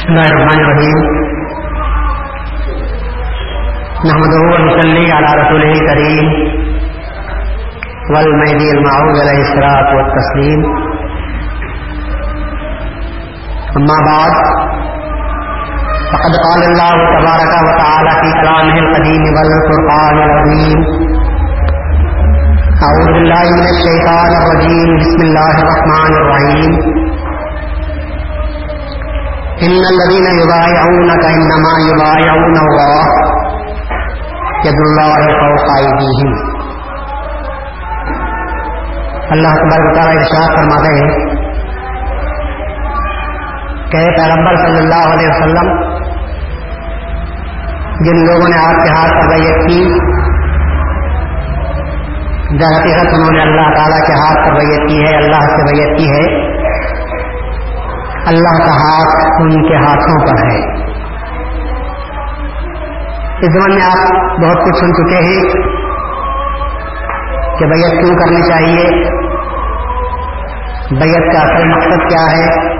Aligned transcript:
بسم 0.00 0.08
الله 0.08 0.28
الرحمن 0.32 0.60
الرحيم 0.64 0.98
نحمده 4.08 4.42
ونصلي 4.52 5.12
على 5.12 5.28
رسوله 5.40 5.72
الكريم. 5.78 6.26
والمهدي 8.12 8.68
المعوذ 8.76 9.16
عليه 9.22 9.40
الصلاة 9.48 9.88
والتسليم. 9.96 10.60
أما 13.78 13.96
بعد، 14.10 14.32
فقد 16.12 16.32
قال 16.46 16.60
الله 16.70 16.94
تبارك 17.16 17.52
وتعالى 17.66 18.12
في 18.22 18.30
كلامه 18.40 18.76
القديم 18.84 19.22
والفرقان 19.36 20.16
العظيم. 20.26 20.78
أعوذ 22.86 23.06
بالله 23.16 23.46
من 23.58 23.66
الشيطان 23.74 24.30
الرجيم. 24.40 24.88
بسم 25.02 25.20
الله 25.28 25.54
الرحمن 25.62 26.12
الرحيم. 26.20 26.72
إن 29.66 29.82
الذين 29.94 30.26
يبايعونك 30.40 31.24
إنما 31.36 31.72
يبايعون 31.88 32.56
الله 32.66 33.02
يد 34.66 34.78
الله 34.86 35.18
فوق 35.40 35.66
أيديهم. 35.80 36.30
اللہ 39.34 39.58
تبارک 39.58 39.90
تعالیٰ 39.96 40.14
ارشاد 40.20 40.54
فرماتے 40.56 40.94
ہیں 40.94 41.10
کہ 43.90 44.06
پیغمبر 44.16 44.56
صلی 44.62 44.78
اللہ 44.78 45.04
علیہ 45.10 45.28
وسلم، 45.28 45.68
جن 48.06 48.24
لوگوں 48.26 48.48
نے 48.48 48.58
آپ 48.62 48.82
کے 48.84 48.90
ہاتھ 48.90 49.12
پر 49.12 49.28
بیعت 49.34 49.68
کی، 49.68 49.82
در 52.60 52.72
حقیقت 52.76 53.14
انہوں 53.14 53.30
نے 53.30 53.42
اللہ 53.42 53.68
تعالیٰ 53.76 54.00
کے 54.06 54.12
ہاتھ 54.12 54.40
پر 54.46 54.58
بیعت 54.60 54.88
کی 54.88 55.02
ہے، 55.04 55.16
اللہ 55.16 55.44
سے 55.50 55.62
بیعت 55.70 55.98
کی 55.98 56.08
ہے 56.12 56.24
اللہ 58.30 58.64
کا 58.64 58.72
ہاتھ 58.72 59.42
ان 59.42 59.68
کے 59.68 59.76
ہاتھوں 59.76 60.26
پر 60.26 60.50
ہے۔ 60.50 60.90
اس 63.38 63.52
زمانے 63.52 63.74
میں 63.74 63.84
آپ 63.84 64.10
بہت 64.40 64.66
کچھ 64.66 64.76
سن 64.76 64.94
چکے 64.94 65.16
ہیں 65.16 65.42
کہ 67.58 67.66
بیعت 67.66 67.90
کیوں 67.90 68.18
کرنی 68.18 68.48
چاہیے۔ 68.48 68.90
بیعت 70.90 71.32
کا 71.32 71.40
اصل 71.40 71.68
مقصد 71.68 72.08
کیا 72.08 72.36
ہے؟ 72.36 72.74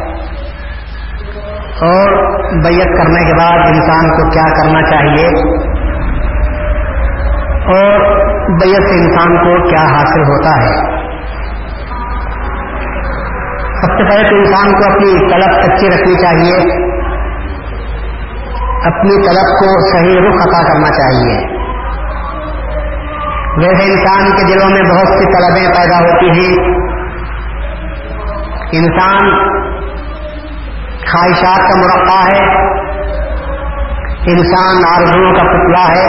اور 1.80 2.12
بیعت 2.64 2.98
کرنے 2.98 3.26
کے 3.26 3.38
بعد 3.38 3.58
انسان 3.58 4.10
کو 4.10 4.30
کیا 4.30 4.42
کرنا 4.42 4.82
چاہیے؟ 4.82 5.26
اور 7.64 8.00
بیعت 8.48 8.88
سے 8.88 9.04
انسان 9.04 9.36
کو 9.36 9.70
کیا 9.70 9.82
حاصل 9.82 10.22
ہوتا 10.22 10.50
ہے؟ 10.50 11.00
سب 13.80 13.86
سے 13.86 14.10
پہلے 14.10 14.28
تو 14.28 14.36
انسان 14.36 14.72
کو 14.72 14.92
اپنی 14.92 15.32
طلب 15.32 15.62
کچی 15.62 15.88
رکھنی 15.88 16.14
چاہیے۔ 16.14 16.56
اپنی 18.86 19.26
طلب 19.26 19.44
کو 19.44 19.90
صحیح 19.90 20.18
رخ 20.18 20.46
عطا 20.48 20.68
کرنا 20.68 20.88
چاہیے۔ 20.88 21.60
ویسے 23.56 23.92
انسان 23.92 24.36
کے 24.36 24.54
دلوں 24.54 24.70
میں 24.70 24.82
بہت 24.82 25.08
سی 25.08 25.24
طلبیں 25.32 25.74
پیدا 25.74 25.98
ہوتی 25.98 26.30
ہیں۔ 26.30 26.80
انسان 28.72 29.50
خواہشات 31.12 31.58
کا 31.58 31.76
مرقع 31.76 32.34
ہے۔ 32.34 32.70
انسان 34.26 34.76
آرزوؤں 34.96 35.32
کا 35.32 35.42
پتلا 35.42 35.88
ہے۔ 35.88 36.06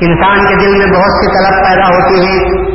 انسان 0.00 0.46
کے 0.48 0.54
دل 0.54 0.78
میں 0.78 0.86
بہت 0.86 1.10
سی 1.10 1.26
طلب 1.26 1.64
پیدا 1.64 1.86
ہوتی 1.86 2.26
ہے 2.26 2.67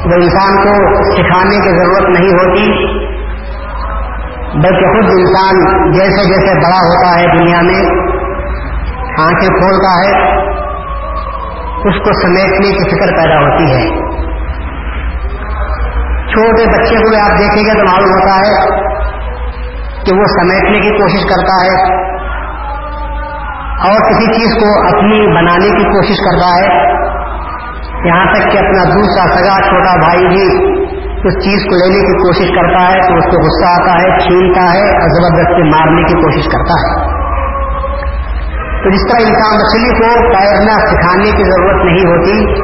وہ 0.06 0.14
انسان 0.14 0.56
کو 0.56 0.94
سکھانے 1.14 1.56
کی 1.56 1.78
ضرورت 1.78 2.18
نہیں 2.18 2.30
ہوتی۔ 2.30 2.96
بلکہ 4.54 4.86
خود 4.86 5.04
انسان 5.18 5.82
جیسے 5.92 6.28
جیسے 6.28 6.54
بڑا 6.54 6.76
ہوتا 6.76 7.20
ہے 7.20 7.38
دنیا 7.38 7.60
میں، 7.60 8.10
آنکھیں 9.18 9.48
کھولتا 9.48 10.00
ہے، 10.00 10.40
اس 11.60 11.94
کو 11.98 12.20
سمیٹنے 12.22 12.70
کی 12.70 12.90
فکر 12.90 13.06
پیدا 13.06 13.40
ہوتی 13.40 13.72
ہے۔ 13.72 14.10
چھوٹے 16.26 16.66
بچے 16.72 16.96
کو 16.96 17.10
بھی 17.10 17.20
آپ 17.20 17.38
دیکھیں 17.38 17.64
گے 17.64 17.80
تو 17.80 17.86
معلوم 17.86 18.20
ہوتا 18.20 18.34
ہے 18.34 18.66
کہ 20.04 20.18
وہ 20.18 20.24
سمیٹنے 20.24 20.78
کی 20.78 20.98
کوشش 20.98 21.22
کرتا 21.22 21.64
ہے۔ 21.64 22.00
اور 23.88 24.10
کسی 24.10 24.26
چیز 24.26 24.62
کو 24.62 24.96
اپنی 24.96 25.36
بنانے 25.36 25.68
کی 25.78 25.84
کوشش 25.84 26.16
کرتا 26.18 26.46
ہے۔ 26.46 27.00
یہاں 28.04 28.24
تک 28.24 28.52
کہ 28.52 28.58
اپنا 28.58 28.84
دوسرا 28.84 29.38
سگا 29.38 29.68
چھوٹا 29.68 29.96
بھائی 29.96 30.26
بھی 30.28 30.70
اس 31.24 31.34
چیز 31.44 31.64
کو 31.64 31.76
لینے 31.76 32.06
کی 32.06 32.12
کوشش 32.12 32.48
کرتا 32.56 32.92
ہے 32.92 33.00
تو 33.00 33.16
اس 33.16 33.24
کو 33.24 33.42
غصہ 33.42 33.80
آتا 33.80 34.02
ہے، 34.02 34.18
چھینتا 34.18 34.72
ہے 34.72 34.90
اور 34.92 35.08
زبردستی 35.08 35.70
مارنے 35.70 36.02
کی 36.02 36.14
کوشش 36.14 36.44
کرتا 36.52 36.74
ہے۔ 36.80 37.10
تو 38.82 38.90
جس 38.90 39.02
طرح 39.08 39.28
انسان 39.28 39.56
مچھلی 39.56 39.88
کو 39.88 40.14
تیرنا، 40.14 40.78
سکھانے 40.78 41.30
کی 41.30 41.44
ضرورت 41.44 41.84
نہیں 41.84 42.06
ہوتی، 42.06 42.62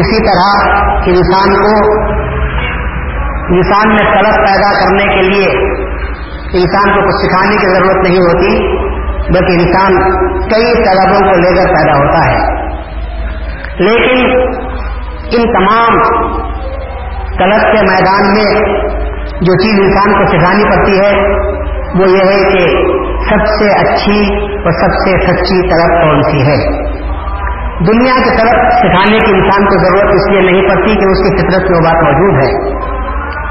اسی 0.00 0.24
طرح 0.26 0.70
انسان 1.06 1.54
کو 1.54 2.02
انسان 3.54 3.88
میں 3.88 4.14
طلب 4.14 4.34
پیدا 4.34 4.72
کرنے 4.80 5.04
کے 5.14 5.22
لیے 5.22 5.46
انسان 6.52 6.94
کو 6.94 7.08
کچھ 7.08 7.26
سکھانے 7.26 7.56
کی 7.56 7.66
ضرورت 7.66 8.08
نہیں 8.08 8.18
ہوتی، 8.18 8.76
بلکہ 9.28 9.52
انسان 9.52 9.92
کئی 10.38 10.74
طلبوں 10.74 11.20
کو 11.20 11.36
لے 11.36 11.54
کر 11.54 11.74
پیدا 11.74 11.98
ہوتا 11.98 12.32
ہے۔ 12.32 12.61
لیکن 13.78 14.40
ان 15.36 15.52
تمام 15.52 15.92
طلب 17.38 17.62
کے 17.62 17.82
میدان 17.82 18.34
میں 18.34 18.60
جو 19.26 19.58
چیز 19.58 19.80
انسان 19.80 20.12
کو 20.12 20.26
سکھانی 20.26 20.64
پڑتی 20.64 21.00
ہے، 21.00 21.12
وہ 21.94 22.10
یہ 22.10 22.24
ہے 22.24 22.52
کہ 22.52 22.84
سب 23.28 23.46
سے 23.46 23.70
اچھی 23.70 24.46
اور 24.52 24.70
سب 24.70 24.92
سے 25.04 25.26
سچی 25.26 25.68
طلب 25.68 26.02
کون 26.02 26.22
سی 26.22 26.42
ہے؟ 26.42 26.82
دنیا 27.86 28.14
کی 28.24 28.30
طرف 28.30 28.72
سکھانے 28.72 29.18
کی 29.18 29.32
انسان 29.32 29.64
کو 29.64 29.84
ضرورت 29.84 30.14
اس 30.14 30.30
لیے 30.30 30.40
نہیں 30.40 30.68
پڑتی 30.68 30.94
کہ 30.94 31.10
اس 31.10 31.18
کی 31.18 31.36
فطرت 31.36 31.70
میں 31.70 31.78
وہ 31.78 31.84
بات 31.84 32.02
موجود 32.02 32.44
ہے۔ 32.44 32.72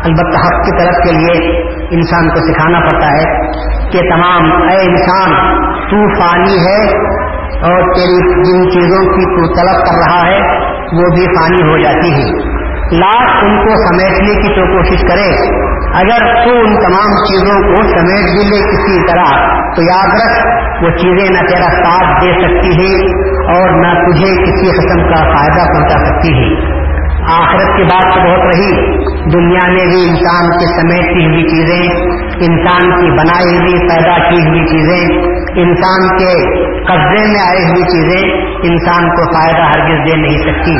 البتہ 0.03 0.45
حق 0.45 0.63
کی 0.65 0.83
طرف 0.83 0.95
کے 1.03 1.13
لیے 1.13 1.61
انسان 1.91 2.29
کو 2.29 2.53
سکھانا 2.53 2.79
پڑتا 2.79 3.07
ہے 3.07 3.51
کہ 3.91 3.99
تمام 3.99 4.69
اے 4.69 4.89
انسان 4.89 5.31
تو 5.61 6.21
فانی 6.21 6.55
ہے 6.55 7.11
اور 7.61 7.93
تیری 7.95 8.43
جن 8.43 8.71
چیزوں 8.71 9.03
کی 9.03 9.25
تو 9.25 9.53
طلب 9.53 9.85
کر 9.85 9.97
رہا 9.97 10.27
ہے، 10.27 10.39
وہ 10.69 11.09
بھی 11.15 11.25
فانی 11.35 11.71
ہو 11.71 11.77
جاتی 11.77 12.13
ہے 12.13 12.61
لاکھ 12.91 13.45
ان 13.45 13.67
کو 13.67 13.75
سمیٹنے 13.75 14.41
کی 14.41 14.55
تو 14.55 14.77
کوشش 14.77 15.01
کرے۔ 15.01 15.61
اگر 15.93 16.43
تو 16.43 16.59
ان 16.59 16.75
تمام 16.75 17.15
چیزوں 17.25 17.75
کو 17.75 17.83
سمیٹ 17.83 18.23
بھی 18.23 18.49
لے 18.49 18.59
کسی 18.61 19.07
طرح، 19.07 19.55
تو 19.75 19.81
یاد 19.81 20.07
رکھ، 20.07 20.47
وہ 20.83 20.89
چیزیں 20.89 21.29
نہ 21.29 21.47
تیرا 21.47 21.69
ساتھ 21.69 22.23
دے 22.23 22.31
سکتی 22.31 22.69
ہے 22.69 23.21
اور 23.57 23.69
نہ 23.69 23.93
تجھے 23.93 24.43
کسی 24.43 24.71
قسم 24.71 25.09
کا 25.09 25.15
فائدہ 25.15 25.71
پہنچا 25.73 26.05
سکتی 26.05 26.29
ہے 26.29 26.80
آخرت 27.29 27.77
کی 27.77 27.83
بات 27.83 28.13
تو 28.13 28.19
بہت 28.19 28.55
رہی۔ 28.55 28.97
دنیا 29.33 29.67
میں 29.67 29.85
بھی 29.85 30.09
انسان 30.09 30.59
کی 30.59 30.65
سمیٹی 30.65 31.25
ہوئی 31.25 31.43
چیزیں، 31.43 32.11
انسان 32.39 33.01
کی 33.01 33.11
بنائی 33.11 33.57
ہوئی، 33.57 33.79
پیدا 33.87 34.29
کی 34.29 34.47
ہوئی 34.47 34.65
چیزیں، 34.65 35.31
انسان 35.61 36.17
کے 36.17 36.55
قبضے 36.83 37.27
میں 37.27 37.41
آئی 37.41 37.65
ہوئی 37.65 37.83
چیزیں، 37.83 38.51
انسان 38.71 39.09
کو 39.09 39.33
فائدہ 39.33 39.61
ہرگز 39.61 40.11
دے 40.11 40.15
نہیں 40.15 40.37
سکتی۔ 40.37 40.75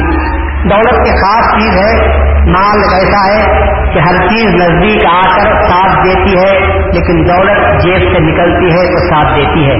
دولت 0.70 1.06
کی 1.06 1.12
خاص 1.12 1.46
چیز 1.52 1.72
ہے 1.72 2.31
مال 2.46 2.80
ایسا 2.94 3.34
ہے 3.34 3.72
کہ 3.94 4.00
ہر 4.00 4.18
چیز 4.18 4.48
نزدیک 4.48 5.06
آ 5.12 5.22
کر 5.22 5.62
ساتھ 5.70 6.08
دیتی 6.08 6.38
ہے، 6.38 6.60
لیکن 6.68 7.28
دولت 7.28 7.84
جیب 7.84 7.98
سے 7.98 8.20
نکلتی 8.20 8.66
ہے 8.66 8.92
تو 8.92 8.98
ساتھ 8.98 9.40
دیتی 9.40 9.70
ہے۔ 9.70 9.76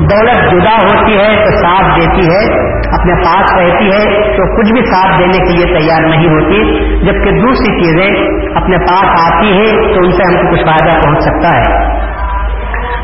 دولت 0.00 0.52
جدا 0.52 0.74
ہوتی 0.74 1.18
ہے 1.18 1.44
تو 1.44 1.50
ساتھ 1.50 2.00
دیتی 2.00 2.28
ہے، 2.30 2.66
اپنے 2.72 3.14
پاس 3.14 3.54
رہتی 3.56 3.92
ہے 3.92 4.32
تو 4.36 4.56
کچھ 4.56 4.72
بھی 4.72 4.86
ساتھ 4.86 5.18
دینے 5.18 5.38
کے 5.38 5.52
لیے 5.52 5.78
تیار 5.78 6.00
نہیں 6.00 6.28
ہوتی، 6.28 6.88
جبکہ 7.06 7.30
دوسری 7.30 7.82
چیزیں 7.82 8.26
اپنے 8.54 8.78
پاس 8.78 9.04
آتی 9.04 9.58
ہے 9.58 9.94
تو 9.94 10.00
ان 10.04 10.10
سے 10.12 10.22
ہم 10.22 10.36
کو 10.36 10.54
کچھ 10.54 10.62
فائدہ 10.66 11.00
پہنچ 11.00 11.22
سکتا 11.22 11.50
ہے۔ 11.50 11.96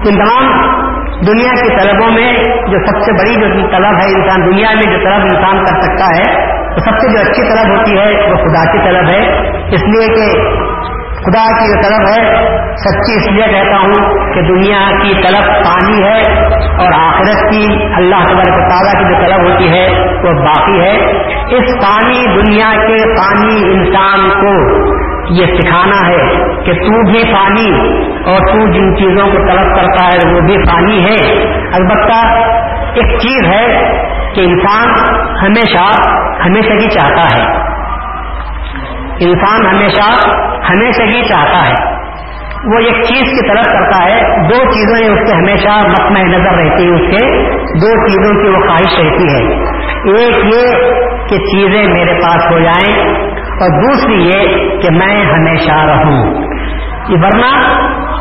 ان 0.08 0.19
تمام 0.19 0.73
دنیا 1.26 1.50
کی 1.55 1.69
طلبوں 1.69 2.11
میں 2.11 2.32
جو 2.69 2.79
سب 2.79 3.00
سے 3.05 3.12
بڑی 3.12 3.35
جو 3.35 3.69
طلب 3.70 3.94
ہے 4.00 4.15
انسان، 4.15 4.53
دنیا 4.53 4.69
میں 4.75 4.93
جو 4.93 4.99
طلب 4.99 5.20
انسان 5.23 5.65
کر 5.65 5.82
سکتا 5.82 6.06
ہے 6.06 6.62
تو 6.74 6.80
سب 6.80 6.98
سے 6.98 7.12
جو 7.12 7.19
اچھی 7.20 7.42
طلب 7.42 7.78
ہوتی 7.78 7.98
ہے 7.98 8.30
وہ 8.30 8.36
خدا 8.36 8.72
کی 8.72 8.78
طلب 8.78 9.10
ہے۔ 9.10 9.48
اس 9.74 9.82
لیے 9.82 10.06
کہ 10.06 10.40
خدا 11.22 11.44
کی 11.58 11.72
جو 11.72 11.88
طلب 11.88 12.08
ہے، 12.08 12.46
سچی 12.74 13.12
اس 13.12 13.30
لیے 13.30 13.46
کہتا 13.46 13.78
ہوں 13.78 14.32
کہ 14.34 14.40
دنیا 14.40 14.90
کی 15.02 15.14
طلب 15.14 15.42
پانی 15.46 16.02
ہے 16.04 16.46
اور 16.52 16.92
آخرت 16.92 17.52
کی 17.52 17.84
اللہ 17.94 18.24
تبارک 18.24 18.70
تعالیٰ 18.70 18.92
کی 18.92 19.14
جو 19.14 19.24
طلب 19.24 19.50
ہوتی 19.50 19.69
ہے 19.72 19.88
وہ 20.24 20.44
باقی 20.44 20.80
ہے۔ 20.80 21.22
اس 21.56 21.82
پانی، 21.82 22.42
دنیا 22.42 22.72
کے 22.72 23.14
پانی 23.16 23.72
انسان 23.72 24.30
کو 24.30 24.82
یہ 25.30 25.44
سکھانا 25.44 26.08
ہے 26.08 26.28
کہ 26.64 26.72
تو 26.72 27.12
بھی 27.12 27.32
پانی 27.32 27.98
اور 28.24 28.38
تو 28.38 28.72
جن 28.72 28.96
چیزوں 28.96 29.26
کو 29.26 29.38
طلب 29.38 29.76
کرتا 29.76 30.06
ہے 30.06 30.34
وہ 30.34 30.40
بھی 30.40 30.56
پانی 30.58 31.04
ہے۔ 31.04 31.42
البتہ 31.72 32.26
ایک 32.94 33.19
چیز 33.19 33.52
ہے 33.52 33.92
کہ 34.34 34.40
انسان 34.40 34.88
ہمیشہ 35.43 35.84
ہمیشہ 36.46 36.79
کی 36.79 36.88
چاہتا 36.88 37.38
ہے۔ 37.38 37.43
انسان 39.20 39.67
ہمیشہ 39.67 40.29
ہمیشہ 40.70 41.02
ہی 41.02 41.23
چاہتا 41.23 41.69
ہے۔ 41.69 42.02
وہ 42.64 42.79
ایک 42.79 43.02
چیز 43.05 43.23
کی 43.23 43.49
طرف 43.49 43.64
کرتا 43.73 44.05
ہے، 44.05 44.23
دو 44.49 44.64
چیزیں 44.64 45.08
اس 45.08 45.31
کے 45.31 45.37
ہمیشہ 45.37 45.87
متمع 45.88 46.23
نظر 46.23 46.55
رہتی 46.55 46.84
ہے 46.84 46.90
اس 46.90 47.00
کے 47.00 47.50
دو 47.56 48.06
چیزوں 48.06 48.43
کی 48.43 48.49
وہ 48.49 48.67
خواہش 48.67 48.99
رہتی 48.99 49.34
ہے۔ 49.34 49.62
ایک 50.14 50.37
یہ 50.37 50.93
کہ 51.29 51.37
چیزیں 51.37 51.87
میرے 51.87 52.14
پاس 52.14 52.52
ہو 52.52 52.58
جائیں 52.58 53.14
اور 53.37 53.82
دوسری 53.82 54.14
یہ 54.14 54.56
کہ 54.81 54.90
میں 54.90 55.25
ہمیشہ 55.25 55.87
رہوں۔ 55.87 56.43
یہ 57.08 57.17
ورنہ 57.23 57.73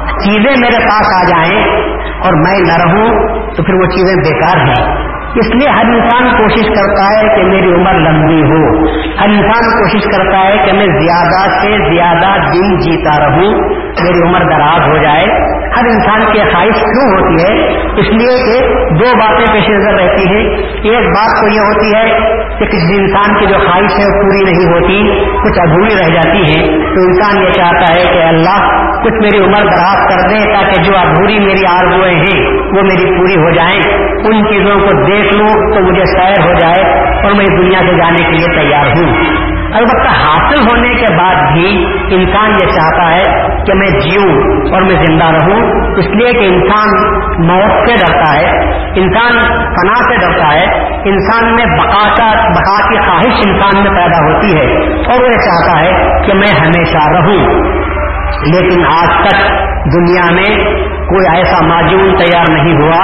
چیزیں 0.08 0.56
میرے 0.60 0.80
پاس 0.80 1.22
آ 1.22 1.24
جائیں 1.24 1.64
اور 2.08 2.34
میں 2.34 2.60
نہ 2.60 2.84
رہوں 2.84 3.28
تو 3.56 3.64
پھر 3.64 3.74
وہ 3.74 3.86
چیزیں 3.86 4.16
بیکار 4.16 4.58
ہیں۔ 4.68 5.01
اس 5.36 5.56
لیے 5.56 5.70
ہر 5.70 5.86
انسان 5.86 6.38
کوشش 6.38 6.66
کرتا 6.68 7.06
ہے 7.06 7.36
کہ 7.36 7.44
میری 7.44 7.74
عمر 7.74 7.94
لمبی 7.94 8.42
ہو۔ 8.44 8.86
ہر 8.92 9.30
انسان 9.30 9.82
کوشش 9.82 10.18
کرتا 10.18 10.48
ہے 10.48 10.66
کہ 10.66 10.74
میں 10.74 10.86
زیادہ 10.86 11.50
سے 11.50 11.96
زیادہ 11.96 12.42
دن 12.54 12.80
جیتا 12.80 13.20
رہوں، 13.20 13.60
میری 14.04 14.30
عمر 14.30 14.40
دراز 14.40 14.88
ہو 14.88 14.98
جائے۔ 14.98 15.26
ہر 15.78 15.86
انسان 15.86 16.22
کی 16.34 16.40
خواہش 16.40 16.80
کیوں 16.80 17.18
ہوتی 17.18 17.44
ہے؟ 17.44 17.68
اس 17.78 18.10
لیے 18.10 18.44
کہ 18.44 18.68
دو 18.96 19.18
باتیں 19.18 19.54
پیش 19.54 19.70
نظر 19.70 19.94
رہتی 19.94 20.36
ہیں۔ 20.36 20.58
ایک 20.84 21.10
بات 21.10 21.42
تو 21.42 21.48
یہ 21.48 21.60
ہوتی 21.60 21.96
ہے 21.96 22.41
کہ 22.60 22.66
کسی 22.66 23.00
انسان 23.00 23.40
کی 23.40 23.46
جو 23.46 23.56
خواہش 23.58 24.00
ہے 24.00 24.06
وہ 24.06 24.22
پوری 24.22 24.44
نہیں 24.44 24.74
ہوتی، 24.74 25.26
کچھ 25.44 25.60
ادھوری 25.60 25.96
رہ 26.00 26.14
جاتی 26.14 26.40
ہے 26.40 26.68
تو 26.68 27.02
انسان 27.02 27.44
یہ 27.44 27.52
چاہتا 27.52 27.94
ہے 27.96 28.14
کہ 28.14 28.24
اللہ 28.24 28.82
کچھ 29.04 29.14
میری 29.14 29.40
عمر 29.40 29.64
دراز 29.64 30.10
کر 30.10 30.30
دے 30.30 30.54
تاکہ 30.54 30.84
جو 30.84 30.98
ادھوری 30.98 31.40
میری 31.40 31.66
آرزویں 31.66 32.16
ہیں 32.16 32.50
وہ 32.50 32.82
میری 32.82 33.18
پوری 33.18 33.36
ہو 33.36 33.50
جائیں۔ 33.50 33.82
ان 34.02 34.46
چیزوں 34.48 34.80
کو 34.80 35.06
دیکھ 35.06 35.36
لوں 35.36 35.74
تو 35.74 35.82
مجھے 35.82 36.06
سیر 36.06 36.46
ہو 36.46 36.54
جائے 36.54 37.02
اور 37.24 37.32
میں 37.32 37.46
اس 37.46 37.58
دنیا 37.58 37.80
سے 37.80 37.98
جانے 37.98 38.24
کے 38.24 38.32
لیے 38.32 38.62
تیار 38.62 38.86
ہوں۔ 38.86 39.14
البتہ 39.74 40.12
حاصل 40.12 40.60
ہونے 40.60 40.90
کے 40.90 41.18
بعد 41.18 41.52
بھی 41.54 41.86
انسان 42.16 42.52
یہ 42.52 42.66
چاہتا 42.66 43.16
ہے 43.16 43.48
کہ 43.66 43.74
میں 43.74 43.88
جیوں 43.88 44.30
اور 44.74 44.82
میں 44.82 45.06
زندہ 45.06 45.24
رہوں۔ 45.24 45.92
اس 45.98 46.08
لیے 46.08 46.34
کہ 46.34 46.46
انسان 46.46 47.04
موت 47.48 47.90
سے 47.90 47.96
ڈرتا 47.96 48.40
ہے، 48.40 48.50
انسان 48.96 49.34
پناہ 49.64 49.96
سے 49.96 50.18
ڈرتا 50.18 50.54
ہے، 50.54 50.66
انسان 51.10 51.56
میں 51.56 51.66
بقا 51.66 52.16
کا 52.18 52.41
بقا 52.50 52.90
کی 52.90 52.98
خواہش 52.98 53.42
انسان 53.46 53.84
میں 53.84 53.92
پیدا 53.92 54.18
ہوتی 54.18 54.58
ہے 54.58 54.76
اور 54.86 55.24
وہ 55.24 55.32
چاہتا 55.32 55.82
ہے 55.82 56.22
کہ 56.22 56.34
میں 56.34 56.60
ہمیشہ 56.62 57.10
رہوں۔ 57.10 57.72
لیکن 58.46 58.86
آج 58.86 59.28
تک 59.28 59.52
دنیا 59.94 60.34
میں 60.34 60.76
کوئی 61.12 61.28
ایسا 61.30 61.62
معجون 61.68 62.12
تیار 62.18 62.52
نہیں 62.52 62.76
ہوا، 62.82 63.00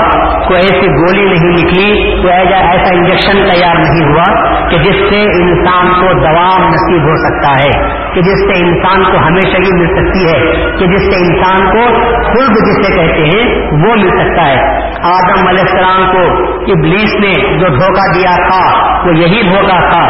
کوئی 0.48 0.60
ایسی 0.62 0.92
گولی 0.92 1.24
نہیں 1.26 1.56
نکلی، 1.56 1.88
کوئی 2.22 2.34
ایسا 2.34 2.92
انجیکشن 2.92 3.42
تیار 3.50 3.76
نہیں 3.76 4.06
ہوا 4.10 4.28
کہ 4.70 4.78
جس 4.78 5.02
سے 5.10 5.22
انسان 5.42 5.90
کو 6.02 6.14
دوام 6.20 6.68
نصیب 6.68 7.08
ہو 7.10 7.16
سکتا 7.24 7.52
ہے، 7.64 7.72
کہ 8.14 8.22
جس 8.22 8.44
سے 8.48 8.60
انسان 8.60 9.04
کو 9.04 9.18
ہمیشہ 9.18 9.64
ہی 9.66 9.74
مل 9.80 9.90
سکتی 9.98 10.24
ہے، 10.28 10.38
کہ 10.80 10.88
جس 10.88 11.08
سے 11.08 11.20
انسان 11.26 11.66
کو 11.72 11.86
خلد 12.30 12.60
جسے 12.68 12.94
کہتے 12.96 13.28
ہیں، 13.28 13.44
وہ 13.84 13.96
مل 13.96 14.14
سکتا 14.20 14.48
ہے۔ 14.48 14.86
آدم 15.10 15.48
علیہ 15.48 15.66
السلام 15.68 16.06
کو 16.12 16.24
ابلیس 16.72 17.14
نے 17.20 17.34
جو 17.60 17.68
دھوکہ 17.76 18.06
دیا 18.14 18.36
تھا، 18.48 18.62
وہ 19.06 19.16
یہی 19.18 19.42
دھوکہ 19.50 19.78
تھا۔ 19.92 20.02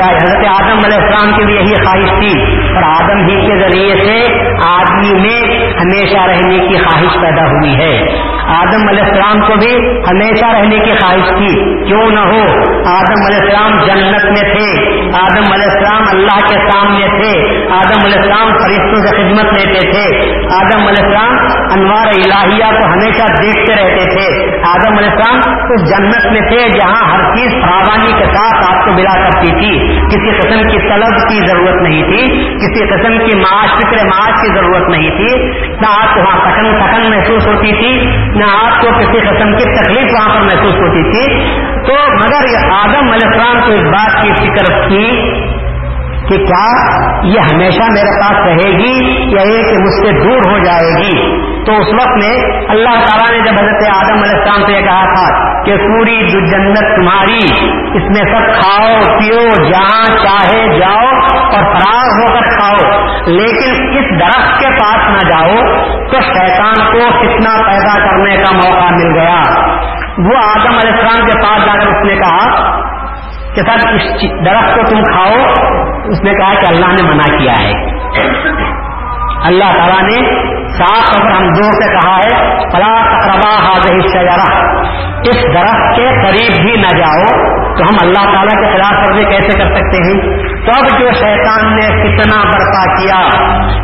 حضرت 0.00 0.44
آدم 0.50 0.78
علیہ 0.86 1.00
السلام 1.00 1.32
کی 1.36 1.44
بھی 1.44 1.54
یہی 1.54 1.74
خواہش 1.74 2.10
تھی، 2.20 2.32
اور 2.74 2.82
آدم 2.82 3.20
ہی 3.28 3.36
کے 3.46 3.58
ذریعے 3.60 3.96
سے 4.04 4.16
آدمی 4.68 5.12
میں 5.20 5.58
ہمیشہ 5.80 6.24
رہنے 6.26 6.58
کی 6.58 6.78
خواہش 6.78 7.20
پیدا 7.20 7.39
ہوئی 7.40 7.74
ہے۔ 7.74 8.39
آدم 8.46 8.88
علیہ 8.88 9.02
السلام 9.02 9.40
کو 9.40 9.54
بھی 9.54 9.76
ہمیشہ 10.10 10.46
رہنے 10.46 10.78
کی 10.78 10.90
خواہش 10.90 11.28
تھی 11.28 11.84
کیوں 11.84 12.10
نہ 12.10 12.20
ہو؟ 12.20 12.42
آدم 12.86 13.24
علیہ 13.26 13.40
السلام 13.40 13.70
جنت 13.70 14.24
میں 14.24 14.54
تھے۔ 14.54 14.90
آدم 15.12 15.52
علیہ 15.52 15.68
السلام 15.72 16.02
اللہ 16.10 16.38
کے 16.48 16.70
سامنے 16.72 17.06
تھے۔ 17.06 17.40
آدم 17.70 18.00
علیہ 18.04 18.18
السلام 18.18 18.48
فرشتوں 18.52 19.06
سے 19.06 19.16
خدمت 19.16 19.52
لیتے 19.52 19.90
تھے۔ 19.90 20.28
آدم 20.54 20.86
علیہ 20.86 21.04
السلام 21.04 21.36
انوار 21.72 22.06
الہیہ 22.06 22.64
کو 22.64 22.86
ہمیشہ 22.92 23.24
دیکھتے 23.42 23.72
رہتے 23.72 24.04
تھے۔ 24.10 24.46
آدم 24.68 24.98
علیہ 24.98 25.10
السلام 25.10 25.62
اس 25.72 25.88
جنت 25.88 26.26
میں 26.26 26.40
تھے 26.40 26.68
جہاں 26.68 27.12
ہر 27.12 27.34
چیز 27.36 27.52
فراوانی 27.62 28.12
کے 28.18 28.24
ساتھ 28.24 28.70
آپ 28.70 28.84
کو 28.84 28.92
ملا 28.92 29.24
کرتی 29.24 29.46
تھی۔ 29.46 30.00
کسی 30.06 30.38
قسم 30.38 30.62
کی 30.68 30.78
طلب 30.78 31.28
کی 31.28 31.46
ضرورت 31.46 31.82
نہیں 31.82 32.02
تھی۔ 32.02 32.44
کسی 32.54 32.86
قسم 32.88 33.18
کی 33.18 33.36
معاش، 33.36 33.70
فکر 33.70 34.04
معاش 34.04 34.32
کی 34.42 34.52
ضرورت 34.54 34.88
نہیں 34.88 35.10
تھی۔ 35.10 35.44
نہ 35.68 35.86
آپ 35.86 36.14
کو 36.14 36.20
وہاں 36.20 36.38
تھکن 36.40 36.78
تھکن 36.78 37.10
محسوس 37.10 37.46
ہوتی 37.46 37.72
تھی۔ 37.72 38.20
نہ 38.34 38.44
آپ 38.44 38.80
کو 38.82 38.88
کسی 38.98 39.20
قسم 39.20 39.56
کی 39.56 39.64
تکلیف 39.64 40.12
وہاں 40.12 40.34
پر 40.34 40.40
محسوس 40.40 40.74
ہوتی 40.74 41.02
تھی۔ 41.02 41.50
تو 41.86 41.94
مگر 42.12 42.70
آدم 42.70 43.10
علیہ 43.10 43.28
السلام 43.28 43.60
کو 43.66 43.72
اس 43.72 43.84
بات 43.84 44.22
کی 44.22 44.32
فکر 44.32 44.88
تھی 44.88 45.32
کہ 46.28 46.44
کیا 46.44 46.66
یہ 47.22 47.40
ہمیشہ 47.40 47.82
میرے 47.82 48.20
پاس 48.20 48.46
رہے 48.46 48.70
گی 48.78 49.10
یا 49.34 49.42
یہ 49.42 49.62
کہ 49.62 49.76
مجھ 49.82 50.06
سے 50.06 50.12
دور 50.12 50.50
ہو 50.50 50.58
جائے 50.58 51.02
گی؟ 51.02 51.49
تو 51.66 51.72
اس 51.72 51.88
وقت 51.88 52.24
میں 52.24 52.64
اللہ 52.68 52.90
تعالیٰ 52.90 53.30
نے 53.30 53.38
جب 53.38 53.54
حضرت 53.62 53.88
آدم 53.96 54.22
علیہ 54.22 54.38
السلام 54.38 54.66
سے 54.66 54.72
یہ 54.72 54.80
کہا 54.80 55.04
تھا 55.04 55.50
کہ 55.64 55.76
پوری 55.76 56.28
جنت 56.28 56.96
تمہاری، 56.96 57.68
اس 57.96 58.02
میں 58.02 58.32
سب 58.34 58.60
کھاؤ، 58.60 59.18
پیو، 59.18 59.70
جہاں 59.70 60.04
چاہے 60.04 60.78
جاؤ 60.78 61.06
اور 61.32 61.62
فراغ 61.62 62.20
ہو 62.20 62.34
کر 62.34 62.42
کھاؤ۔ 62.42 62.90
لیکن 63.26 63.98
اس 63.98 64.20
درخت 64.20 64.60
کے 64.60 64.66
پاس 64.66 64.96
نہ 64.96 65.30
جاؤ 65.30 65.54
تو 66.06 66.20
شیطان 66.20 66.92
کو 66.92 67.10
کتنا 67.20 67.62
پیدا 67.66 67.98
کرنے 67.98 68.36
کا 68.36 68.52
موقع 68.52 68.94
مل 68.94 69.18
گیا۔ 69.18 69.42
وہ 70.18 70.36
آدم 70.36 70.74
علیہ 70.74 70.92
السلام 70.92 71.28
کے 71.28 71.42
پاس 71.42 71.66
جا 71.66 71.72
کر 71.72 71.86
اس 71.86 72.04
نے 72.04 72.16
کہا 72.16 72.70
کہ 73.54 73.62
سر، 73.62 73.88
اس 73.88 74.44
درخت 74.44 74.74
کو 74.74 74.82
تم 74.82 75.02
کھاؤ۔ 75.02 75.34
اس 76.04 76.20
نے 76.22 76.32
کہا 76.34 76.54
کہ 76.54 76.66
اللہ 76.66 76.86
نے 76.86 77.08
منع 77.08 77.36
کیا 77.36 77.52
ہے۔ 77.52 77.72
اللہ 79.44 79.64
تعالیٰ 79.64 80.02
نے 80.02 80.50
صاف 80.80 81.04
خبر 81.06 81.30
ہم 81.30 81.48
دو 81.48 81.70
سے 81.70 81.88
کہا 81.92 82.16
ہے، 82.16 82.60
فلا 82.72 82.92
تقربا 83.02 83.54
حاضر 83.66 84.00
شجرا 84.00 84.70
اس 85.22 85.36
درخت 85.54 85.96
کے 85.96 86.04
قریب 86.22 86.62
بھی 86.62 86.76
نہ 86.76 86.98
جاؤ۔ 86.98 87.50
تو 87.80 87.86
ہم 87.86 88.08
اللہ 88.08 88.32
تعالیٰ 88.32 88.62
کے 88.62 88.76
خلاف 88.76 89.08
ورزی 89.08 89.24
کیسے 89.24 89.58
کر 89.58 89.74
سکتے 89.74 89.96
ہیں؟ 89.96 90.38
تب 90.46 90.98
جو 90.98 91.12
شیطان 91.12 91.76
نے 91.76 91.86
کتنا 91.86 92.36
برپا 92.36 92.94
کیا، 92.94 93.28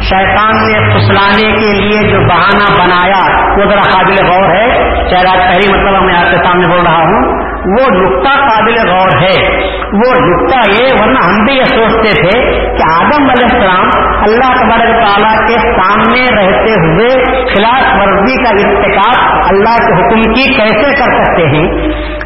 شیطان 0.01 0.73
نے 0.73 0.95
پھسلانے 0.95 1.53
کے 1.53 1.81
لیے 1.81 2.13
جو 2.13 2.21
بہانہ 2.21 2.83
بنایا، 2.83 3.51
وہ 3.57 3.71
ذرا 3.71 3.91
قابل 3.93 4.27
غور 4.27 4.55
ہے۔ 4.55 4.67
چاہے 5.11 5.29
آج 5.29 5.39
پہلی 5.39 5.73
مطلب 5.73 6.03
میں 6.03 6.17
آپ 6.17 6.31
کے 6.31 6.37
سامنے 6.37 6.69
بول 6.69 6.87
رہا 6.87 7.03
ہوں۔ 7.03 7.47
وہ 7.67 8.01
نقطہ 8.01 8.29
قابل 8.29 8.89
غور 8.89 9.09
ہے۔ 9.23 9.67
وہ 9.87 10.13
نقطہ 10.21 10.83
یہ، 10.83 10.89
ورنہ 11.01 11.19
ہم 11.19 11.45
بھی 11.45 11.55
یہ 11.55 11.65
سوچتے 11.65 12.23
تھے 12.23 12.41
کہ 12.77 13.01
آدم 13.01 13.23
علیہ 13.23 13.57
السلام 13.57 13.91
اللہ 14.23 14.61
تبارک 14.61 15.07
تعالیٰ 15.07 15.49
کے 15.49 15.59
سامنے 15.59 16.21
رہتے 16.21 16.71
ہوئے 16.71 17.09
خلاف 17.55 17.83
ورزی 18.01 18.45
کا 18.45 18.51
ارتکاب 18.51 19.39
اللہ 19.51 19.77
کے 19.77 19.93
حکم 19.93 20.33
کی 20.33 20.55
کیسے 20.55 20.91
کر 20.91 21.25
سکتے 21.25 21.47
ہیں؟ 21.47 21.69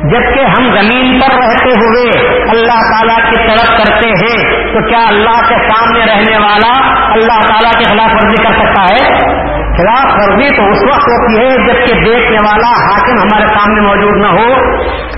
جبکہ 0.00 0.40
ہم 0.40 0.74
زمین 0.74 1.18
پر 1.20 1.34
رہتے 1.34 1.59
ہوئے 1.66 2.10
اللہ 2.50 2.80
تعالیٰ 2.80 3.30
کی 3.30 3.36
طرف 3.36 3.78
کرتے 3.78 4.08
ہیں، 4.08 4.38
تو 4.72 4.88
کیا 4.88 5.06
اللہ 5.08 5.40
کے 5.48 5.54
سامنے 5.68 6.00
رہنے 6.00 6.36
والا 6.36 6.72
اللہ 7.12 7.40
تعالیٰ 7.40 7.72
کی 7.72 7.84
خلاف 7.84 8.14
ورزی 8.14 8.42
کر 8.42 8.52
سکتا 8.52 8.82
ہے؟ 8.82 9.30
خلاف 9.76 10.06
ورزی 10.16 10.56
تو 10.56 10.62
اس 10.70 10.82
وقت 10.82 11.08
ہوتی 11.08 11.38
ہے 11.38 11.56
جبکہ 11.56 11.94
دیکھنے 12.04 12.36
والا 12.36 12.70
حاکم 12.70 13.18
ہمارے 13.18 13.46
سامنے 13.54 13.80
موجود 13.80 14.16
نہ 14.16 14.26
ہو، 14.26 14.54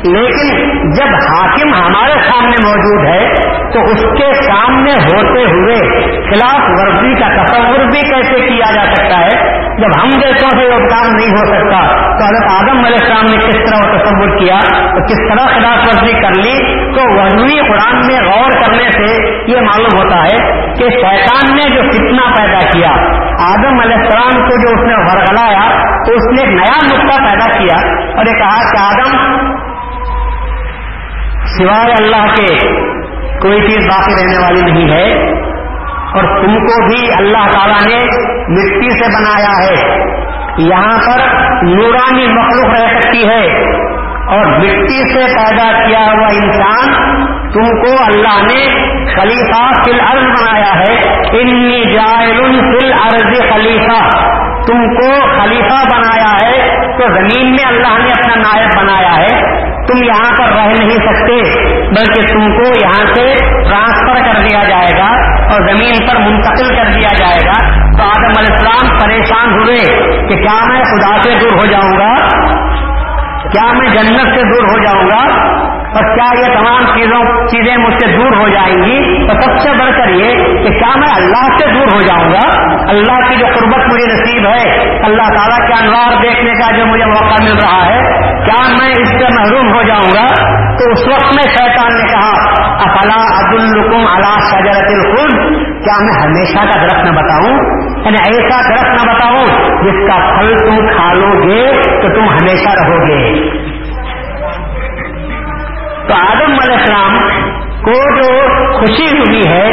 لیکن 0.03 0.81
جب 0.91 1.15
حاکم 1.15 1.72
سامنے 2.43 2.69
موجود 2.69 3.07
ہے، 3.07 3.35
تو 3.73 3.81
اس 3.91 4.01
کے 4.19 4.43
سامنے 4.43 4.93
ہوتے 4.93 5.43
ہوئے 5.43 5.77
خلاف 6.31 6.61
ورزی 6.79 7.15
کا 7.15 7.43
تصور 7.43 7.79
بھی 7.79 8.01
کیسے 8.01 8.49
کیا 8.49 8.71
جا 8.75 8.85
سکتا 8.95 9.19
ہے؟ 9.19 9.63
جب 9.79 10.03
ہم 10.03 10.11
جیسوں 10.11 10.49
سے 10.51 10.67
وہ 10.67 10.89
کام 10.89 11.07
نہیں 11.17 11.31
ہو 11.31 11.45
سکتا، 11.45 11.79
تو 12.19 12.25
حضرت 12.25 12.51
آدم 12.51 12.85
علیہ 12.85 12.99
السلام 13.01 13.31
نے 13.31 13.37
کس 13.37 13.55
طرح 13.55 13.79
وہ 13.83 13.99
تصور 13.99 14.39
کیا؟ 14.39 14.59
تو 14.95 15.05
کس 15.07 15.23
طرح 15.31 15.47
خلاف 15.47 15.87
ورزی 15.87 16.21
کر 16.23 16.35
لی؟ 16.35 16.77
تو 16.93 17.07
وضوی 17.17 17.59
قرآن 17.69 18.07
میں 18.07 18.21
غور 18.21 18.51
کرنے 18.51 18.91
سے 18.91 19.33
یہ 19.53 19.61
معلوم 19.61 19.99
ہوتا 19.99 20.23
ہے 20.23 20.37
کہ 20.75 20.89
شیطان 20.89 21.57
نے 21.57 21.75
جو 21.75 21.83
فتنہ 21.91 22.31
پیدا 22.37 22.61
کیا، 22.73 22.91
آدم 23.39 23.81
علیہ 23.81 23.97
السلام 23.97 24.49
کو 24.49 24.57
جو 24.57 24.69
اس 24.69 24.87
نے 24.87 24.95
ورگلایا 24.95 25.69
تو 26.07 26.13
اس 26.13 26.33
نے 26.33 26.43
ایک 26.43 26.55
نیا 26.55 26.87
نقطہ 26.87 27.25
پیدا 27.25 27.59
کیا 27.59 28.03
اور 28.17 28.27
یہ 28.27 28.33
کہا 28.33 28.71
کہ 28.73 28.79
آدم 28.79 29.72
سوائے 31.45 31.95
اللہ 31.99 32.27
کے 32.27 32.57
کوئی 33.43 33.61
چیز 33.63 33.87
باقی 33.87 34.13
رہنے 34.13 34.39
والی 34.39 34.73
نہیں 34.73 34.95
ہے 34.95 35.31
اور 36.15 36.23
تم 36.23 36.55
کو 36.55 36.87
بھی 36.87 37.13
اللہ 37.19 37.51
تعالیٰ 37.53 37.87
نے 37.87 38.05
مٹی 38.49 38.91
سے 38.91 39.05
بنایا 39.05 39.67
ہے۔ 39.67 40.03
یہاں 40.59 40.99
پر 40.99 41.21
نورانی 41.63 42.27
مخلوق 42.29 42.81
رہ 42.81 43.01
سکتی 43.01 43.29
ہے 43.29 43.73
اور 44.27 44.47
مٹی 44.47 45.15
سے 45.15 45.25
پیدا 45.39 45.87
کیا 45.87 45.99
ہوا 45.99 46.27
انسان 46.27 46.93
تم 47.53 47.83
کو 47.83 48.05
اللہ 48.05 48.43
نے 48.43 48.93
خلیفہ 49.15 49.73
فل 49.85 50.01
عرض 50.01 50.23
بنایا 50.23 50.75
ہے۔ 50.79 51.19
انی 51.41 51.95
جائل 51.95 52.61
فل 52.61 52.93
عرض 52.93 53.51
خلیفہ۔ 53.51 54.33
تم 54.67 54.95
کو 54.95 55.41
خلیفہ 55.41 55.97
بنایا 55.97 56.37
ہے، 56.43 56.77
تو 56.99 57.07
زمین 57.09 57.51
میں 57.51 57.65
اللہ 57.67 58.03
نے 58.03 58.11
اپنا 58.11 58.35
نائب 58.35 58.69
بنایا 58.79 59.17
ہے۔ 59.17 59.63
تم 59.87 60.03
یہاں 60.05 60.31
پر 60.39 60.53
رہ 60.55 60.67
نہیں 60.67 60.91
سکتے، 60.91 61.65
بلکہ 61.89 62.23
تم 62.23 62.57
کو 62.57 62.63
یہاں 62.63 63.15
سے 63.15 63.35
ٹرانسفر 63.69 64.33
کر 64.33 64.47
دیا 64.49 64.69
جائے 64.69 64.99
گا 64.99 65.09
اور 65.53 65.69
زمین 65.69 66.07
پر 66.07 66.17
منتقل 66.17 66.77
کر 66.77 66.93
دیا 66.95 67.15
جائے 67.19 67.47
گا۔ 67.47 67.83
تو 67.97 68.03
آدم 68.03 68.33
علیہ 68.39 68.53
السلام 68.53 68.99
پریشان 68.99 69.55
ہوئے 69.55 70.09
کہ 70.29 70.35
کیا 70.35 70.65
میں 70.67 70.85
خدا 70.85 71.23
سے 71.23 71.35
دور 71.41 71.53
ہو 71.53 71.67
جاؤں 71.71 71.99
گا؟ 71.99 72.15
کیا 73.53 73.73
میں 73.73 73.87
جنت 73.87 74.35
سے 74.35 74.43
دور 74.43 74.69
ہو 74.69 74.79
جاؤں 74.79 75.07
گا؟ 75.07 75.53
اور 75.93 76.15
کیا 76.15 76.41
یہ 76.41 76.55
تمام 76.55 76.97
چیزوں 76.97 77.47
چیزیں 77.47 77.77
مجھ 77.77 77.95
سے 77.95 78.17
دور 78.17 78.37
ہو 78.37 78.49
جائیں 78.49 78.85
گی؟ 78.85 79.27
تو 79.27 79.35
سب 79.41 79.59
سے 79.59 79.79
بڑھ 79.79 79.97
کر 79.97 80.09
یہ 80.09 80.35
کہ 80.45 80.79
کیا 80.79 80.99
میں 80.99 81.09
اللہ 81.17 81.57
سے 81.59 81.67
دور 81.75 81.87
ہو 81.95 82.01
جاؤں 82.01 82.33
گا؟ 82.33 82.73
اللہ 82.89 83.29
کی 83.29 83.37
جو 83.37 83.47
قربت 83.47 83.93
مجھے 83.93 84.07
نصیب 84.07 84.47
ہے، 84.47 84.91
اللہ 85.05 85.35
تعالیٰ 85.35 85.69
کے 85.69 85.73
انوار 85.85 86.23
دیکھنے 86.23 86.53
کا 86.55 86.77
جو 86.77 86.87
مجھے 86.87 87.05
موقع 87.05 87.45
مل 87.45 87.53
رہا 87.53 87.87
ہے، 87.87 88.01
کیا 88.45 88.69
میں 88.69 88.91
اس 88.91 89.09
سے 89.09 89.27
محروم 89.41 89.75
ہو 89.75 89.83
جاؤں 89.83 90.11
گا؟ 90.15 90.27
تو 90.79 90.93
اس 90.93 91.09
وقت 91.09 91.35
میں 91.35 91.43
شیطان 91.43 91.95
نے 91.95 92.13
کہا، 92.13 92.53
افلا 92.63 93.39
عبدالرکم 93.39 94.07
اللہ 94.07 94.39
شجرت 94.51 94.91
الخل 94.91 95.55
کیا 95.59 96.05
میں 96.05 96.23
ہمیشہ 96.23 96.59
کا 96.59 96.83
درخت 96.83 97.05
نہ 97.05 97.11
بتاؤں؟ 97.11 97.83
یعنی 98.05 98.35
ایسا 98.35 98.61
درخت 98.69 99.05
نہ 99.05 99.13
بتاؤں 99.13 99.47
جس 99.83 100.11
کا 100.11 100.39
پھل 100.39 100.57
تم 100.59 100.87
کھا 100.87 101.13
لو 101.13 101.49
گے 101.49 101.73
تو 102.03 102.15
تم 102.15 102.25
ہمیشہ 102.25 102.69
رہو 102.69 103.09
گے۔ 103.09 103.49
تو 106.09 106.15
آدم 106.15 106.53
علیہ 106.53 106.77
السلام 106.77 107.19
کو 107.83 107.93
جو 107.93 108.49
خوشی 108.73 109.19
ہوئی 109.19 109.49
ہے، 109.49 109.69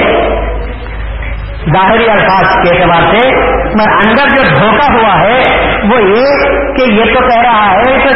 ظاہری 1.73 2.09
الفاظ 2.09 2.63
کے 2.63 2.69
اعتبار 2.69 3.01
سے، 3.11 3.29
میں 3.75 3.85
اندر 3.85 4.35
جو 4.35 4.41
دھوکہ 4.41 4.91
ہوا 4.91 5.19
ہے، 5.19 5.41
وہ 5.83 6.01
یہ 6.01 6.25
کہ 6.75 6.91
یہ 6.91 7.13
تو 7.13 7.19
کہہ 7.27 7.41
رہا 7.41 7.71
ہے 7.71 7.97
کہ 7.99 8.09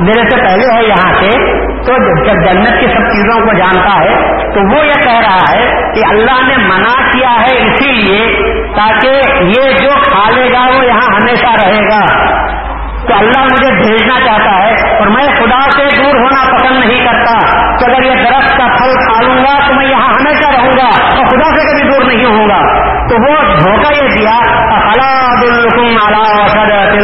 میرے 0.00 0.22
سے 0.30 0.36
پہلے 0.36 0.74
ہے 0.74 0.82
یہاں 0.82 1.12
سے، 1.20 1.30
تو 1.82 1.92
جب 2.24 2.34
جنت 2.34 2.80
کی 2.80 2.86
سب 2.86 3.10
چیزوں 3.12 3.46
کو 3.46 3.52
جانتا 3.56 4.00
ہے، 4.00 4.44
تو 4.54 4.60
وہ 4.60 4.86
یہ 4.86 4.94
کہہ 4.94 5.20
رہا 5.20 5.52
ہے 5.52 5.92
کہ 5.94 6.00
اللہ 6.08 6.48
نے 6.48 6.56
منع 6.56 7.10
کیا 7.12 7.34
ہے 7.40 7.58
اسی 7.58 7.92
لیے 7.92 8.52
تاکہ 8.76 9.08
یہ 9.42 9.78
جو 9.82 9.90
کھا 10.02 10.30
لے 10.30 10.52
گا، 10.52 10.76
وہ 10.76 10.84
یہاں 10.86 11.08
ہمیشہ 11.14 11.64
رہے 11.64 11.88
گا۔ 11.88 12.00
تو 13.08 13.14
اللہ 13.14 13.44
مجھے 13.44 13.70
بھیجنا 13.82 14.20
چاہتا 14.20 14.64
ہے 14.64 14.98
اور 14.98 15.06
میں 15.06 15.26
خدا 15.26 15.70
سے 15.70 16.02
دور 16.02 16.14
ہونا 16.14 16.56
پسند 16.56 16.84
نہیں 16.84 17.04
کرتا 17.04 17.38
کہ 17.76 17.84
اگر 17.84 18.04
یہ 18.04 18.22
درخت 18.22 18.58
کا 18.58 18.66
پھل 18.66 18.92
کھا 18.94 19.20
لوں 19.22 19.44
گا 19.44 19.66
تو 19.68 19.74
میں 19.74 19.86
یہاں 19.86 20.08
ہمیشہ 20.08 20.48
رہوں 20.48 20.72
گا 20.78 21.16
اور 21.16 21.24
خدا 21.26 21.58
سے 21.58 21.66
کبھی 21.66 21.82
دور 21.82 22.04
نہیں 22.04 22.24
ہوں 22.24 22.48
گا۔ 22.48 22.90
تو 23.08 23.30
وہ 23.30 23.36
دھوکہ 23.58 23.94
یہ 23.94 24.08
دیا 24.08 24.38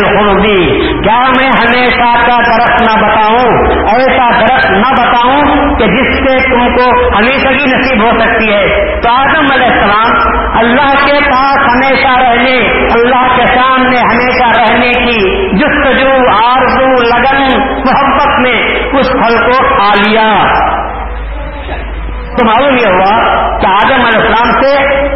خلدی 0.06 0.88
کیا 1.02 1.20
میں 1.20 1.48
ہمیشہ 1.48 2.30
کا 2.30 2.36
درخت 2.36 2.82
نہ 2.82 3.06
بتاؤں؟ 3.06 3.66
ایسا 3.88 4.30
درخت 4.40 4.70
نہ 4.70 4.92
بتاؤں 4.92 5.42
کہ 5.78 5.86
جس 5.86 6.16
سے 6.18 6.50
تم 6.50 6.76
کو 6.76 7.08
ہمیشہ 7.18 7.48
کی 7.48 7.64
نصیب 7.64 8.02
ہو 8.02 8.10
سکتی 8.20 8.52
ہے۔ 8.52 8.96
تو 9.00 9.10
آدم 9.10 9.46
علیہ 9.52 9.66
السلام، 9.66 10.36
اللہ 10.58 11.06
کے 11.06 11.30
پاس 11.30 11.56
ہمیشہ 11.56 12.20
رہنے، 12.20 12.84
اللہ 12.94 13.36
کے 13.36 13.46
سامنے 13.46 13.98
ہمیشہ 13.98 14.60
رہنے 14.60 14.90
کی 14.90 15.48
جستجو، 15.56 16.12
آرزو، 16.46 16.92
لگن، 17.02 17.60
محبت 17.70 18.40
میں 18.40 18.62
اس 18.92 19.12
پھل 19.12 19.36
کو 19.36 19.76
کھا 19.76 19.90
لیا۔ 20.06 20.44
تو 22.38 22.46
معلوم 22.46 22.76
یہ 22.76 22.86
ہوا 22.86 23.22
کہ 23.58 23.66
آدم 23.66 24.06
علیہ 24.06 24.26
السلام 24.26 24.62
سے 24.62 25.06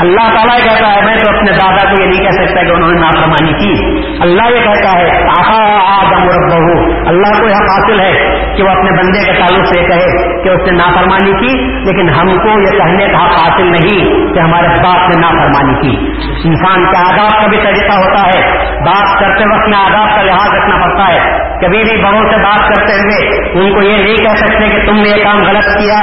اللہ 0.00 0.34
تعالیٰ 0.34 0.58
کہتا 0.58 0.92
ہے، 0.92 1.00
میں 1.04 1.14
تو 1.14 1.36
اپنے 1.36 1.52
دادا 1.52 1.90
کو 1.90 2.02
یہ 2.02 2.06
نہیں 2.06 2.24
کہہ 2.24 2.46
سکتا 2.46 2.62
کہ 2.62 2.70
انہوں 2.70 2.92
نے 2.92 3.00
نافرمانی 3.00 3.52
کی۔ 3.52 4.00
اللہ 4.20 4.42
یہ 4.42 4.60
کہتا 4.64 4.98
ہے، 4.98 5.24
آہا، 5.26 5.78
آدم 6.00 6.28
ربہ 6.28 6.80
اللہ 7.08 7.40
کو 7.40 7.48
یہ 7.48 7.54
حاصل 7.54 8.00
ہے 8.00 8.12
کہ 8.56 8.62
وہ 8.62 8.68
اپنے 8.68 8.90
بندے 8.90 9.24
کے 9.24 9.32
تعلق 9.32 9.66
سے 9.66 9.80
کہے 9.80 10.42
کہ 10.42 10.48
اس 10.48 10.70
نے 10.70 10.76
نافرمانی 10.76 11.32
کی، 11.32 11.62
لیکن 11.62 12.08
ہم 12.08 12.38
کو 12.38 12.60
یہ 12.60 12.78
کہنے 12.78 13.06
کا 13.06 13.18
حق 13.18 13.32
حاصل 13.32 13.66
نہیں 13.66 14.34
کہ 14.34 14.38
ہمارے 14.38 14.66
باپ 14.66 15.08
نے 15.08 15.20
نافرمانی 15.20 15.80
کی۔ 15.80 16.06
انسان 16.48 16.84
کے 16.90 16.96
آداب 16.96 17.40
کا 17.40 17.46
بھی 17.46 17.56
طریقہ 17.56 17.96
ہوتا 17.96 18.26
ہے، 18.26 18.58
بات 18.80 19.20
کرتے 19.20 19.56
وقت 19.56 19.68
میں 19.68 19.78
آداب 19.78 20.16
کا 20.16 20.22
لحاظ 20.22 20.54
رکھنا 20.54 20.86
پڑتا 20.86 21.14
ہے۔ 21.14 21.44
کبھی 21.60 21.78
بھی 21.78 22.02
بڑوں 22.02 22.30
سے 22.30 22.36
بات 22.36 22.60
کرتے 22.68 22.92
ہوئے 22.92 23.40
ان 23.60 23.74
کو 23.74 23.82
یہ 23.82 23.96
نہیں 23.96 24.16
کہہ 24.16 24.46
سکتے 24.46 24.76
کہ 24.76 24.86
تم 24.86 24.96
نے 24.96 25.08
یہ 25.08 25.24
کام 25.24 25.42
غلط 25.42 25.78
کیا، 25.78 26.00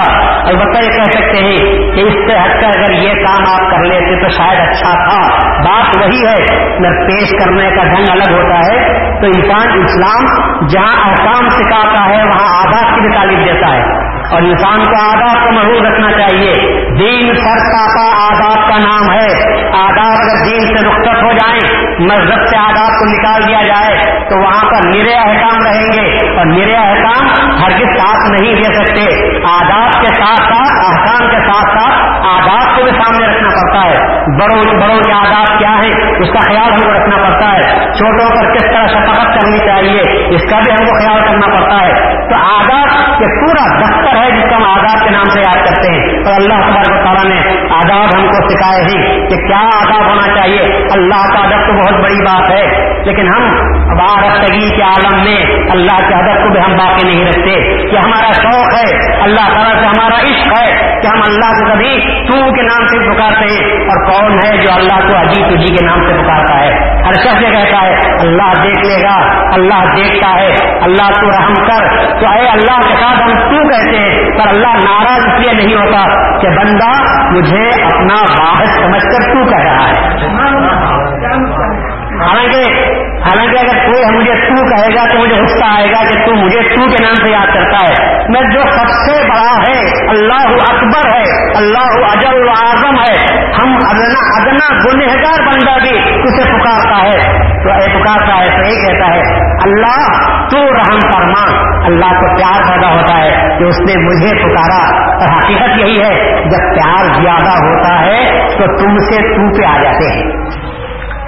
البتہ 0.48 0.84
یہ 0.84 0.90
کہہ 0.90 1.12
سکتے 1.12 1.38
ہیں 1.38 1.58
کہ 1.96 2.02
اس 2.02 2.14
سے 2.14 2.38
ہٹ 2.38 2.62
کر 2.62 2.80
اگر 2.80 2.92
یہ 2.92 3.14
کام 3.14 3.44
آپ 3.54 3.72
کر 3.72 3.82
لیتے 3.92 4.22
تو 4.22 4.30
شاید 4.30 4.70
اچھا 4.70 4.94
تھا۔ 4.94 5.38
بات 5.64 5.98
وہی 5.98 6.26
ہے، 6.28 6.70
میں 6.80 7.08
پیش 7.08 7.30
کرنے 7.30 7.70
کا 7.70 7.84
ڈھنگ 7.84 8.06
الگ 8.12 8.32
ہوتا 8.32 8.60
ہے۔ 8.60 8.94
تو 9.22 9.28
انسان 9.28 9.84
اسلام 9.86 10.26
جہاں 10.68 11.10
احکام 11.10 11.50
سکھاتا 11.50 12.10
ہے، 12.10 12.24
وہاں 12.24 12.60
آداب 12.60 12.96
کی 12.96 13.02
بھی 13.02 13.14
تعلیم 13.14 13.40
دیتا 13.44 13.74
ہے۔ 13.74 14.12
اور 14.32 14.42
انسان 14.42 14.84
کو 14.84 15.02
آداب 15.02 15.44
کو 15.44 15.52
محروم 15.52 15.86
رکھنا 15.86 16.12
چاہیے۔ 16.12 16.54
دین 17.00 17.36
سر 17.36 17.58
کا 17.58 17.82
آداب 18.28 18.70
کا 18.70 18.78
نام 18.78 19.12
ہے۔ 19.14 19.52
آداب 19.68 20.12
اگر 20.12 20.46
دین 20.46 20.60
سے 20.60 20.88
رخصت 20.88 21.24
ہو 21.24 21.32
جائیں 21.32 21.81
مذہب 22.00 22.48
سے 22.48 22.58
آداب 22.58 22.88
کو 22.88 23.06
نکال 23.06 23.48
دیا 23.48 23.62
جائے 23.62 24.20
تو 24.30 24.44
وہاں 24.44 24.64
پر 24.72 24.88
نرے 24.96 25.14
احکام 25.14 25.66
رہیں 25.66 25.92
گے 25.92 26.38
اور 26.38 26.46
نرے 26.46 26.78
احکام 26.78 27.28
ہر 27.64 27.70
کس 27.70 28.00
ساتھ 28.00 28.42
نہیں 28.42 28.56
دے 28.56 28.74
سکتے۔ 28.74 29.28
آداب 29.48 30.02
کے 30.02 30.08
ساتھ 30.08 30.54
ساتھ، 30.54 30.92
احکام 30.92 31.30
کے 31.30 31.38
ساتھ 31.38 31.78
ساتھ 31.78 32.12
آداب 32.28 32.78
کو 32.78 32.84
بھی 32.84 32.92
سامنے 32.92 33.28
رکھنا 33.28 33.50
پڑتا 33.50 33.90
ہے۔ 33.90 33.98
بڑوں 34.26 34.82
بڑوں 34.82 35.00
کے 35.00 35.12
آداب 35.12 35.60
کیا 35.60 35.72
ہے 35.72 36.12
اس 36.18 36.30
کا 36.30 36.52
خیال 36.52 36.74
ہم 36.74 36.80
کو 36.80 36.94
رکھنا 36.94 37.18
پڑتا 37.18 37.54
ہے۔ 37.54 37.62
چھوٹوں 37.94 38.30
پر 38.30 38.54
کس 38.54 38.62
طرح 38.62 38.88
شفقت 38.88 39.26
کرنی 39.26 39.58
چاہیے، 39.58 40.02
اس 40.36 40.42
کا 40.50 40.60
بھی 40.60 40.72
ہم 40.72 40.86
کو 40.86 41.06
خیال 41.06 41.20
کرنا 41.20 41.60
پڑتا 41.60 41.86
ہے۔ 41.86 41.94
تو 42.16 42.42
آداب 42.42 42.88
کے 43.20 43.40
پورا 43.40 43.80
دفتر 43.80 44.24
ہے 44.24 44.32
جس 44.32 44.50
کو 44.50 44.56
ہم 44.56 44.64
آداب 44.64 45.04
کے 45.04 45.10
نام 45.10 45.24
سے 45.24 45.40
یاد 45.40 45.66
کرتے 45.66 45.94
ہیں۔ 45.94 46.02
اور 46.02 46.34
اللہ 46.34 46.72
تبارک 46.72 47.04
تعالیٰ 47.04 47.24
نے 47.24 47.66
آداب 47.72 48.20
ہم 48.20 48.28
کو 48.28 48.50
سکھائے 48.50 48.82
ہیں 48.82 49.30
کہ 49.30 49.36
کیا 49.36 49.60
آداب 49.60 50.10
ہونا 50.10 50.38
چاہیے۔ 50.38 50.62
اللہ 50.94 51.34
کا 51.34 51.40
ادب 51.40 51.68
تو 51.68 51.74
بہت 51.74 51.91
بڑی 51.92 52.22
بات 52.22 52.52
ہے، 52.52 52.94
لیکن 53.06 53.28
ہم 53.28 53.72
بارفتگی 53.98 54.70
کے 54.76 54.82
عالم 54.82 55.24
میں 55.24 55.66
اللہ 55.72 56.08
کے 56.08 56.14
ادب 56.14 56.44
کو 56.44 56.50
بھی 56.50 56.60
ہم 56.60 56.72
باقی 56.72 57.08
نہیں 57.08 57.28
رکھتے 57.28 57.56
کہ 57.90 57.98
ہمارا 57.98 58.32
شوق 58.32 58.74
ہے، 58.74 59.14
اللہ 59.22 59.54
تعالیٰ 59.54 59.80
سے 59.80 59.86
ہمارا 59.86 60.16
عشق 60.16 60.60
ہے 60.60 61.00
کہ 61.02 61.08
ہم 61.08 61.22
اللہ 61.26 61.52
کو 61.60 61.74
کبھی 61.74 62.22
تو 62.28 62.52
کے 62.52 62.62
نام 62.62 62.88
سے 62.88 63.12
پکارتے 63.12 63.46
ہیں 63.46 63.86
اور 63.86 64.12
کون 64.12 64.32
ہے 64.34 64.58
جو 64.58 64.74
اللہ 64.74 65.12
کو 65.12 65.18
اجی 65.18 65.44
تجی 65.44 65.76
کے 65.76 65.86
نام 65.86 66.00
سے 66.08 66.14
پکارتا 66.24 66.60
ہے۔ 66.60 66.92
ہر 67.06 67.12
شخص 67.12 67.42
یہ 67.42 67.48
کہتا 67.48 67.82
ہے، 67.82 67.96
اللہ 68.20 68.64
دیکھ 68.64 68.88
لے 68.88 69.04
گا، 69.04 69.16
اللہ 69.54 69.94
دیکھتا 69.96 70.42
ہے، 70.42 70.48
اللہ 70.82 71.12
تو 71.14 71.30
رحم 71.30 71.54
کر۔ 71.54 71.88
تو 72.20 72.26
اے 72.32 72.48
اللہ 72.48 72.82
کے 72.82 72.96
ساتھ 73.00 73.24
ہم 73.24 73.38
تو 73.38 73.70
کہتے 73.70 73.98
ہیں، 73.98 74.32
پر 74.32 74.48
اللہ 74.48 74.68
ناراض 74.68 75.26
اس 75.26 75.40
لیے 75.40 75.54
نہیں 75.54 75.76
ہوتا 75.76 76.06
کہ 76.40 76.48
بندہ 76.48 76.92
مجھے 77.32 77.70
اپنا 77.86 78.16
واحد 78.40 78.66
سمجھ 78.66 79.04
کر 79.04 79.34
تو 79.34 79.46
کہہ 79.50 79.64
رہا 79.64 79.88
ہے۔ 79.88 81.81
حالانکہ 82.28 82.92
حالانکہ 83.22 83.58
اگر 83.60 83.92
کوئی 83.92 84.18
مجھے 84.18 84.34
تو 84.34 84.66
کہے 84.66 84.96
گا 84.96 85.14
تو 85.14 85.20
مجھے 85.20 85.42
غصہ 85.42 85.66
آئے 85.66 85.88
گا 85.88 86.04
کہ 86.10 86.26
تو 86.26 86.46
مجھے 86.46 86.62
تو 86.62 86.90
کے 86.90 87.04
نام 87.04 87.14
سے 87.14 87.32
یاد 87.32 87.54
کرتا 87.54 87.88
ہے۔ 87.88 88.18
میں 88.30 88.42
جو 88.42 88.62
سب 88.62 88.88
سے 88.88 89.28
بڑا 89.28 89.58
ہے، 89.68 89.80
اللہ 90.10 90.74
اکبر 90.74 91.16
ہے، 91.16 91.24
اللہ 91.58 92.06
اجل 92.06 92.50
اعظم 92.50 92.96
ہے۔ 92.96 93.44
ہم 93.64 93.74
ادنا 93.74 94.42
ادنا 94.42 94.68
گنہگار 94.86 95.46
بندہ 95.46 95.82
بھی 95.82 96.24
اسے 96.24 96.44
پکارتا 96.44 97.08
ہے۔ 97.08 97.42
تو 97.64 97.72
اے 97.72 97.88
پکارتا 97.88 98.38
ہے، 98.38 98.50
تو 98.50 98.70
یہ 98.70 98.88
کہتا 98.88 99.08
ہے، 99.16 99.22
اللہ 99.50 100.12
تو 100.50 100.74
رحم 100.74 101.00
فرما۔ 101.00 101.72
اللہ 101.86 102.20
کو 102.20 102.36
پیار 102.38 102.62
پیدا 102.68 102.88
ہوتا 102.88 103.18
ہے 103.18 103.60
کہ 103.60 103.64
اس 103.64 103.80
نے 103.80 104.04
مجھے 104.04 104.44
پکارا۔ 104.44 105.12
اور 105.12 105.38
حقیقت 105.38 105.80
یہی 105.80 106.02
ہے، 106.02 106.44
جب 106.44 106.76
پیار 106.76 107.06
زیادہ 107.22 107.66
ہوتا 107.66 108.06
ہے، 108.06 108.26
تو 108.58 108.78
تم 108.78 108.98
سے 108.98 109.16
تو 109.16 109.58
پہ 109.58 109.66
آ 109.66 109.84
جاتے 109.84 110.14
ہیں۔ 110.14 110.42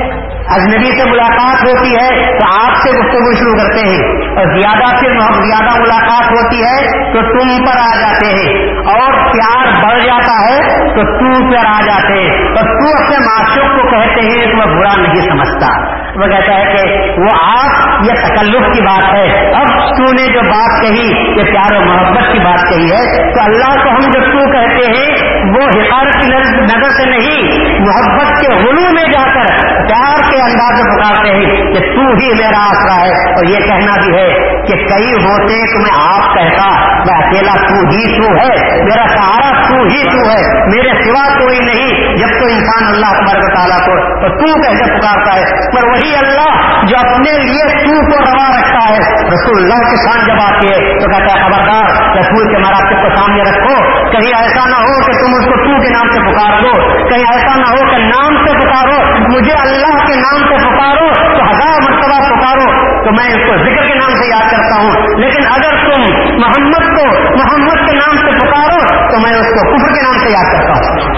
اجنبی 0.48 1.00
سے 1.00 1.10
ملاقات 1.10 1.64
ہوتی 1.64 1.94
ہے، 1.94 2.38
تو 2.38 2.60
آپ 2.60 2.74
سے 2.74 2.98
گفتگو 2.98 3.34
شروع 3.34 3.52
کرتے 3.52 3.80
ہیں۔ 3.80 4.28
اور 4.36 4.60
زیادہ 4.60 4.96
سے 4.96 5.08
زیادہ 5.32 5.80
ملاقات 5.80 6.30
ہوتی 6.30 6.56
ہے، 6.56 6.86
تو 7.12 7.22
تم 7.22 7.64
پر 7.64 7.76
آ 7.78 8.00
جاتے 8.00 8.26
ہیں۔ 8.26 8.68
اور 8.76 9.12
پیار 9.12 9.66
بڑھ 9.66 10.04
جاتا 10.04 10.48
ہے، 10.48 10.60
تو 10.88 11.18
تو 11.18 11.50
پر 11.50 11.66
آ 11.66 11.80
جاتے 11.80 12.20
ہیں۔ 12.20 12.30
اور 12.30 12.64
تو 12.64 13.04
اپنے 13.04 13.18
معشوق 13.18 13.82
کو 13.82 13.90
کہتے 13.90 14.20
ہیں 14.20 14.50
تو 14.50 14.56
میں 14.56 14.66
برا 14.66 14.96
نہیں 14.96 15.20
سمجھتا۔ 15.20 15.93
وہ 16.16 16.26
کہتا 16.26 16.58
ہے 16.58 16.64
کہ 16.64 17.10
وہ 17.20 17.28
آپ 17.42 18.02
یہ 18.04 18.12
تکلف 18.12 18.76
کی 18.76 18.82
بات 18.82 19.14
ہے۔ 19.14 19.50
اب 19.54 19.66
تو 19.96 20.12
نے 20.12 20.32
جو 20.32 20.40
بات 20.40 20.82
کہی، 20.82 21.10
یہ 21.38 21.44
پیار 21.44 21.76
و 21.76 21.80
محبت 21.80 22.32
کی 22.32 22.38
بات 22.38 22.68
کہی 22.70 22.92
ہے۔ 22.92 23.32
تو 23.34 23.42
اللہ 23.44 23.84
کو 23.84 23.90
ہم 23.90 24.00
جو 24.00 24.20
تو 24.20 24.52
کہتے 24.52 24.90
ہیں، 24.90 25.38
وہ 25.44 25.60
حفاظت 25.60 26.22
کی 26.22 26.28
نظر 26.60 26.90
سے 26.90 27.10
نہیں، 27.10 27.42
محبت 27.80 28.40
کے 28.40 28.56
غلو 28.56 28.92
میں 28.92 29.12
جا 29.12 29.22
کر 29.34 29.46
پیار 29.88 30.30
کے 30.30 30.42
انداز 30.42 30.82
میں 30.82 30.96
پکارتے 30.96 31.30
ہیں 31.30 31.46
کہ 31.46 31.80
تو 31.80 32.00
ہی 32.00 32.34
میرا 32.34 32.64
آسرا 32.64 33.04
ہے۔ 33.04 33.34
اور 33.34 33.44
یہ 33.44 33.58
کہنا 33.58 34.00
بھی 34.00 34.18
ہے 34.18 34.28
کہ 34.66 34.76
کئی 34.76 35.12
ہوتے 35.12 35.74
تو 35.74 35.82
میں 35.82 35.90
آپ 35.94 36.34
کہتا 36.34 36.93
میں 37.06 37.26
اکیلا 37.26 37.52
تو 37.52 37.74
ہی 37.74 38.22
تو 38.22 38.28
ہے، 38.28 38.82
میرا 38.84 39.08
سہارا 39.08 39.68
تو 39.68 39.74
ہی 39.74 40.04
تو 40.04 40.30
ہے، 40.30 40.66
میرے 40.76 41.04
سوا 41.04 41.38
کوئی 41.38 41.58
نہیں۔ 41.58 42.16
جب 42.16 42.28
تو 42.28 42.46
انسان 42.46 42.86
اللہ 42.86 43.06
تبارک 43.06 43.54
تعالیٰ 43.54 43.78
کو 43.78 44.20
تو 44.20 44.28
تو 44.28 44.60
کیسے 44.60 44.98
پکارتا 44.98 45.34
ہے، 45.34 45.42
پر 45.76 45.88
وہی 45.88 46.16
اللہ 46.16 46.74
جو 46.86 46.96
اپنے 46.98 47.42
لیے 47.42 47.84
تو 47.84 48.10
کو 48.10 48.20
روا 48.20 48.60
رکھتا 48.60 48.90
ہے۔ 48.90 48.98
رسول 49.26 49.62
اللہ 49.62 49.90
کے 49.90 49.96
شان 49.96 50.26
جب 50.26 50.42
آتی 50.42 50.66
ہے، 50.72 50.98
تو 50.98 51.10
کہتا 51.10 51.34
ہے، 51.34 51.44
خبردار، 51.44 52.16
رسول 52.18 52.54
کے 52.54 52.58
مراتب 52.58 53.02
کو 53.02 53.16
سامنے 53.16 53.42
رکھو۔ 53.42 53.74
کہیں 54.10 54.42
ایسا 54.42 54.68
نہ 54.68 54.76
ہو 54.76 55.06
کہ 55.06 55.12
تم 55.12 55.34
اس 55.38 55.44
کو 55.44 55.56
تو 55.56 55.82
کے 55.82 55.88
نام 55.88 56.10
سے 56.10 56.20
پکار 56.20 56.62
دو۔ 56.62 56.98
کہیں 57.08 57.24
ایسا 57.32 57.56
نہ 57.56 57.66
ہو 57.66 57.90
کہ 57.90 57.96
نام 57.96 58.46
سے 58.46 58.58
پکارو، 58.58 59.18
مجھے 59.32 59.52
اللہ 59.52 60.06
کے 60.06 60.16
نام 60.16 60.38
سے 60.38 60.66
پکارو، 60.66 61.36
تو 61.38 61.50
ہزار 61.50 61.82
مرتبہ 61.82 62.36
پکارو۔ 62.36 62.94
تو 63.04 63.10
میں 63.10 63.28
اس 63.28 63.46
کو 63.46 63.56
ذکر 63.56 63.88
کے 63.88 63.94
نام 63.94 64.10
سے 64.10 64.28
یاد 64.28 64.50
کرتا 64.50 64.82
ہوں۔ 64.82 64.90
لیکن 65.18 65.42
اگر 65.50 65.70
تم 65.70 66.00
محمد 66.40 66.93
کو 66.96 67.06
محمد 67.36 67.90
کے 67.90 67.96
نام 67.96 68.16
سے 68.16 68.38
پکارو 68.38 69.10
تو 69.10 69.20
میں 69.20 69.32
اس 69.32 69.46
کو 69.46 69.76
کفر 69.76 69.94
کے 69.94 70.02
نام 70.02 70.18
سے 70.18 70.28
یاد 70.30 70.52
کرتا 70.52 70.72
ہوں۔ 70.72 71.08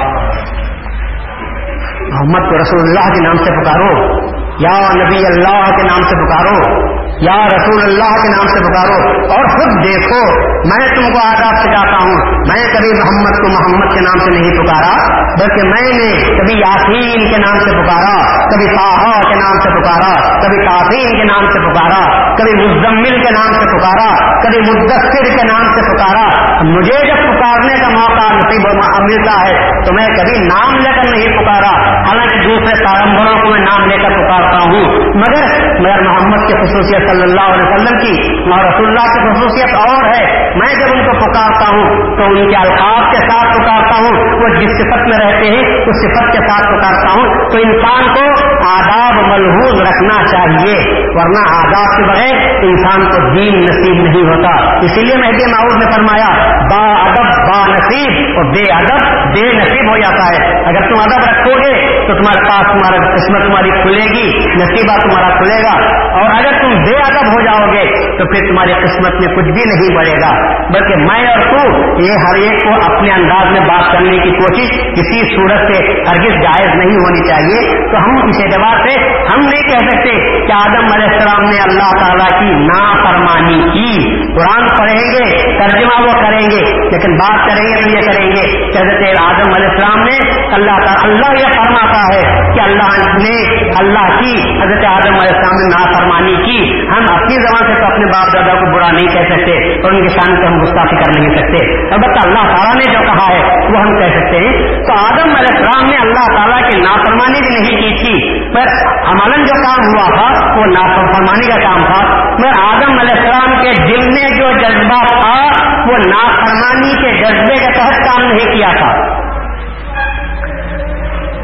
محمد 2.01 2.51
کو 2.51 2.59
رسول 2.59 2.81
اللہ 2.81 3.15
کے 3.15 3.21
نام 3.21 3.37
سے 3.37 3.63
پکارو۔ 3.63 4.26
یا 4.59 5.05
نبی 5.05 5.27
اللہ 5.27 5.77
کے 5.77 5.83
نام 5.83 6.03
سے 6.03 6.17
پکارو، 6.17 6.87
یا 7.21 7.47
رسول 7.47 7.83
اللہ 7.83 8.23
کے 8.23 8.29
نام 8.29 8.47
سے 8.47 8.61
پکارو، 8.61 9.09
اور 9.33 9.45
خود 9.49 9.85
دیکھو، 9.85 10.47
میں 10.47 10.89
تم 10.89 11.13
کو 11.13 11.19
آداب 11.27 11.57
سکھاتا 11.57 11.99
ہوں۔ 11.99 12.17
میں 12.49 12.65
کبھی 12.75 13.01
محمد 13.01 13.37
کو 13.37 13.49
محمد 13.49 13.95
کے 13.95 14.01
نام 14.01 14.19
سے 14.19 14.31
نہیں 14.31 14.51
پکارا، 14.51 15.17
بلکہ 15.41 15.63
میں 15.63 15.93
نے 15.93 16.39
کبھی 16.39 16.61
یاسین 16.61 17.33
کے 17.33 17.39
نام 17.39 17.59
سے 17.59 17.71
پکارا، 17.71 18.45
کبھی 18.45 18.67
طاہا 18.67 19.21
کے 19.23 19.39
نام 19.39 19.59
سے 19.59 19.71
پکارا، 19.71 20.41
کبھی 20.43 20.67
کافین 20.67 21.11
کے 21.19 21.25
نام 21.25 21.51
سے 21.51 21.61
پکارا، 21.61 22.35
کبھی 22.37 22.67
مزمل 22.67 23.23
کے 23.23 23.31
نام 23.31 23.53
سے 23.53 23.79
پکارا، 23.79 24.41
کبھی 24.43 24.61
مدثر 24.61 25.37
کے 25.37 25.47
نام 25.47 25.67
سے 25.75 25.97
پکارا۔ 25.97 26.27
مجھے 26.63 27.07
جب 27.07 27.17
پکارنے 27.17 27.81
کا 27.81 27.89
موقع 27.89 28.35
نصیب 28.35 28.67
ملتا 29.01 29.49
ہے، 29.49 29.85
تو 29.87 29.93
میں 29.93 30.07
کبھی 30.07 30.47
نام 30.47 30.75
لے 30.75 30.91
کر 30.91 31.11
نہیں 31.11 31.39
پکارا۔ 31.39 31.97
حالانکہ 32.09 32.37
دوسرے 32.37 32.85
تارمبروں 32.85 33.43
کو 33.43 33.51
میں 33.51 33.61
نام 33.61 33.89
لے 33.89 33.97
کر 33.97 34.09
پکارا 34.09 34.46
پکارتا 34.47 34.71
ہوں۔ 34.71 34.85
مگر 35.07 35.71
مگر 35.81 36.03
محمد 36.03 36.47
کی 36.47 36.53
خصوصیت 36.53 37.11
صلی 37.11 37.23
اللہ 37.23 37.41
علیہ 37.41 37.73
وسلم 37.73 37.99
کی 37.99 38.35
اور 38.53 38.65
رسول 38.65 38.87
اللہ 38.87 39.05
کی 39.05 39.33
خصوصیت 39.33 39.77
اور 39.77 40.05
ہے۔ 40.05 40.51
میں 40.59 40.75
جب 40.75 40.95
ان 40.95 41.05
کو 41.05 41.13
پکارتا 41.13 41.77
ہوں 41.77 42.17
تو 42.17 42.25
ان 42.25 42.51
کے 42.51 42.57
القاب 42.57 43.11
کے 43.11 43.17
ساتھ 43.17 43.59
پکارتا 43.59 44.05
ہوں۔ 44.05 44.41
وہ 44.41 44.49
جس 44.49 44.71
صفت 44.71 45.09
میں 45.09 45.27
رہتے 45.27 45.47
ہیں، 45.47 45.63
اس 45.63 45.97
صفت 46.03 46.33
کے 46.33 46.39
ساتھ 46.39 46.67
پکارتا 46.67 47.13
ہوں۔ 47.13 47.49
تو 47.51 47.59
انسان 47.59 48.15
کو 48.15 48.26
آداب 48.69 49.15
ملحوظ 49.15 49.81
رکھنا 49.81 50.27
چاہیے، 50.27 51.01
ورنہ 51.01 51.55
آداب 51.55 51.97
کے 51.97 52.03
بغیر 52.03 52.65
انسان 52.65 53.05
کو 53.05 53.35
دین 53.35 53.61
نصیب 53.61 53.95
نہیں 53.95 54.23
ہوتا۔ 54.23 54.77
اسی 54.79 55.01
لیے 55.01 55.17
مہدی 55.17 55.51
معاوض 55.51 55.85
نے 55.85 55.93
فرمایا، 55.93 56.59
با 56.63 57.03
ادب 57.03 57.27
با 57.27 57.73
نصیب 57.73 58.37
اور 58.37 58.45
بے 58.45 58.73
ادب 58.73 59.27
بے 59.27 59.53
نصیب 59.53 59.91
ہو 59.91 59.97
جاتا 59.97 60.29
ہے۔ 60.29 60.59
اگر 60.65 60.81
تم 60.81 60.99
ادب 60.99 61.31
رکھو 61.31 61.51
گے 61.51 62.07
تو 62.07 62.15
تمہارے 62.15 62.39
پاس 62.39 62.67
تمہارا 62.73 63.15
قسمت 63.15 63.47
تمہاری 63.47 63.71
کھلے 63.71 64.05
گی، 64.05 64.39
نصیبہ 64.39 64.99
تمہارا 64.99 65.29
کھلے 65.29 65.63
گا۔ 65.63 66.07
اور 66.07 66.31
اگر 66.31 66.63
تم 66.63 66.69
بے 66.69 66.97
ادب 66.97 67.27
ہو 67.27 67.41
جاؤ 67.41 67.73
گے 67.73 67.85
تو 68.19 68.33
پھر 68.33 68.49
تمہاری 68.49 68.73
قسمت 68.73 69.13
میں 69.13 69.37
کچھ 69.37 69.45
بھی 69.45 69.63
نہیں 69.65 69.97
بڑھے 69.97 70.17
گا۔ 70.17 70.57
بلکہ 70.73 70.97
میں 70.97 71.27
اور 71.27 71.43
تو، 71.43 71.77
یہ 72.03 72.11
ہر 72.11 72.35
ایک 72.35 72.63
کو 72.63 72.95
اپنے 72.95 73.11
انداز 73.11 73.53
میں 73.53 73.61
بات 73.61 73.93
کرنے 73.93 74.19
کی 74.19 74.31
کوشش، 74.31 74.71
کسی 74.71 75.37
صورت 75.37 75.59
سے 75.59 76.01
ہرگز 76.09 76.43
جائز 76.43 76.69
نہیں 76.69 76.97
ہونی 76.97 77.29
چاہیے۔ 77.29 77.91
تو 77.93 77.97
ہم 77.99 78.29
اس 78.29 78.37
اعتبار 78.57 78.89
سے 78.89 79.01
ہم 79.09 79.41
نہیں 79.41 79.63
کہہ 79.63 79.89
سکتے 79.89 80.41
کہ 80.47 80.53
آدم 80.53 80.93
علیہ 80.93 81.07
السلام 81.07 81.43
نے 81.45 81.61
اللہ 81.61 82.05
تعالیٰ 82.05 82.41
کی 82.41 82.65
نا 82.65 82.93
فرمانی 83.05 83.63
کی۔ 83.63 84.17
قرآن 84.27 84.67
پڑھیں 84.67 85.13
گے، 85.13 85.43
ترجمہ 85.59 86.03
وہ 86.03 86.13
کریں 86.13 86.51
گے، 86.51 86.91
لیکن 86.91 87.17
بات 87.17 87.49
کریں 87.49 87.69
گے 87.69 87.83
تو 87.83 87.89
یہ 87.89 88.13
کریں 88.13 88.31
گے 88.31 88.73
کہ 88.73 88.79
حضرت 88.79 89.25
آدم 89.25 89.51
علیہ 89.57 89.69
السلام 89.69 90.05
نے 90.05 90.45
اللہ 90.55 90.87
تعالیٰ 90.87 91.03
اللہ 91.03 91.41
یہ 91.41 91.53
فرماتا 91.57 92.01
ہے 92.01 92.53
کہ 92.55 92.61
اللہ 92.61 93.19
نے 93.23 93.65
اللہ 93.79 94.19
کی 94.19 94.63
حضرت 94.63 94.85
آدم 94.85 95.15
علیہ 95.15 95.37
السلام 95.37 95.57
نے 95.57 95.77
نا 95.77 95.99
فرمانی 95.99 96.35
کی۔ 96.35 96.87
ہم 96.89 97.15
اپنی 97.15 97.35
زبان 97.35 97.75
سے 97.75 97.81
تو 97.81 97.87
اپنے 97.87 98.07
باپ 98.07 98.35
دادا 98.35 98.55
کو 98.55 98.75
برا 98.75 98.91
نہیں 98.93 99.15
کہہ 99.15 99.35
سکتے 99.35 99.75
اور 99.83 99.93
ان 99.93 100.07
کے 100.07 100.15
شان 100.15 100.41
کو 100.41 100.47
ہم 100.47 100.63
گستاخی 100.63 100.97
کر 100.97 101.21
نہیں 101.21 101.37
سکتے۔ 101.37 101.75
البتہ 101.95 102.29
اللہ 102.29 102.57
تعالیٰ 102.57 102.75
نے 102.75 102.93
جو 102.93 102.99
کہا 103.07 103.29
ہے 103.29 103.43
وہ 103.45 103.81
ہم 103.81 103.99
کہہ 103.99 104.19
سکتے 104.19 104.39
ہیں۔ 104.39 104.53
تو 104.85 104.93
آدم 104.93 105.37
علیہ 105.37 105.57
السلام 105.57 105.91
نے 105.91 105.97
اللہ 105.97 106.37
تعالیٰ 106.37 106.71
کی 106.71 106.79
نافرمانی 106.79 107.49
بھی 107.49 107.61
نہیں 107.61 107.77
کی 107.77 108.05
تھی۔ 108.05 108.46
پر 108.57 108.89
عملاً 109.07 109.45
جو 109.45 109.63
کام 109.63 109.87
ہوا 109.87 110.15
تھا، 110.15 110.57
وہ 110.57 110.65
نافرمانی 110.67 111.47
کا 111.47 111.61
کام 111.61 111.85
تھا۔ 111.85 112.15
مگر 112.15 112.61
آدم 112.63 112.99
علیہ 112.99 113.21
السلام 113.21 113.63
کے 113.63 113.73
دل 113.73 114.09
میں 114.11 114.39
جو 114.39 114.51
جذبہ 114.59 115.05
تھا، 115.07 115.43
وہ 115.87 115.97
نافرمانی 115.97 116.93
کے 117.03 117.25
جذبے 117.25 117.57
کے 117.57 117.73
تحت 117.73 118.05
کام 118.05 118.23
نہیں 118.23 118.55
کیا 118.55 118.69
تھا۔ 118.77 119.17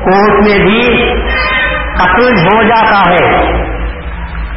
کوٹ 0.05 0.31
میں 0.31 0.59
بھی 0.59 1.12
قتل 1.94 2.46
ہو 2.46 2.62
جاتا 2.62 3.11
ہے، 3.11 3.53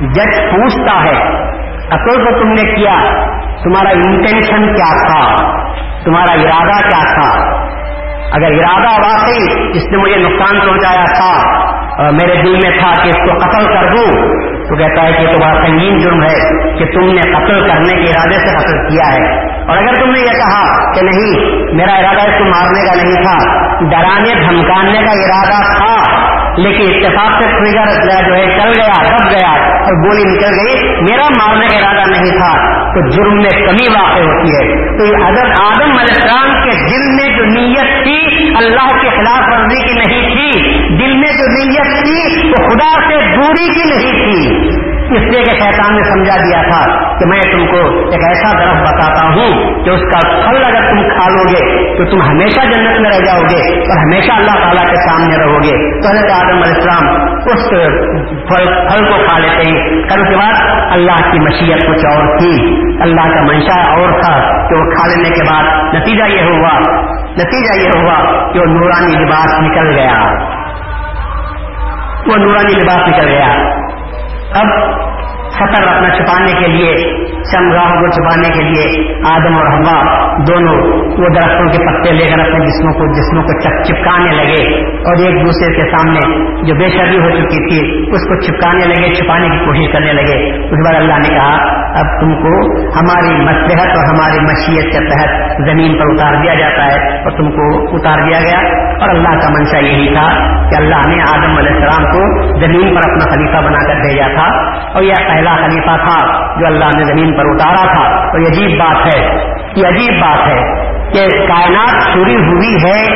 جج 0.01 0.51
پوچھتا 0.51 1.03
ہے 1.03 1.45
اصل 1.91 2.25
کو 2.25 2.41
تم 2.41 2.47
نے 2.47 2.75
کیا، 2.75 2.95
تمہارا 3.63 3.89
انٹینشن 3.89 4.75
کیا 4.75 5.07
تھا، 5.07 5.35
تمہارا 6.03 6.33
ارادہ 6.33 6.89
کیا 6.89 7.13
تھا۔ 7.13 7.55
اگر 8.31 8.51
ارادہ 8.51 9.01
واقعی 9.01 9.69
اس 9.77 9.83
نے 9.91 9.97
مجھے 9.97 10.15
نقصان 10.15 10.59
پہنچایا 10.59 11.05
تھا 11.05 11.55
میرے 11.99 12.41
دل 12.41 12.51
میں 12.51 12.79
تھا 12.79 13.03
کہ 13.03 13.09
اس 13.09 13.15
کو 13.15 13.37
قتل 13.37 13.65
کر 13.65 13.95
دوں۔ 13.95 14.11
تو 14.65 14.75
کہتا 14.75 15.03
ہے 15.03 15.11
کہ 15.11 15.31
تو 15.31 15.37
بڑا 15.37 15.65
سنگین 15.65 15.99
جرم 15.99 16.23
ہے 16.23 16.67
کہ 16.77 16.85
تم 16.85 17.05
نے 17.05 17.21
قتل 17.21 17.67
کرنے 17.67 18.03
کے 18.03 18.11
ارادے 18.11 18.47
سے 18.47 18.57
قتل 18.57 18.87
کیا 18.87 19.13
ہے۔ 19.13 19.39
اور 19.67 19.77
اگر 19.77 19.93
تم 19.93 20.11
نے 20.11 20.19
یہ 20.19 20.31
کہا 20.31 20.93
کہ 20.93 21.05
نہیں، 21.05 21.55
میرا 21.75 21.93
ارادہ 21.93 22.21
اس 22.21 22.37
کو 22.37 22.43
مارنے 22.43 22.85
کا 22.87 23.03
نہیں 23.03 23.23
تھا، 23.23 23.59
ڈرانے، 23.89 24.33
دھمکانے 24.33 25.05
کا 25.05 25.11
ارادہ 25.11 25.75
تھا، 25.75 26.25
لیکن 26.57 26.95
اتفاق 26.95 27.43
سے 27.43 27.49
ٹریگر 27.49 27.85
جو 28.29 28.35
ہے، 28.35 28.45
چل 28.45 28.81
گیا، 28.81 29.07
دب 29.07 29.31
گیا 29.31 29.49
اور 29.49 30.05
گولی 30.05 30.23
نکل 30.23 30.67
گئی۔ 30.67 31.01
میرا 31.01 31.45
مارنے 31.45 31.67
کا 31.67 31.77
ارادہ 31.77 32.09
نہیں 32.09 32.31
تھا۔ 32.31 32.84
تو 32.95 33.09
جرم 33.09 33.35
میں 33.35 33.67
کمی 33.67 33.99
واقع 33.99 34.21
ہوتی 34.21 34.47
ہے۔ 34.47 34.97
تو 34.97 35.05
یہ 35.05 35.27
حضرت 35.27 35.59
آدم 35.65 35.91
علیہ 35.91 36.15
السلام 36.15 36.63
کے 36.63 36.69
دل 36.69 37.15
میں 37.15 37.37
جو 37.37 37.45
نیت 37.45 38.03
تھی، 38.03 38.47
اللہ 38.55 39.01
کے 39.01 39.09
خلاف 39.09 39.43
ورزی 39.51 39.87
کی 39.87 39.93
نہیں 39.93 40.29
تھی، 40.29 40.71
دل 40.97 41.13
میں 41.13 41.29
جو 41.29 41.65
نیت 41.65 42.03
تھی، 42.03 42.47
وہ 42.49 42.69
خدا 42.69 43.07
سے 43.07 43.35
دوری 43.35 43.73
کی 43.73 43.89
نہیں 43.89 44.11
تھی۔ 44.11 44.69
اس 45.05 45.21
لیے 45.21 45.43
کہ 45.43 45.51
شیطان 45.51 45.95
نے 45.95 46.03
سمجھا 46.03 46.35
دیا 46.37 46.61
تھا 46.61 47.09
کہ 47.19 47.25
میں 47.25 47.41
تم 47.41 47.67
کو 47.67 48.09
ایک 48.09 48.23
ایسا 48.27 48.59
درخت 48.59 48.81
بتاتا 48.81 49.27
ہوں 49.27 49.83
کہ 49.85 49.89
اس 49.89 50.01
کا 50.01 50.19
پھل 50.29 50.57
اگر 50.57 50.91
تم 50.91 51.09
کھا 51.09 51.29
لو 51.29 51.43
گے 51.49 51.93
تو 51.97 52.05
تم 52.11 52.21
ہمیشہ 52.21 52.61
جنت 52.61 53.01
میں 53.01 53.09
رہ 53.09 53.23
جاؤ 53.23 53.41
گے 53.41 53.79
اور 53.79 53.97
ہمیشہ 53.97 54.31
اللہ 54.31 54.51
تعالیٰ 54.51 54.87
کے 54.87 54.95
سامنے 54.95 55.37
رہو 55.37 55.63
گے۔ 55.63 56.01
تو 56.01 56.09
حضرت 56.09 56.31
آدم 56.31 56.57
علیہ 56.57 56.73
السلام 56.75 57.21
اس 57.31 57.69
پھل 58.47 58.65
پھل 58.65 59.05
کو 59.05 59.25
کھا 59.27 59.39
لیتے 59.39 59.71
ہیں۔ 59.71 59.89
کل 60.01 60.29
کے 60.29 60.35
بعد 60.35 60.53
اللہ 60.91 61.31
کی 61.31 61.39
مشیت 61.39 61.81
کچھ 61.81 62.05
اور 62.05 62.37
تھی۔ 62.37 62.84
اللہ 63.01 63.35
کا 63.35 63.41
منشا 63.41 63.91
اور 63.91 64.09
تھا 64.21 64.67
کہ 64.67 64.75
وہ 64.75 64.89
کھا 64.95 65.07
لینے 65.07 65.29
کے 65.29 65.43
بعد 65.43 65.63
نتیجہ 65.95 66.23
یہ 66.23 66.41
ہوا، 66.41 66.79
نتیجہ 67.31 67.81
یہ 67.81 67.89
ہوا 67.95 68.49
کہ 68.53 68.59
وہ 68.59 68.65
نورانی 68.65 69.15
لباس 69.15 69.59
نکل 69.59 69.95
گیا۔ 69.95 70.33
وہ 72.27 72.37
نورانی 72.37 72.73
لباس 72.73 73.07
نکل 73.07 73.27
گیا۔ 73.27 73.47
اب 74.53 74.65
خطر 75.55 75.87
اپنا 75.87 76.09
چھپانے 76.09 76.51
کے 76.59 76.67
لیے 76.67 76.95
چمراہ 77.51 77.89
کو 77.89 78.07
چھپانے 78.11 78.57
کے 78.57 78.63
لیے 78.63 79.13
آدم 79.25 79.55
اور 79.55 79.65
ہوا 79.65 80.25
دونوں 80.47 80.75
وہ 80.97 81.29
درختوں 81.29 81.67
کے 81.67 81.77
پتے 81.77 82.11
لے 82.11 82.25
کر 82.25 82.39
اپنے 82.39 82.65
جسموں 82.65 82.93
کو 82.93 83.13
جسموں 83.13 83.43
کو 83.43 83.83
چپکانے 83.83 84.31
لگے 84.31 84.79
اور 84.81 85.25
ایک 85.25 85.45
دوسرے 85.45 85.75
کے 85.75 85.91
سامنے 85.91 86.19
جو 86.67 86.75
بے 86.75 86.87
شادی 86.97 87.17
ہو 87.17 87.29
چکی 87.29 87.69
تھی، 87.69 88.01
اس 88.11 88.27
کو 88.27 88.39
چپکانے 88.39 88.85
لگے، 88.85 89.13
چھپانے 89.13 89.49
کی 89.49 89.65
کوشش 89.65 89.93
کرنے 89.93 90.13
لگے۔ 90.13 90.55
اس 90.65 90.87
بار 90.87 90.95
اللہ 90.95 91.13
نے 91.13 91.35
کہا، 91.35 91.57
اب 91.99 92.21
تم 92.21 92.35
کو 92.35 92.77
ہماری 92.91 93.43
مسلحت 93.43 93.97
اور 93.97 94.05
ہماری 94.05 94.39
مشیت 94.39 94.93
کے 94.93 95.09
تحت 95.09 95.51
زمین 95.69 95.93
پر 95.93 96.03
اتار 96.09 96.41
دیا 96.41 96.53
جاتا 96.53 96.85
ہے 96.85 97.17
اور 97.17 97.31
تم 97.31 97.51
کو 97.51 97.95
اتار 97.95 98.29
دیا 98.29 98.39
گیا۔ 98.39 98.85
اور 98.95 99.09
اللہ 99.09 99.29
کا 99.29 99.49
منشا 99.49 99.77
یہی 99.77 100.13
تھا 100.13 100.27
کہ 100.69 100.75
اللہ 100.75 101.07
نے 101.07 101.21
آدم 101.21 101.57
علیہ 101.57 101.71
السلام 101.71 102.03
کو 102.03 102.47
زمین 102.59 102.95
پر 102.95 103.11
اپنا 103.11 103.35
خلیفہ 103.35 103.67
بنا 103.67 103.87
کر 103.87 103.95
بھیجا 103.95 104.27
تھا۔ 104.27 104.69
اور 104.93 105.03
یہ 105.03 105.13
پہلا 105.45 105.67
خلیفہ 105.67 106.05
تھا 106.05 106.31
جو 106.59 106.65
اللہ 106.65 106.85
نے 106.85 107.03
زمین 107.03 107.37
پر 107.37 107.43
اتارا 107.45 107.93
تھا۔ 107.93 108.31
تو 108.31 108.37
یہ 108.41 108.47
عجیب 108.47 108.79
بات 108.79 109.05
ہے، 109.05 109.45
یہ 109.75 109.87
عجیب 109.87 110.21
بات 110.21 110.47
ہے 110.47 110.61
کہ 111.13 111.47
کائنات 111.47 112.13
شروع 112.13 112.45
ہوئی 112.45 112.75
ہے، 112.85 113.09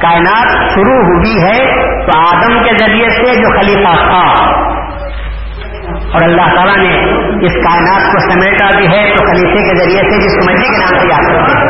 کائنات 0.00 0.74
شروع 0.74 1.02
ہوئی 1.02 1.42
ہے 1.42 1.82
تو 2.06 2.18
آدم 2.18 2.62
کے 2.62 2.70
ذریعے 2.84 3.10
سے 3.10 3.40
جو 3.42 3.60
خلیفہ 3.60 3.94
تھا 3.94 4.47
اور 6.08 6.22
اللہ 6.22 6.54
تعالیٰ 6.56 6.76
نے 6.76 6.94
اس 7.46 7.52
کائنات 7.52 8.12
کو 8.12 8.18
سمیٹا 8.18 8.66
بھی 8.76 8.86
ہے 8.86 9.16
تو 9.16 9.24
خلیفے 9.24 9.68
کے 9.68 9.74
ذریعے 9.78 10.02
سے 10.02 10.20
جس 10.20 10.46
مرضی 10.46 10.70
کے 10.70 10.78
نام 10.78 11.00
سے 11.00 11.06
یاد 11.06 11.26
کرتے 11.26 11.52
ہیں 11.52 11.68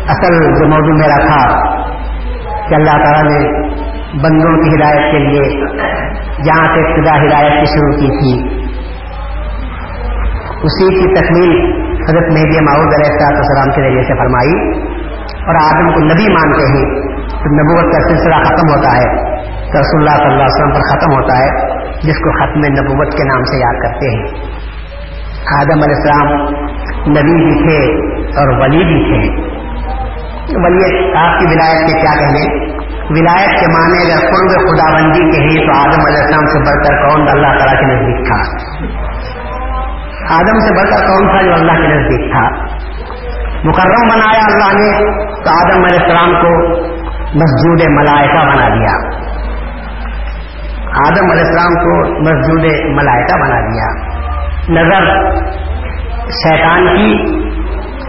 اصل 0.10 0.34
جو 0.60 0.68
موضوع 0.68 0.96
میرا 0.98 1.18
تھا 1.26 1.42
کہ 2.70 2.76
اللہ 2.76 2.98
تعالیٰ 3.04 3.24
نے 3.24 3.38
بندوں 4.22 4.52
کی 4.64 4.76
ہدایت 4.76 5.12
کے 5.12 5.20
لیے 5.20 5.44
جہاں 6.44 6.66
سے 6.74 6.82
ابتدا 6.82 7.16
ہدایت 7.16 7.54
کی 7.60 7.66
شروع 7.66 7.92
کی 7.92 8.10
تھی، 8.18 8.34
اسی 10.64 10.90
کی 11.00 11.08
تکمیل 11.16 11.56
حضرت 12.02 12.30
مہدی 12.34 12.60
معود 12.60 12.94
علیہ 12.94 13.26
السلام 13.28 13.72
کے 13.72 13.82
ذریعے 13.82 14.04
سے 14.04 14.14
فرمائی 14.14 14.56
اور 15.32 15.56
آدم 15.56 15.94
کو 15.94 16.00
نبی 16.00 16.28
مانتے 16.34 16.66
ہیں، 16.66 16.86
تو 17.30 17.54
نبوت 17.54 17.94
کا 17.94 18.00
سلسلہ 18.10 18.36
ختم 18.36 18.70
ہوتا 18.76 18.96
ہے، 18.98 19.08
تو 19.72 19.80
رسول 19.80 20.02
اللہ 20.02 20.18
صلی 20.18 20.32
اللہ 20.32 20.44
علیہ 20.44 20.54
وسلم 20.54 20.74
پر 20.74 20.82
ختم 20.82 21.16
ہوتا 21.16 21.38
ہے، 21.38 21.50
جس 22.02 22.18
کو 22.20 22.32
ختم 22.32 22.60
نبوت 22.66 23.18
کے 23.18 23.24
نام 23.24 23.44
سے 23.44 23.58
یاد 23.58 23.82
کرتے 23.82 24.16
ہیں۔ 24.16 24.24
آدم 25.48 25.84
علیہ 25.84 25.96
السلام 25.96 26.28
نبی 27.12 27.46
بھی 27.46 27.64
تھے 27.64 28.08
اور 28.40 28.62
ولی 28.62 28.78
بھی 28.78 29.04
تھے۔ 29.04 29.54
ولی 30.64 31.18
آپ 31.18 31.40
کی 31.40 31.46
ولایت 31.46 31.88
کے 31.88 32.02
کیا 32.02 32.14
کہنے 32.16 32.74
ولایت 33.10 33.60
کے 33.60 33.68
معنی 33.68 34.12
اگر 34.12 34.20
قرب 34.20 34.68
خدا 34.68 34.94
بندی 34.94 35.20
کے 35.20 35.44
ہی 35.44 35.68
تو 35.68 35.80
آدم 35.80 36.06
علیہ 36.06 36.22
السلام 36.22 36.46
سے 36.46 36.60
بڑھ 36.60 36.84
کر 36.84 37.10
کون 37.10 37.28
اللہ 37.28 37.48
تعالیٰ 37.48 37.80
کے 37.80 37.86
نزدیک 37.86 38.28
تھا۔ 38.28 38.40
آدم 40.36 40.60
سے 40.60 40.80
بڑھ 40.80 40.90
کر 40.90 41.08
کون 41.08 41.28
تھا 41.28 41.42
جو 41.46 41.54
اللہ 41.54 41.72
کے 41.72 41.88
نزدیک 41.88 42.32
تھا؟ 42.32 42.50
مکرم 43.64 44.08
بنایا 44.10 44.42
اللہ 44.46 44.78
نے 44.80 45.00
تو 45.44 45.50
آدم 45.50 45.84
علیہ 45.84 46.00
السلام 46.00 46.32
کو 46.32 46.78
مسجود 47.18 47.82
ملائکہ 47.90 48.46
بنا 48.46 48.76
دیا۔ 48.76 49.24
آدم 51.08 51.32
علیہ 51.32 51.44
السلام 51.44 51.74
کو 51.74 52.22
مسجود 52.22 52.64
ملائکہ 52.96 53.36
بنا 53.36 53.60
دیا۔ 53.60 54.13
نظر 54.70 55.06
شیطان 56.30 56.86
کی 56.88 57.14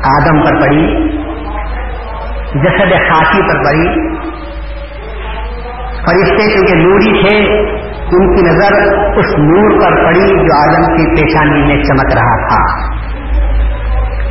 آدم 0.04 0.40
پر 0.40 0.60
پڑی، 0.60 0.84
جسد 2.54 2.92
خاصی 3.08 3.42
پر 3.42 3.64
پڑی۔ 3.64 3.88
فرشتے 6.04 6.52
کیونکہ 6.52 6.74
نوری 6.74 7.22
تھے، 7.22 7.38
ان 8.12 8.36
کی 8.36 8.42
نظر 8.42 8.76
اس 9.18 9.34
نور 9.38 9.80
پر 9.80 10.04
پڑی 10.04 10.28
جو 10.28 10.54
آدم 10.56 10.96
کی 10.96 11.06
پیشانی 11.14 11.66
میں 11.66 11.82
چمک 11.84 12.14
رہا 12.14 12.36
تھا۔ 12.48 12.62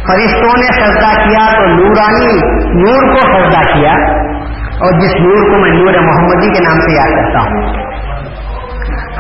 فرشتوں 0.08 0.58
نے 0.58 0.72
سجدہ 0.72 1.12
کیا 1.24 1.46
تو 1.58 1.66
نورانی 1.66 2.36
نور 2.84 3.14
کو 3.14 3.20
سجدہ 3.20 3.62
کیا، 3.74 3.92
اور 4.80 5.00
جس 5.00 5.16
نور 5.16 5.50
کو 5.50 5.58
میں 5.58 5.72
نور 5.72 6.00
محمدی 6.04 6.54
کے 6.54 6.64
نام 6.64 6.80
سے 6.80 6.92
یاد 6.92 7.16
کرتا 7.16 7.40
ہوں۔ 7.40 7.93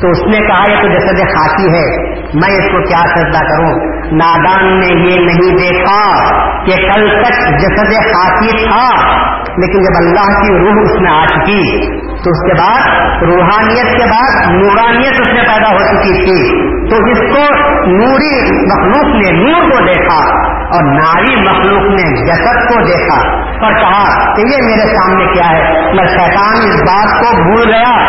تو 0.00 0.10
اس 0.10 0.18
نے 0.26 0.46
کہا، 0.46 0.70
یہ 0.70 0.76
تو 0.76 0.88
جسد 0.88 1.18
خاکی 1.18 1.68
ہے، 1.68 2.12
میں 2.12 2.58
اس 2.58 2.72
کو 2.72 2.88
کیا 2.88 2.98
سجدہ 2.98 3.44
کروں؟ 3.44 4.00
نادان 4.12 4.80
نے 4.80 4.86
یہ 4.86 5.16
نہیں 5.16 5.56
دیکھا 5.56 6.20
کہ 6.64 6.76
کل 6.76 7.22
تک 7.22 7.58
جسد 7.58 7.92
خاصی 7.92 8.68
تھا، 8.68 9.08
لیکن 9.46 9.82
جب 9.82 9.96
اللہ 9.96 10.42
کی 10.42 10.52
روح 10.52 10.82
اس 10.82 11.00
میں 11.00 11.10
آ 11.10 11.24
چکی، 11.26 11.86
تو 11.94 12.30
اس 12.30 12.46
کے 12.46 12.58
بعد، 12.58 12.88
روحانیت 13.22 13.98
کے 13.98 14.10
بعد 14.10 14.50
نورانیت 14.50 15.20
اس 15.20 15.34
میں 15.34 15.42
پیدا 15.42 15.72
ہو 15.72 15.78
چکی 15.78 16.24
تھی۔ 16.24 16.70
تو 16.90 16.96
اس 16.96 17.18
کو 17.18 17.58
نوری 17.86 18.50
مخلوق 18.66 19.16
نے 19.22 19.30
نور 19.32 19.70
کو 19.70 19.84
دیکھا۔ 19.86 20.49
اور 20.70 20.82
ناری 20.82 21.36
مخلوق 21.36 21.82
نے 21.82 22.26
جسد 22.26 22.68
کو 22.68 22.84
دیکھا 22.84 23.28
اور 23.66 23.72
کہا 23.72 24.34
کہ 24.34 24.40
یہ 24.40 24.56
میرے 24.62 24.96
سامنے 24.96 25.24
کیا 25.24 25.50
ہے؟ 25.50 25.94
میں 25.94 26.06
شیطان 26.06 26.68
اس 26.68 26.82
بات 26.82 27.24
کو 27.24 27.42
بھول 27.42 27.74
گیا۔ 27.74 28.08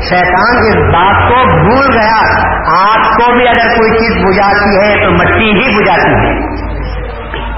شیطان 0.00 0.58
اس 0.58 0.94
بات 0.94 1.28
کو 1.28 1.44
بھول 1.44 1.98
گیا۔ 1.98 2.44
آپ 2.90 3.04
کو 3.04 3.32
بھی 3.32 3.48
اگر 3.48 3.68
کوئی 3.76 3.90
چیز 3.90 4.24
بجاتی 4.24 4.76
ہے 4.76 5.04
تو 5.04 5.10
مٹی 5.10 5.50
ہی 5.50 5.76
بجاتی 5.78 6.26
ہے۔ 6.26 6.63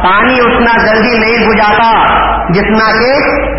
پانی 0.04 0.40
اتنا 0.40 0.86
جلدی 0.86 1.18
نہیں 1.18 1.48
بجھاتا 1.48 2.16
جتنا 2.52 2.92
کہ 2.98 3.12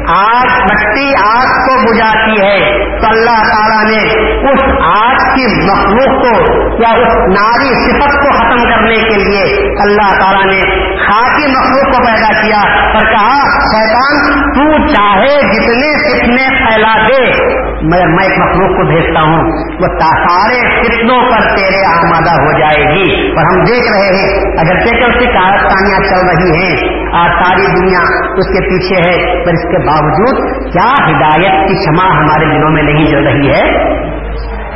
آگ 0.10 0.46
مٹی 0.46 1.12
آگ 1.26 1.46
کو 1.46 1.92
بجھاتی 1.92 2.46
ہے 2.46 2.60
تو 3.00 3.08
اللہ 3.08 3.42
تعالیٰ 3.54 3.84
نے 3.84 4.04
اس 4.52 4.64
آگ 4.86 5.36
کی 5.36 5.66
مخلوق 5.72 6.24
کو 6.24 6.54
یا 6.82 6.90
اس 6.90 7.16
ناری 7.16 7.74
صفت 7.86 8.14
کو 8.14 8.32
ختم 8.38 8.70
کرنے 8.72 8.96
کے 8.96 9.24
لیے 9.24 9.44
اللہ 9.82 10.20
تعالیٰ 10.20 10.46
نے 10.46 10.62
خاکی 10.98 11.48
مخلوق 11.48 11.96
کو 11.96 12.04
پیدا 12.06 12.42
کیا 12.42 12.62
اور 12.94 13.06
کہا، 13.06 13.44
شیطان، 13.60 14.42
تو 14.54 14.88
چاہے 14.88 15.42
جتنے 15.42 15.98
فتنے 15.98 16.48
پھیلا 16.48 17.08
دے 17.08 17.48
میں 17.82 18.28
ایک 18.28 18.40
مخلوق 18.40 18.70
کو 18.70 18.88
بھیجتا 18.88 19.22
ہوں، 19.22 19.44
وہ 19.80 20.00
سارے 20.00 20.82
فتنوں 20.82 21.22
پر 21.22 21.56
تیرے 21.56 21.86
آمادہ 21.86 22.42
ہو 22.42 22.60
جائے 22.60 22.96
گی۔ 22.96 23.28
اور 23.32 23.46
ہم 23.46 23.64
دیکھ 23.64 23.92
رہے 23.92 24.08
ہیں 24.08 24.42
اگر 24.58 24.84
دیکھیں 24.86 25.08
اس 25.08 25.20
کی 25.20 25.26
کارستانیاں 25.26 26.00
چل 26.00 26.27
رہی 26.28 26.64
ہیں۔ 26.64 26.98
آج 27.14 27.44
ساری 27.44 27.80
دنیا 27.80 28.28
اس 28.38 28.48
کے 28.48 28.62
پیچھے 28.70 29.10
ہے، 29.10 29.46
پر 29.46 29.54
اس 29.54 29.64
کے 29.64 29.86
باوجود 29.86 30.64
کیا 30.74 30.94
ہدایت 30.94 31.68
کی 31.68 31.76
شمع 31.86 32.16
ہمارے 32.18 32.46
دنوں 32.46 32.70
میں 32.70 32.84
نہیں 32.84 33.06
چل 33.06 33.28
رہی 33.28 33.50
ہے؟ 33.50 33.98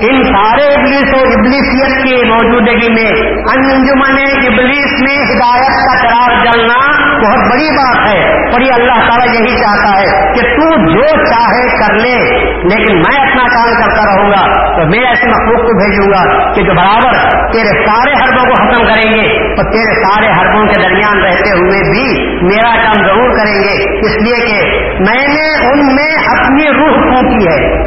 ان 0.02 0.24
سارے 0.24 0.64
ابلیس 0.64 1.14
و 1.14 1.18
ابلیسیت 1.18 2.04
کی 2.04 2.30
موجودگی 2.30 2.94
میں، 2.94 3.30
انجمن 3.32 4.18
ابلیس 4.48 4.92
میں 5.02 5.24
ہدایت 5.24 5.74
کا 5.74 6.08
قرار 6.08 6.46
جلنا 6.46 7.12
بہت 7.18 7.52
بڑی 7.52 7.72
بات 7.72 8.08
ہے۔ 8.08 8.52
اور 8.52 8.62
یہ 8.62 8.74
اللہ 8.74 9.10
تعالیٰ 9.10 9.28
یہی 9.28 9.58
چاہتا 9.58 9.91
کہ 10.34 10.42
تو 10.42 10.94
جو 10.94 11.26
چاہے 11.26 11.68
کر 11.68 11.94
لے، 11.94 12.40
لیکن 12.46 12.98
میں 12.98 13.20
اپنا 13.20 13.44
کام 13.44 13.82
کرتا 13.82 14.06
رہوں 14.06 14.32
گا، 14.32 14.72
تو 14.72 14.90
میں 14.90 15.00
ایسے 15.00 15.28
مخلوق 15.28 15.62
کو 15.62 15.78
بھیجوں 15.78 16.08
گا 16.14 16.54
کہ 16.54 16.62
جو 16.62 16.74
برابر 16.74 17.30
تیرے 17.52 17.86
سارے 17.86 18.12
حربوں 18.12 18.46
کو 18.46 18.54
ختم 18.54 18.86
کریں 18.86 19.14
گے، 19.14 19.50
اور 19.50 19.72
تیرے 19.72 20.04
سارے 20.04 20.32
حربوں 20.32 20.66
کے 20.66 20.82
درمیان 20.84 21.22
رہتے 21.22 21.60
ہوئے 21.60 21.92
بھی 21.92 22.28
میرا 22.46 22.76
کام 22.76 23.06
ضرور 23.06 23.30
کریں 23.30 23.64
گے۔ 23.64 24.00
اس 24.00 24.22
لیے 24.22 24.48
کہ 24.48 24.70
میں 25.10 25.28
نے 25.28 25.72
ان 25.72 25.96
میں 25.96 26.40
اپنی 26.40 26.68
روح 26.68 26.94
پھونکی 26.94 27.48
ہے۔ 27.48 27.82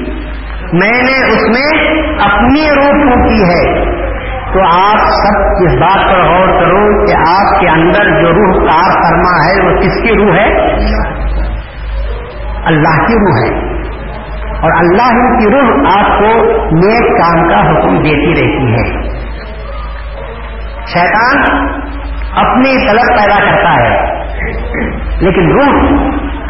میں 0.73 1.03
نے 1.03 1.31
اس 1.31 1.41
میں 1.47 1.95
اپنی 2.19 2.69
روح 2.69 2.91
پھونکی 2.91 3.43
ہے۔ 3.43 3.94
تو 4.55 4.61
آپ 4.61 4.97
سب 4.97 5.39
اس 5.65 5.81
بات 5.81 6.11
پر 6.11 6.23
غور 6.23 6.47
کرو 6.47 7.05
کہ 7.05 7.15
آپ 7.17 7.59
کے 7.59 7.69
اندر 7.69 8.21
جو 8.21 8.33
روح 8.33 8.67
کار 8.67 8.91
فرما 8.91 9.47
ہے، 9.47 9.65
وہ 9.65 9.81
کس 9.81 10.03
کی 10.03 10.15
روح 10.15 10.35
ہے؟ 10.35 10.71
اللہ 12.65 13.07
کی 13.07 13.13
روح 13.13 13.45
ہے۔ 13.45 13.75
اور 14.61 14.71
اللہ 14.71 15.37
کی 15.39 15.51
روح 15.51 15.91
آپ 15.99 16.19
کو 16.19 16.41
نیک 16.65 17.17
کام 17.17 17.49
کا 17.49 17.59
حکم 17.59 17.97
دیتی 17.97 18.31
رہتی 18.31 18.73
ہے۔ 18.73 19.01
شیطان 20.87 21.67
اپنی 22.35 22.87
طلب 22.87 23.17
پیدا 23.17 23.39
کرتا 23.39 23.73
ہے، 23.73 24.15
لیکن 25.19 25.51
روح 25.51 25.99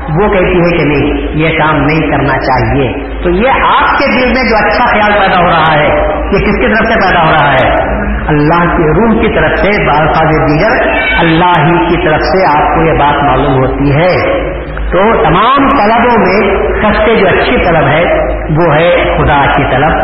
وہ 0.10 0.28
کہتی 0.28 0.58
ہے 0.58 0.78
کہ 0.78 0.84
نہیں، 0.84 1.28
یہ 1.36 1.60
کام 1.60 1.78
نہیں 1.78 2.12
کرنا 2.12 2.38
چاہیے۔ 2.38 2.94
تو 3.24 3.30
یہ 3.30 3.50
آپ 3.50 3.98
کے 3.98 4.20
دل 4.20 4.26
میں 4.26 4.50
جو 4.50 4.68
اچھا 4.68 4.86
خیال 4.86 5.12
پیدا 5.20 5.41
ہو 5.41 5.50
رہا 5.50 5.74
ہے، 5.76 5.88
یہ 6.13 6.38
کس 6.38 6.56
کی 6.56 6.68
طرف 6.68 6.88
سے 6.88 6.94
پیدا 6.94 7.26
ہو 7.26 7.32
رہا 7.32 7.54
ہے؟ 7.54 7.96
اللہ 8.28 8.63
کے 8.63 8.91
روح 8.94 9.22
کی 9.22 9.36
طرف 9.36 9.60
سے 9.60 9.86
بالفاظ 9.86 10.50
دیگر 10.50 10.89
اللہ 11.20 11.65
ہی 11.65 11.88
کی 11.88 12.08
طرف 12.08 12.22
سے 12.22 12.46
آپ 12.46 12.76
کو 12.76 12.84
یہ 12.86 13.00
بات 13.00 13.24
معلوم 13.24 13.54
ہوتی 13.54 13.96
ہے۔ 13.96 14.46
تو 14.91 15.24
تمام 15.24 15.70
طلبوں 15.70 16.18
میں 16.18 16.56
سب 16.82 17.06
سے 17.06 17.15
جو 17.15 17.28
اچھی 17.28 17.65
طلب 17.65 17.88
ہے، 17.88 18.04
وہ 18.50 18.76
ہے 18.76 19.18
خدا 19.18 19.46
کی 19.52 19.63
طلب، 19.63 19.98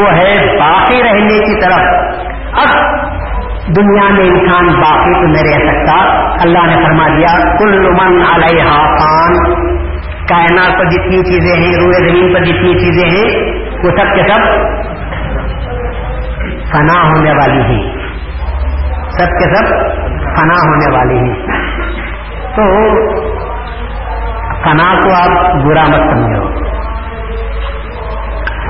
وہ 0.00 0.12
ہے 0.12 0.58
باقی 0.58 1.02
رہنے 1.02 1.38
کی 1.38 1.60
طرف 1.60 1.80
اب 2.52 3.00
دنیا 3.76 4.10
میں 4.10 4.24
انسان 4.24 4.66
باقی 4.66 5.14
تو 5.14 5.26
نہیں 5.26 5.44
رہ 5.44 5.72
سکتا۔ 5.72 5.96
اللہ 6.42 6.66
نے 6.66 6.84
فرما 6.84 7.08
دیا، 7.08 7.58
کل 7.58 7.90
من 7.90 8.22
علیہ 8.34 8.64
خان 8.70 9.54
کائنات 10.28 10.78
پر 10.78 10.84
جتنی 10.84 11.22
چیزیں 11.22 11.62
ہیں 11.62 11.72
روئے 11.72 12.08
زمین 12.08 12.34
پر 12.34 12.44
جتنی 12.44 12.74
چیزیں 12.74 13.10
ہیں، 13.10 13.52
وہ 13.84 13.90
سب 13.90 14.14
کے 14.14 14.22
سب 14.32 14.70
فنا 16.72 17.02
ہونے 17.02 17.30
والی 17.30 17.60
ہیں۔ 17.60 17.96
سب 19.10 19.26
کے 19.26 19.54
سب 19.54 19.68
فنا 20.20 20.54
ہونے 20.68 20.96
والی 20.96 21.18
ہیں۔ 21.18 21.46
تو 22.56 22.62
فنا 24.64 25.00
کو 25.00 25.12
آپ 25.12 25.54
برا 25.64 25.80
مت 25.80 26.10
سمجھو۔ 26.10 26.64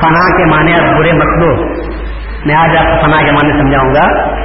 فنا 0.03 0.37
کے 0.37 0.45
معنی 0.45 0.73
آپ 0.73 0.99
برے 0.99 1.13
مت 1.13 1.39
لو 1.39 1.65
میں 2.47 2.55
آج 2.55 2.77
آپ 2.77 2.85
کو 2.85 3.07
فنا 3.07 3.23
کے 3.23 3.31
معنی 3.31 3.61
سمجھاؤں 3.61 3.95
گا۔ 3.95 4.41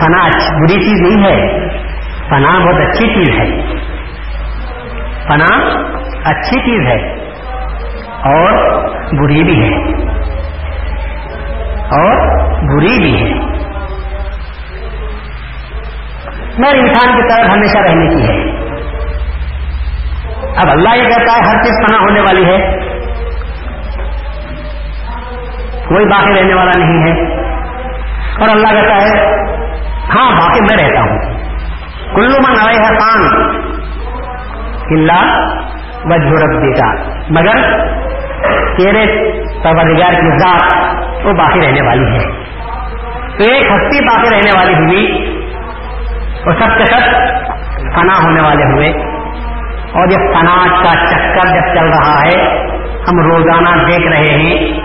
فنا 0.00 0.26
بری 0.60 0.74
چیز 0.74 1.10
نہیں 1.10 1.30
ہے۔ 1.30 1.68
فنا 2.28 2.58
بہت 2.58 2.74
اچھی 2.74 3.14
چیز 3.14 3.40
ہے۔ 3.40 3.66
فنا 5.28 5.56
اچھی 6.24 6.60
چیز 6.60 6.86
ہے۔ 6.86 7.12
اور 8.04 8.52
بری 9.12 9.44
بھی 9.44 9.62
ہے۔ 9.62 9.76
اور 11.74 12.16
بری 12.62 12.98
بھی 12.98 13.22
ہے۔ 13.22 13.56
مگر 16.58 16.74
انسان 16.74 17.16
کی 17.16 17.28
طرف 17.28 17.50
ہمیشہ 17.50 17.78
رہنے 17.78 18.08
کی 18.08 18.28
ہے۔ 18.28 18.56
اب 20.56 20.70
اللہ 20.70 20.96
یہ 20.96 21.02
کہتا 21.02 21.32
ہے، 21.36 21.48
ہر 21.48 21.62
چیز 21.62 21.88
فنا 21.88 21.98
ہونے 21.98 22.20
والی 22.20 22.44
ہے۔ 22.44 22.78
کوئی 25.88 26.06
باقی 26.06 26.40
رہنے 26.40 26.54
والا 26.54 26.70
نہیں 26.78 27.12
ہے۔ 27.12 27.42
اور 28.40 28.48
اللہ 28.48 28.68
کہتا 28.68 28.96
ہے 28.96 29.46
ہاں 30.16 30.30
باقی 30.30 30.60
میں 30.60 30.88
رہتا 30.88 31.00
ہوں۔ 31.00 31.18
کلو 32.14 32.36
من 32.48 32.68
آئے 32.68 32.76
ہے 32.76 32.94
کان 32.94 33.50
قلعہ 34.88 35.48
و 36.04 36.16
جھڑک 36.16 36.62
دیتا 36.62 36.92
مگر 37.30 37.86
تیرے 38.76 39.32
پروردگار 39.62 40.12
کی 40.12 40.38
ذات 40.38 40.72
وہ 41.26 41.32
باقی 41.32 41.60
رہنے 41.60 41.86
والی 41.86 42.04
ہے۔ 42.04 42.46
تو 43.38 43.52
ایک 43.52 43.62
ہستی 43.62 44.04
باقی 44.04 44.30
رہنے 44.30 44.50
والی 44.56 44.74
ہوئی 44.74 45.36
وہ 46.46 46.52
سب 46.52 46.78
کے 46.78 46.84
سب 46.84 47.00
فنا 47.94 48.24
ہونے 48.24 48.40
والے 48.40 48.64
ہوئے۔ 48.64 49.16
اور 49.92 50.06
یہ 50.10 50.32
فنا 50.32 50.82
کا 50.82 50.94
چکر 50.94 51.48
جب 51.48 51.78
چل 51.78 51.86
رہا 51.86 52.20
ہے، 52.20 52.66
ہم 53.08 53.20
روزانہ 53.20 53.86
دیکھ 53.86 54.08
رہے 54.08 54.38
ہیں 54.38 54.80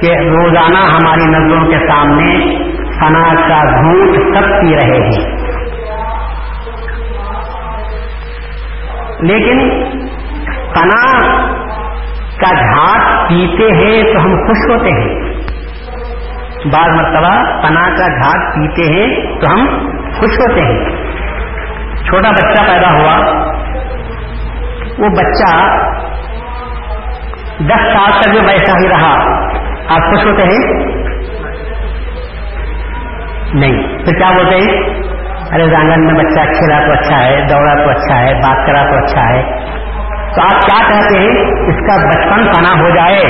کہ 0.00 0.28
روزانہ 0.28 0.78
ہماری 0.78 1.24
نظروں 1.24 1.66
کے 1.66 1.76
سامنے 1.88 2.56
فنا 3.00 3.48
کا 3.48 3.80
گھونٹ 3.80 4.34
سب 4.34 4.60
پی 4.60 4.74
رہے 4.74 5.06
ہیں۔ 5.06 5.36
لیکن 9.20 9.84
فنا 10.74 11.18
کا 12.40 12.52
گھاٹ 12.52 13.28
پیتے 13.28 13.64
ہیں 13.64 14.02
تو 14.02 14.24
ہم 14.24 14.46
خوش 14.46 14.70
ہوتے 14.70 14.90
ہیں۔ 14.90 15.32
بعض 16.64 16.88
مرتبہ 16.88 17.60
پنا 17.62 17.88
کا 17.96 18.06
گھاٹ 18.06 18.54
پیتے 18.54 18.82
ہیں 18.82 19.40
تو 19.40 19.46
ہم 19.52 19.66
خوش 20.18 20.30
ہوتے 20.30 20.60
ہیں۔ 20.60 20.96
چھوٹا 22.04 22.30
بچہ 22.30 22.72
پیدا 22.72 22.92
ہوا۔ 22.92 23.46
وہ 24.98 25.08
بچہ 25.08 25.66
دس 27.58 27.92
سال 27.92 28.12
تک 28.12 28.34
جو 28.34 28.40
ویسا 28.48 28.78
ہی 28.80 28.88
رہا۔ 28.88 29.14
آپ 29.88 30.00
خوش 30.00 30.26
ہوتے 30.26 30.42
ہیں؟ 30.42 30.86
نہیں۔ 33.54 33.82
تو 33.98 34.18
کیا 34.18 34.36
بولتے 34.36 34.54
ہیں؟ 34.54 34.82
ارے 35.54 35.70
زانگن 35.70 36.06
میں 36.06 36.14
بچہ 36.14 36.40
کھیلا 36.40 36.86
تو 36.86 36.92
اچھا 36.92 37.24
ہے، 37.24 37.40
دوڑا 37.40 37.74
تو 37.74 37.90
اچھا 37.90 38.20
ہے، 38.20 38.34
بات 38.34 38.66
کرا 38.66 38.82
تو 38.82 39.04
اچھا 39.04 39.28
ہے۔ 39.28 39.42
تو 40.34 40.42
آپ 40.42 40.60
کیا 40.60 40.88
کہتے 40.88 41.18
ہیں؟ 41.18 41.44
اس 41.68 41.74
کا 41.74 42.08
بچپن 42.08 42.44
پنا 42.46 42.82
ہو 42.82 42.88
جائے۔ 42.88 43.20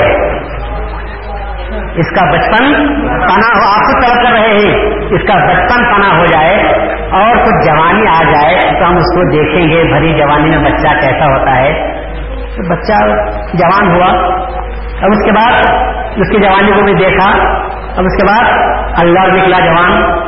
اس 1.95 2.09
کا 2.09 2.31
بچپن 2.31 2.73
پنا 3.07 3.57
ہو، 3.57 3.69
آپ 3.69 3.79
کو 3.79 4.01
طلب 4.01 4.25
کر 4.25 4.31
رہے 4.31 4.49
ہیں۔ 4.49 4.87
اس 5.09 5.21
کا 5.27 5.33
بچپن 5.33 5.83
پنا 5.83 6.17
ہو 6.17 6.25
جائے 6.25 6.63
اور 7.11 7.35
کچھ 7.35 7.67
جوانی 7.67 8.07
آ 8.07 8.23
جائے، 8.23 8.79
تو 8.79 8.89
ہم 8.89 8.97
اس 8.97 9.15
کو 9.15 9.31
دیکھیں 9.31 9.69
گے 9.69 9.83
بھری 9.93 10.13
جوانی 10.13 10.49
میں 10.49 10.71
بچہ 10.71 10.93
کیسا 10.93 11.25
ہوتا 11.25 11.57
ہے۔ 11.57 11.97
تو 12.55 12.75
بچہ 12.75 12.93
جوان 13.53 13.91
ہوا۔ 13.91 14.37
اب 15.01 15.09
اس 15.11 15.25
کے 15.25 15.31
بعد 15.31 15.51
اس 16.15 16.29
کی 16.29 16.41
جوانی 16.41 16.71
کو 16.71 16.81
بھی 16.81 16.93
دیکھا۔ 16.93 17.66
اب 17.97 18.03
اس 18.03 18.21
کے 18.21 18.27
بعد 18.27 18.53
اللہ 18.97 19.19
نکلا، 19.19 19.65
جوان، 19.65 20.19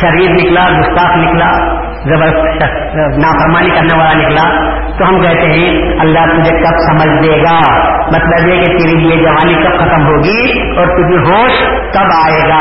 شریر 0.00 0.30
نکلا، 0.30 0.80
گستاخ 0.80 1.16
نکلا، 1.16 1.78
زبردست 1.98 2.96
نافرمانی 2.96 3.70
کرنے 3.70 3.98
والا 3.98 4.12
نکلا۔ 4.12 4.68
تو 4.98 5.08
ہم 5.08 5.20
کہتے 5.20 5.46
ہیں، 5.46 5.98
اللہ 6.00 6.18
تجھے 6.18 6.58
کب 6.58 6.76
سمجھ 6.78 7.26
دے 7.26 7.42
گا؟ 7.42 7.60
مطلب 8.06 8.48
یہ 8.48 8.64
کہ 8.64 8.78
تیری 8.78 9.04
یہ 9.04 9.22
جوانی 9.22 9.54
کب 9.54 9.78
ختم 9.78 10.06
ہوگی 10.06 10.70
اور 10.76 10.86
تجھے 10.86 11.18
ہوش 11.18 11.62
کب 11.94 12.08
آئے 12.26 12.48
گا؟ 12.48 12.60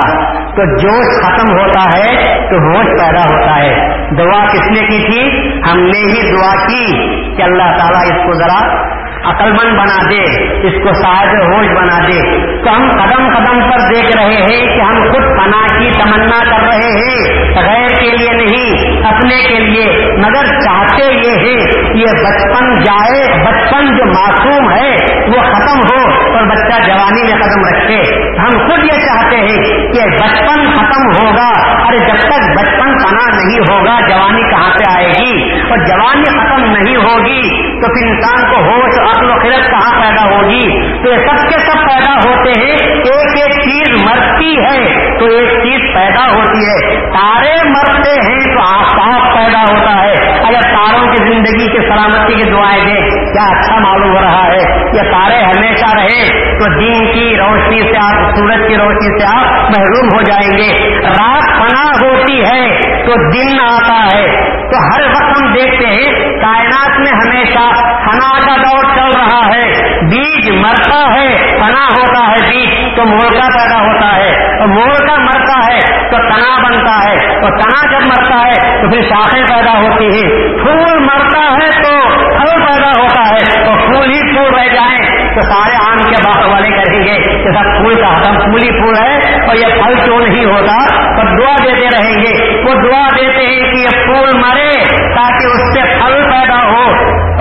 تو 0.49 0.77
جوش 0.77 1.25
ختم 1.25 1.59
ہوتا 1.59 1.97
ہے 1.97 2.23
تو 2.49 2.55
ہوش 2.55 2.85
پیدا 2.85 3.21
ہوتا 3.21 3.59
ہے۔ 3.59 3.97
دعا 4.17 4.45
کس 4.45 4.67
نے 4.67 4.79
کی 4.79 5.11
تھی؟ 5.11 5.49
ہم 5.71 5.79
نے 5.79 5.99
ہی 5.99 6.31
دعا 6.31 6.67
کی 6.67 6.97
کہ 7.35 7.43
اللہ 7.43 7.77
تعالیٰ 7.77 8.03
اس 8.03 8.25
کو 8.25 8.33
ذرا 8.33 8.87
عقل 9.25 9.51
مند 9.51 9.79
بنا 9.79 10.09
دے، 10.09 10.23
اس 10.67 10.73
کو 10.83 10.93
صاحب 10.93 11.27
ہوش 11.53 11.67
بنا 11.67 12.07
دے۔ 12.07 12.37
تو 12.63 12.69
ہم 12.69 12.89
قدم 12.89 13.27
قدم 13.35 13.69
پر 13.69 13.77
دیکھ 13.93 14.17
رہے 14.17 14.35
ہیں 14.35 14.75
کہ 14.75 14.81
ہم 14.81 15.03
خود 15.11 15.23
پناہ 15.23 15.79
کی 15.79 15.91
تمنا 15.91 16.43
کر 16.43 16.67
رہے 16.67 16.91
ہیں۔ 16.91 17.33
غیر 17.55 17.87
کے 17.87 18.17
لیے 18.17 18.33
نہیں 18.33 18.76
اپنے 19.17 19.43
کے 19.47 19.59
لیے، 19.59 20.13
مگر 20.15 20.45
چاہتے 20.45 21.13
یہ 21.13 21.31
ہے 21.31 21.87
یہ 21.97 22.05
بچپن 22.05 22.83
جائے، 22.83 23.43
بچپن 23.43 23.85
جو 23.85 24.05
معصوم 24.05 24.71
ہے، 24.71 24.95
وہ 25.27 25.41
ختم 25.41 25.79
ہو 25.79 26.27
اور 26.33 26.43
بچہ 26.43 26.89
جوانی 26.89 27.23
میں 27.23 27.41
قدم 27.41 27.77
رکھے۔ 27.77 28.29
ہم 28.39 28.67
خود 28.67 28.83
یہ 28.83 28.99
چاہتے 28.99 29.37
ہیں 29.37 29.87
کہ 29.91 30.09
بچپن 30.09 30.65
ختم 30.73 31.07
ہوگا۔ 31.07 31.77
ارے، 31.87 31.97
جب 31.97 32.19
تک 32.19 32.59
بچپن 32.59 32.97
پناہ 32.97 33.43
نہیں 33.43 33.59
ہوگا، 33.59 34.07
جوانی 34.07 34.49
کہاں 34.49 34.69
پہ 34.69 34.91
آئے 34.95 35.07
گی؟ 35.07 35.59
اور 35.69 35.77
جوانی 35.77 36.39
ختم 36.39 36.71
نہیں 36.71 36.95
ہوگی، 36.95 37.71
تو 37.81 37.87
پھر 37.87 38.07
انسان 38.07 38.51
کو 38.51 38.71
ہوش، 38.71 38.99
عقل 38.99 39.29
و 39.29 39.33
خرت 39.33 39.69
کہاں 39.69 40.01
پیدا 40.01 40.35
ہوگی؟ 40.35 40.93
تو 41.03 41.09
یہ 41.09 41.17
سب 41.17 41.49
کے 41.49 41.59
سب 41.59 41.89
پیدا 41.89 42.29
ہوتے 42.29 42.49
ہیں۔ 42.49 42.77
ایک 42.87 43.37
ایک 43.37 43.53
چیز 43.53 44.03
مرتی 44.03 44.59
ہے، 44.59 44.85
تو 45.19 45.25
ایک 45.25 45.49
چیز 45.49 45.95
پیدا 45.95 46.31
ہوتی 46.31 46.59
ہے۔ 46.59 46.95
تارے 47.11 47.69
مرتے 47.69 48.11
ہیں 48.11 48.39
تو 48.39 48.59
آفتاب 49.07 49.37
پیدا 49.37 49.61
ہوتا 49.61 50.03
ہے۔ 50.03 50.13
اگر 50.39 50.61
تاروں 50.61 51.07
کی 51.07 51.33
زندگی 51.33 51.71
کی 51.71 51.77
سلامتی 51.77 52.33
کی 52.33 52.51
دعائیں 52.51 52.85
دیں، 52.85 53.09
کیا 53.33 53.59
اچھا 53.59 53.79
معلوم 53.79 54.15
ہو 54.15 54.21
رہا 54.21 54.47
ہے؟ 54.47 54.85
یہ 54.93 55.01
تارے 55.01 55.43
ہمیشہ 55.43 55.95
رہے 55.95 56.29
تو 56.59 56.79
دن 56.79 57.13
کی 57.13 57.37
روشنی 57.37 57.81
سے 57.81 57.97
آپ، 57.97 58.35
سورج 58.35 58.67
کی 58.67 58.77
روشنی 58.77 59.19
سے 59.19 59.37
آپ 59.37 59.53
محروم 59.61 60.09
ہو 60.15 60.21
جائیں 60.21 60.57
گے۔ 60.57 60.99
رات 60.99 61.59
پناہ 61.59 62.09
ہوتی 62.09 62.45
ہے 62.45 62.79
تو 63.05 63.31
دن 63.31 63.59
آتا 63.59 64.17
ہے۔ 64.17 64.47
تو 64.57 64.77
ہر 64.77 65.09
وقت 65.09 65.41
ہم 65.41 65.53
دیکھتے 65.53 65.87
ہیں، 65.87 66.39
کائنات 66.41 66.99
میں 66.99 67.11
ہمیشہ 67.11 67.75
فنا 67.79 68.39
کا 68.39 68.55
دور 68.57 68.83
چل 68.83 69.19
رہا 69.19 69.55
ہے۔ 69.55 69.71
بیج 70.01 70.49
مرتا 70.51 71.13
ہے، 71.13 71.57
فنا 71.59 71.85
ہوتا 71.85 72.27
ہے 72.27 72.49
بیج، 72.49 72.95
تو 72.95 73.05
مورکا 73.05 73.47
پیدا 73.57 73.81
ہوتا 73.81 74.15
ہے۔ 74.15 74.59
اور 74.59 74.67
مورکا 74.67 75.15
مرتا 75.15 75.73
ہے 75.73 75.96
تو 76.11 76.17
تنا 76.17 76.69
بنتا 76.69 77.09
ہے 77.09 77.35
اور 77.35 77.51
تنا 77.51 77.91
جب 77.91 78.07
مرتا 78.07 78.47
ہے، 78.47 78.81
تو 78.81 78.89
پھر 78.89 79.01
شاخیں 79.01 79.41
پیدا 79.41 79.79
ہوتی 79.79 80.05
ہیں۔ 80.05 80.57
پھول 80.57 80.99
مرتا 80.99 81.41
ہے 81.51 81.83
تو 81.83 82.09
پھل 82.09 82.61
پیدا 82.65 83.01
ہوتا 83.01 83.29
ہے، 83.29 83.65
تو 83.65 83.71
پھول 83.85 84.09
ہی 84.09 84.35
پھول 84.35 84.59
رہ 84.59 84.67
جائیں۔ 84.67 85.16
تو 85.37 85.43
سارے 85.43 85.91
آم 85.91 85.97
کے 85.97 86.23
باغ 86.25 86.51
والے 86.51 86.69
کہیں 86.69 87.05
گے 87.05 87.21
کہ 87.23 87.51
سب 87.51 87.77
پھول 87.77 87.93
کا 87.93 88.13
حکم 88.13 88.37
پھول 88.37 88.63
ہی 88.63 88.69
پھول 88.69 88.95
ہے 88.95 89.45
اور 89.47 89.55
یہ 89.55 89.83
پھل 89.83 89.95
کیوں 89.95 90.19
نہیں 90.19 90.45
ہوتا؟ 90.45 90.95
اور 90.95 91.25
دعا 91.25 91.55
دیتے 91.63 91.87
رہیں 91.97 92.23
گے۔ 92.23 92.61
وہ 92.61 92.73
دعا 92.73 93.07
دیتے 93.21 93.45
ہیں 93.45 93.71
کہ 93.71 93.77
یہ 93.77 94.05
پھول 94.05 94.29
مرے 94.39 94.69
تاکہ 95.15 95.47
اس 95.47 95.73
سے 95.73 95.99
پھل 95.99 96.23
پیدا 96.23 96.63
ہو 96.63 96.91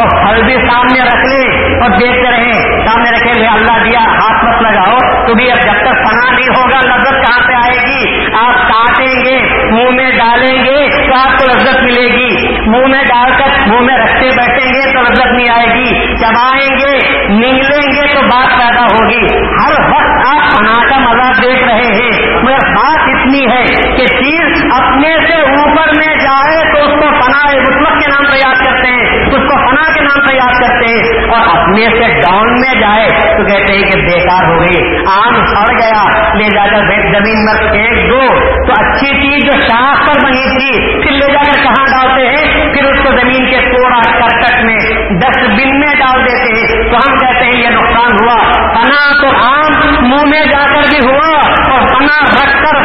اور 0.01 0.09
پھل 0.09 0.43
بھی 0.43 0.55
سامنے 0.55 1.01
رکھ 1.01 1.27
لے 1.27 1.75
اور 1.75 1.91
دیکھتے 2.01 2.31
رہیں۔ 2.31 2.87
سامنے 2.87 3.11
رکھے 3.11 3.41
لے 3.41 3.47
اللہ 3.47 3.85
دیا 3.85 4.01
ہاتھ 4.01 4.45
مت 4.45 4.63
لگاؤ۔ 4.63 4.99
تو 5.27 5.35
بھی 5.35 5.51
اب 5.51 5.59
جب 5.59 5.73
تک 5.73 5.95
پناہ 5.95 6.35
نہیں 6.35 6.57
ہوگا، 6.57 6.97
لذت 6.97 7.27
کہاں 7.27 7.47
سے 7.47 7.55
آئے 7.55 7.79
گی؟ 7.87 8.27
آپ 8.35 8.55
کاٹیں 8.55 9.25
گے، 9.25 9.39
منہ 9.71 9.91
میں 9.91 10.11
ڈالیں 10.11 10.65
گے 10.65 11.07
تو 11.07 11.19
آپ 11.19 11.39
کو 11.39 11.45
لذت 11.45 11.83
ملے 11.83 12.07
گی۔ 12.13 12.36
منہ 12.67 12.87
میں 12.87 13.03
ڈال 13.03 13.31
کر 13.39 13.69
منہ 13.69 13.81
میں 13.81 13.99
رکھتے 13.99 14.29
بیٹھیں 14.37 14.73
گے 14.75 14.93
تو 14.93 15.03
لذت 15.03 15.27
نہیں 15.27 15.49
آئے 15.51 15.67
گی۔ 15.75 16.17
چبائیں 16.17 16.79
گے 16.79 16.99
نگلیں 17.29 17.93
گے 17.95 18.07
تو 18.13 18.21
بات 18.21 18.47
پیدا 18.59 18.83
ہوگی۔ 18.83 19.27
ہر 19.39 19.81
وقت 19.81 20.27
آپ 20.27 20.59
پناہ 20.59 20.91
کا 20.91 20.99
مزہ 20.99 21.41
دیکھ 21.41 21.65
رہے 21.65 21.95
ہیں۔ 21.95 22.27
مگر 22.43 22.75
بات 22.75 22.99
اتنی 22.99 23.47
ہے 23.53 23.65
کہ 23.97 24.07
چیز 24.07 24.65
اپنے 24.81 25.17
سے 25.27 25.41
اوپر 25.41 25.87
میں 25.97 26.15
جائے 26.15 26.66
اس 26.87 26.93
کو 26.93 27.09
پناہ 27.09 27.45
مطلب 27.47 28.01
کے 28.01 28.09
نام 28.09 28.33
پہ 28.33 28.39
یاد 28.39 28.65
کرتے 28.65 28.89
ہیں، 28.89 29.21
اس 29.21 29.43
کو 29.43 29.71
پناہ 29.71 29.95
کے 29.95 30.01
نام 30.01 30.27
پہ 30.27 30.35
یاد 30.35 30.61
کرتے 30.61 30.87
ہیں 30.87 31.29
اور 31.29 31.59
اپنے 31.59 31.85
سے 31.85 32.21
ڈاؤن 32.21 32.53
میں 32.53 32.81
جائے 32.81 33.09
تو 33.09 33.45
کہتے 33.45 33.73
ہیں 33.73 33.91
کہ 33.91 34.01
بیکار 34.01 34.45
ہو 34.45 34.61
گئی، 34.61 34.97
آم 35.07 35.47
سڑ 35.47 35.73
گیا، 35.79 36.33
لے 36.35 36.45
جا 36.45 36.67
کر 36.67 36.81
زمین 36.91 37.45
میں 37.45 37.73
پھینک 37.73 38.11
دو۔ 38.11 38.27
تو 38.67 38.73
اچھی 38.79 39.07
چیز 39.07 39.45
جو 39.45 39.61
شاخ 39.61 40.09
پر 40.09 40.25
بنی 40.25 40.59
تھی، 40.59 41.03
پھر 41.03 41.11
لے 41.11 41.33
جا 41.33 41.43
کر 41.43 41.63
کہاں 41.63 41.87
ڈالتے 41.87 42.27
ہیں؟ 42.29 42.75
پھر 42.75 42.85
اس 42.85 42.99
کو 43.03 43.11
زمین 43.11 43.51
کے 43.51 43.59
کوڑا 43.59 44.01
کرکٹ 44.19 44.65
میں 44.65 44.79
ڈسٹ 45.21 45.45
بن 45.45 45.81
میں 45.81 45.95
ڈال 45.95 46.25
دیتے 46.25 46.61
ہیں۔ 46.61 46.91
تو 46.91 46.97
ہم 46.97 47.19
کہتے 47.19 47.45
ہیں 47.45 47.63
یہ 47.63 47.69
نقصان 47.69 48.25
ہوا۔ 48.25 48.53
پنا 48.53 49.21
تو 49.21 49.29
آم 49.37 49.73
منہ 50.09 50.29
میں 50.29 50.45
جا 50.45 50.67
کر 50.67 50.83
بھی 50.91 51.09
ہوا 51.09 51.41
اور 51.73 51.96
پنا 52.07 52.45
رکھ 52.45 52.57
کر 52.57 52.77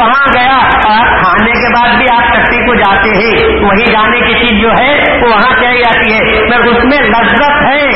وہاں 0.00 0.26
گیا 0.34 0.56
اور 0.86 1.18
کھانے 1.18 1.50
کے 1.52 1.72
بعد 1.74 1.96
بھی 1.96 2.06
آپ 2.12 2.32
چٹی 2.32 2.66
کو 2.66 2.74
جاتے 2.74 3.10
ہیں 3.10 3.60
وہی 3.60 3.84
جانے 3.84 4.20
کی 4.20 4.32
چیز 4.32 4.62
جو 4.62 4.70
ہے 4.80 5.02
وہ 5.22 5.28
وہاں 5.28 5.56
چلی 5.60 5.78
جاتی 5.78 6.14
ہے۔ 6.14 6.44
مگر 6.44 6.66
اس 6.66 6.84
میں 6.84 7.08
لذت 7.08 7.68
ہے، 7.68 7.88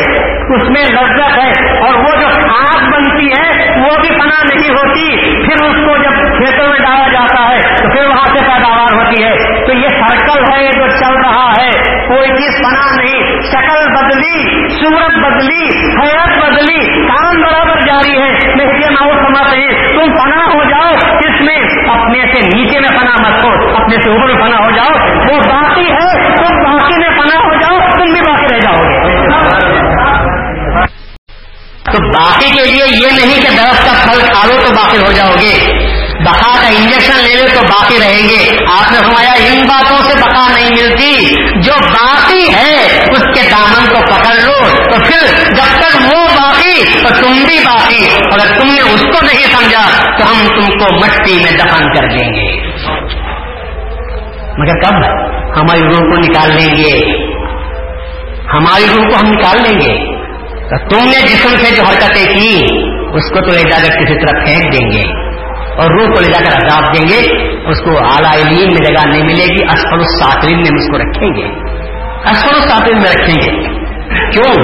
اس 0.55 0.71
میں 0.71 0.85
لذت 0.85 1.39
ہے۔ 1.39 1.79
اور 1.81 1.95
وہ 1.95 2.21
جو 2.21 2.29
کھاد 2.29 2.83
بنتی 2.93 3.27
ہے، 3.27 3.71
وہ 3.81 3.97
بھی 4.01 4.09
پناہ 4.09 4.55
نہیں 4.55 4.71
ہوتی۔ 4.71 5.17
پھر 5.45 5.65
اس 5.65 5.87
کو 5.87 6.03
جب 6.03 6.13
کھیتوں 6.37 6.69
میں 6.69 6.79
ڈالا 6.79 7.13
جاتا 7.13 7.49
ہے، 7.49 7.61
تو 7.61 7.91
پھر 7.91 8.07
وہاں 8.07 8.27
سے 8.27 8.45
پیداوار 8.45 8.95
ہوتی 8.95 9.25
ہے۔ 9.25 9.67
تو 9.67 9.73
یہ 9.73 9.89
سرکل 9.89 10.53
ہے 10.53 10.71
جو 10.73 10.87
چل 10.89 11.15
رہا 11.15 11.53
ہے، 11.61 11.71
کوئی 12.09 12.29
چیز 12.29 12.59
پناہ 12.59 12.97
نہیں۔ 12.97 13.41
شکل 13.41 13.93
بدلی، 13.93 14.69
صورت 14.69 15.25
بدلی 15.25 15.65
حیرت 16.03 16.45
بدلی، 16.45 17.09
کام 17.09 17.43
برابر 17.43 17.81
جاری 17.81 18.23
ہے۔ 18.23 18.55
میں 18.55 18.85
ناؤ 18.91 19.11
سماتے 19.11 19.57
ہیں، 19.57 19.93
تم 19.93 20.13
پناہ 20.13 20.49
ہو 20.55 20.64
جاؤ، 20.65 20.95
اس 21.19 21.41
میں 21.41 21.57
اپنے 21.89 22.23
سے 22.23 22.57
نیچے 22.57 22.81
میں 22.81 22.89
پناہ 22.89 23.15
مت 23.21 23.45
ہو 23.45 23.77
اپنے 23.77 23.97
سے 23.97 24.11
اوپر 24.11 24.27
میں 24.27 24.35
پناہ 24.35 24.65
ہو 24.65 24.71
جاؤ۔ 24.71 25.09
وہ 25.25 25.41
باقی 25.49 25.87
ہے 25.87 26.35
تم 26.37 26.65
باقی 26.65 26.99
میں 26.99 27.09
پناہ 27.09 27.41
ہو 27.45 27.55
جاؤ، 27.55 27.91
تم 27.91 28.13
بھی 28.13 28.21
باقی 28.21 28.55
رہ 28.55 28.61
جاؤ 28.61 28.75
گے۔ 28.75 29.25
تو 31.85 31.99
باقی 32.09 32.51
کے 32.51 32.65
لیے 32.65 32.85
یہ 32.89 33.07
نہیں 33.07 33.43
کہ 33.43 33.57
درخت 33.57 33.87
کا 33.87 34.11
پھل 34.11 34.21
کھا 34.21 34.47
لو 34.47 34.55
تو 34.67 34.75
باقی 34.75 34.99
ہو 34.99 35.13
جاؤ 35.13 35.35
گے۔ 35.41 35.64
بقا 36.21 36.63
کا 36.63 36.69
انجیکشن 36.69 37.17
لے 37.17 37.35
لو 37.35 37.47
تو 37.55 37.63
باقی 37.63 37.99
رہیں 38.01 38.29
گے۔ 38.29 38.65
آپ 38.73 38.93
نے 38.93 38.99
فرمایا، 38.99 39.33
ان 39.33 39.59
باتوں 39.69 39.99
سے 40.03 40.19
بقا 40.19 40.49
نہیں 40.55 40.71
ملتی۔ 40.71 41.35
جو 41.63 41.73
باقی 41.81 42.55
ہے، 42.55 42.87
اس 43.13 43.23
کے 43.23 43.51
دامن 43.51 43.89
کو 43.89 44.01
پکڑ 44.01 44.35
لو۔ 44.35 44.69
تو 44.77 44.97
پھر 45.05 45.27
جب 45.55 45.81
تک 45.81 46.15
وہ 46.15 46.25
باقی، 46.25 46.85
تو 47.03 47.09
تم 47.23 47.45
بھی 47.49 47.59
باقی۔ 47.67 48.07
اگر 48.33 48.61
تم 48.61 48.67
نے 48.67 48.81
اس 48.81 49.03
کو 49.03 49.27
نہیں 49.27 49.47
سمجھا، 49.53 50.17
تو 50.19 50.25
ہم 50.25 50.49
تم 50.49 50.71
کو 50.79 50.95
مٹی 50.95 51.35
میں 51.35 51.53
دفن 51.53 51.95
کر 51.95 52.19
دیں 52.19 52.33
گے۔ 52.33 52.67
مگر 54.59 54.81
کب؟ 54.81 54.95
ہماری 55.57 55.81
روح 55.81 55.99
کو 55.99 56.21
نکال 56.21 56.51
لیں 56.51 56.77
گے۔ 56.77 57.25
ہماری 58.53 58.85
روح 58.97 59.09
کو 59.09 59.17
ہم 59.17 59.31
نکال 59.31 59.57
لیں 59.57 59.81
گے۔ 59.81 60.15
تو 60.71 60.89
تم 60.89 61.05
نے 61.05 61.27
جسم 61.29 61.57
سے 61.57 61.77
جو 61.77 61.83
حرکتیں 61.83 62.27
کی، 62.27 62.65
اس 63.15 63.31
کو 63.31 63.41
تو 63.41 63.51
لے 63.51 63.71
جا 63.71 63.79
کر 63.79 64.05
کسی 64.05 64.27
طرح 64.27 64.45
پھینک 64.45 64.73
دیں 64.73 64.91
گے۔ 64.91 65.24
اور 65.77 65.91
روح 65.91 66.07
کو 66.07 66.21
لے 66.21 66.33
جا 66.33 66.45
کر 66.45 66.67
عذاب 66.67 66.95
دیں 66.95 67.09
گے، 67.09 67.47
اس 67.71 67.81
کو 67.81 67.99
اعلیٰ 67.99 68.33
علیم 68.33 68.69
میں 68.69 68.85
جگہ 68.85 69.09
نہیں 69.09 69.23
ملے 69.23 69.45
گی، 69.45 69.65
اسفل 69.65 69.99
الساطرین 69.99 70.57
میں 70.57 70.77
اس 70.77 70.91
کو 70.91 70.99
رکھیں 70.99 71.29
گے۔ 71.29 71.47
اسفل 72.31 72.55
الساطرین 72.55 72.97
میں 73.03 73.11
رکھیں 73.11 73.43
گے۔ 73.43 73.75
کیوں؟ 74.31 74.55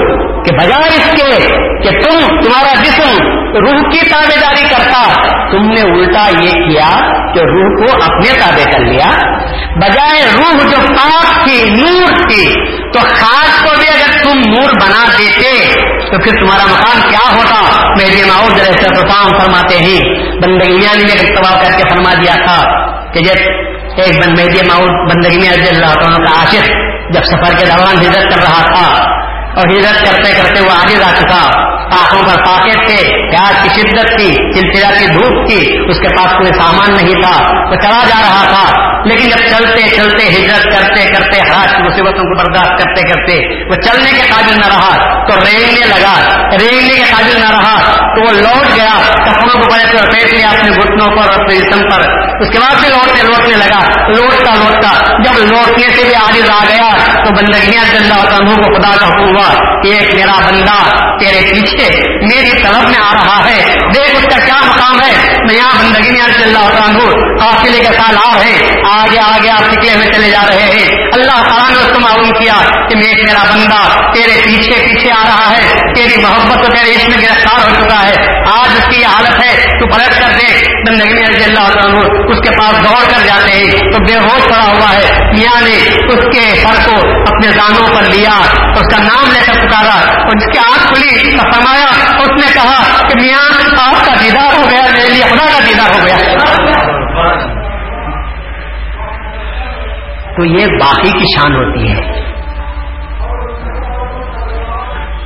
کہ 0.43 0.55
بجائے 0.55 0.87
اس 0.87 1.11
کے 1.11 1.53
کہ 1.83 1.89
تم، 1.89 2.27
تمہارا 2.41 2.73
جسم 2.83 3.27
روح 3.55 3.89
کی 3.91 4.09
تابے 4.09 4.39
داری 4.41 4.69
کرتا، 4.69 5.13
تم 5.51 5.67
نے 5.67 5.81
الٹا 5.81 6.29
یہ 6.29 6.51
کیا 6.51 6.99
کہ 7.33 7.39
روح 7.39 7.69
کو 7.75 8.03
اپنے 8.03 8.39
تابے 8.39 8.71
کر 8.71 8.79
لیا۔ 8.79 9.41
بجائے 9.75 10.25
روح 10.37 10.63
جو 10.63 10.77
پاک 10.87 11.43
تھی 11.43 11.69
نور 11.69 12.07
تھی 12.07 12.53
تو 12.91 12.99
خاص 12.99 13.63
کو 13.63 13.75
بھی 13.79 13.85
اگر 13.87 14.23
تم 14.23 14.39
نور 14.49 14.69
بنا 14.69 15.05
دیتے 15.19 15.80
تو 16.11 16.17
پھر 16.17 16.31
تمہارا 16.31 16.65
مقام 16.65 17.09
کیا 17.09 17.35
ہوتا؟ 17.35 17.87
میرے 17.87 18.25
ماؤ 18.27 18.47
جیسے 18.57 19.07
کام 19.07 19.39
فرماتے 19.39 19.77
ہیں۔ 19.77 19.99
بندگی 20.35 20.77
نے 20.77 21.13
اتباع 21.13 21.59
کر 21.63 21.71
کے 21.77 21.89
فرما 21.89 22.13
دیا 22.13 22.33
تھا 22.45 22.61
کہ 23.11 23.19
جب 23.19 23.51
ایک 23.97 24.25
بند 24.25 24.39
میری 24.39 24.67
ماؤ 24.67 24.81
بندگی 24.81 25.39
میں 25.39 25.49
اللہ 25.49 25.93
تعالیٰ 25.93 26.17
کا 26.17 26.39
عاشق 26.39 26.67
جب 27.13 27.23
سفر 27.23 27.57
کے 27.57 27.65
دوران 27.65 28.01
ہجرت 28.01 28.33
کر 28.33 28.41
رہا 28.41 28.65
تھا 28.65 29.03
اور 29.59 29.69
ہجرت 29.69 30.05
کرتے 30.05 30.31
کرتے 30.33 30.61
وہ 30.61 30.71
آگے 30.71 30.95
جا 30.99 31.15
چکا۔ 31.19 31.71
آنکھوں 31.81 32.23
پر 32.23 32.45
پاکٹ 32.45 32.87
تھے 32.87 33.31
پیاز 33.31 33.63
کی 33.63 33.81
شدت 33.81 34.17
تھی 34.17 34.33
چلچلا 34.33 34.89
کی 34.99 35.05
دھوپ 35.05 35.47
تھی، 35.47 35.89
اس 35.89 35.97
کے 35.99 36.15
پاس 36.17 36.31
کوئی 36.31 36.53
سامان 36.59 36.91
نہیں 36.91 37.21
تھا۔ 37.21 37.59
وہ 37.69 37.75
چلا 37.75 37.99
جا 38.09 38.21
رہا 38.21 38.43
تھا۔ 38.43 38.90
لیکن 39.05 39.29
جب 39.29 39.37
چلتے 39.37 39.81
چلتے 39.95 40.23
ہجرت 40.23 40.63
کرتے 40.63 41.03
کرتے 41.03 41.39
ہاتھ 41.39 41.75
کی 41.75 41.83
مصیبتوں 41.83 42.23
کو 42.23 42.37
برداشت 42.37 42.69
کرتے 42.69 43.09
کرتے 43.09 43.63
وہ 43.69 43.73
چلنے 43.73 44.11
کے 44.11 44.21
قابل 44.29 44.59
نہ 44.59 44.65
رہا، 44.65 45.23
تو 45.25 45.35
رینگنے 45.35 45.85
لگا۔ 45.85 46.37
رینگنے 46.51 46.93
کے 46.93 47.03
قابل 47.11 47.39
نہ 47.39 47.49
رہا، 47.51 47.79
تو 48.15 48.21
وہ 48.21 48.31
لوٹ 48.31 48.75
گیا۔ 48.75 49.15
کپڑوں 49.25 49.61
کو 49.61 49.71
بڑے 49.71 49.83
سے 49.91 49.97
پیٹ 50.11 50.33
لیا 50.33 50.47
اپنے 50.47 50.71
گھٹنوں 50.71 51.07
پر 51.07 51.33
اپنے 51.33 51.55
جسم 51.55 51.81
پر۔ 51.89 52.01
اس 52.41 52.49
کے 52.49 52.59
بعد 52.59 52.79
بھی 52.81 52.89
لوٹنے 52.89 53.23
لوٹنے 53.23 53.55
لگا۔ 53.55 54.07
لوٹتا 54.07 54.55
لوٹتا 54.55 55.21
جب 55.23 55.51
لوٹنے 55.51 55.87
سے 55.95 56.03
بھی 56.03 56.15
آگے 56.15 56.41
آ 56.51 56.63
گیا، 56.69 56.89
تو 57.13 57.33
بندگیاں 57.33 57.83
اللہ 57.95 58.35
عنہ 58.35 58.49
کو 58.49 58.73
خدا 58.73 58.95
کا 58.99 59.07
حکم 59.07 59.23
ہوا 59.23 59.81
کہ 59.81 59.87
ایک 59.87 60.15
میرا 60.15 60.39
بندہ 60.49 60.97
تیرے 61.19 61.41
پیچھے 61.49 62.10
میری 62.35 62.63
طرف 62.63 62.83
میں 62.89 62.99
آ 63.03 63.13
رہا 63.13 63.49
ہے۔ 63.49 63.65
دیکھ 63.95 64.15
اس 64.15 64.33
کا 64.33 64.45
کیا 64.45 64.65
مقام 64.65 65.01
ہے۔ 65.01 65.11
میں 65.47 65.55
یہاں 65.55 65.83
بندگی 65.83 66.11
میں 66.11 66.21
اللہ 66.21 66.57
عنہ، 66.57 66.99
قافلے 67.39 67.79
کے 67.79 67.93
سال 67.93 68.15
آ 68.25 68.39
رہے 68.39 68.73
آگے 68.91 69.19
آگے 69.19 69.49
آپ 69.49 69.61
نکلے 69.61 69.95
ہوئے 69.95 70.07
چلے 70.13 70.29
جا 70.29 70.41
رہے 70.47 70.63
ہیں۔ 70.63 70.85
اللہ 71.13 71.43
تعالیٰ 71.43 71.69
نے 71.69 71.75
اس 71.75 71.89
کو 71.93 71.99
معلوم 71.99 72.29
کیا 72.29 72.53
کہ 72.89 72.95
میں 72.95 73.13
میرا 73.23 73.43
بندہ 73.53 74.11
تیرے 74.13 74.41
پیچھے 74.43 74.87
پیچھے 74.87 75.11
آ 75.11 75.23
رہا 75.23 75.57
ہے۔ 75.57 75.93
تیری 75.95 76.21
محبت 76.21 76.63
تو 76.63 76.71
تیرے 76.71 76.95
عشق 76.95 77.09
میں 77.09 77.17
گرفتار 77.17 77.69
ہو 77.69 77.83
چکا 77.83 78.07
ہے۔ 78.07 78.13
آج 78.59 78.69
اس 78.77 78.95
کی 78.95 79.01
یہ 79.01 79.05
حالت 79.05 79.43
ہے۔ 79.43 79.63
تو 79.79 79.95
پلٹ 79.95 80.13
کر 80.13 80.29
دے 80.29 80.63
بندگی 80.87 81.13
میں 81.13 81.29
رضی 81.29 81.43
اللہ 81.43 81.59
عنہ، 81.59 81.97
اس 82.31 82.39
کے 82.43 82.59
پاس 82.59 82.83
دوڑ 82.83 83.11
کر 83.11 83.25
جاتے 83.27 83.51
ہیں۔ 83.51 83.71
تو 83.71 84.05
بے 84.07 84.15
ہوش 84.15 84.43
پڑا 84.49 84.65
ہوا 84.65 84.93
ہے۔ 84.93 85.09
میاں 85.37 85.61
نے 85.61 85.75
اس 86.13 86.35
کے 86.35 86.63
سر 86.63 86.89
کو 86.89 86.95
اپنے 87.09 87.47
دانوں 87.47 87.95
پر 87.95 88.03
لیا، 88.03 88.33
اس 88.71 88.95
کا 88.95 89.03
نام 89.03 89.31
لے 89.31 89.39
کر 89.45 89.53
پکارا 89.53 90.21
اور 90.21 90.39
جس 90.39 90.45
کی 90.51 90.57
آنکھ 90.57 90.93
کھلی 90.93 91.31
تو 91.31 91.51
فرمایا 91.53 91.85
اس 92.21 92.29
نے 92.29 92.53
کہا 92.53 93.07
کہ 93.07 93.13
میاں، 93.21 93.51
آپ 93.89 94.05
کا 94.05 94.13
دیدار 94.23 94.59
ہو 94.59 94.69
گیا، 94.71 94.81
میرے 94.81 95.13
لیے 95.13 95.23
خدا 95.23 95.45
کا 95.45 95.59
دیدار 95.67 95.99
ہو 95.99 96.05
گیا۔ 96.05 96.41
تو 100.35 100.45
یہ 100.45 100.65
باقی 100.65 101.11
کی 101.11 101.39
شان 101.39 101.55
ہوتی 101.55 101.91
ہے۔ 101.91 102.01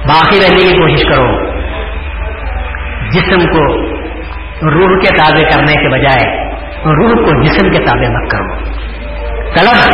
باقی 0.07 0.39
رہنے 0.39 0.69
کی 0.69 0.77
کوشش 0.77 1.03
کرو۔ 1.09 1.55
جسم 3.11 3.39
کو 3.39 3.81
روح 4.71 4.99
کے 4.99 5.17
تابع 5.17 5.41
کرنے 5.41 5.73
کے 5.73 5.89
بجائے 5.89 6.45
روح 6.85 7.11
کو 7.11 7.43
جسم 7.43 7.71
کے 7.71 7.85
تابع 7.85 8.07
مت 8.07 8.31
کرو۔ 8.31 8.55
طلب، 9.55 9.93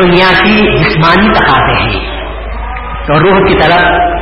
دنیا 0.00 0.42
کی 0.42 0.78
جسمانی 0.78 1.28
تقاضے 1.32 1.82
ہیں۔ 1.82 2.18
تو 3.06 3.20
روح 3.20 3.38
کی 3.38 3.54
طرف 3.54 4.17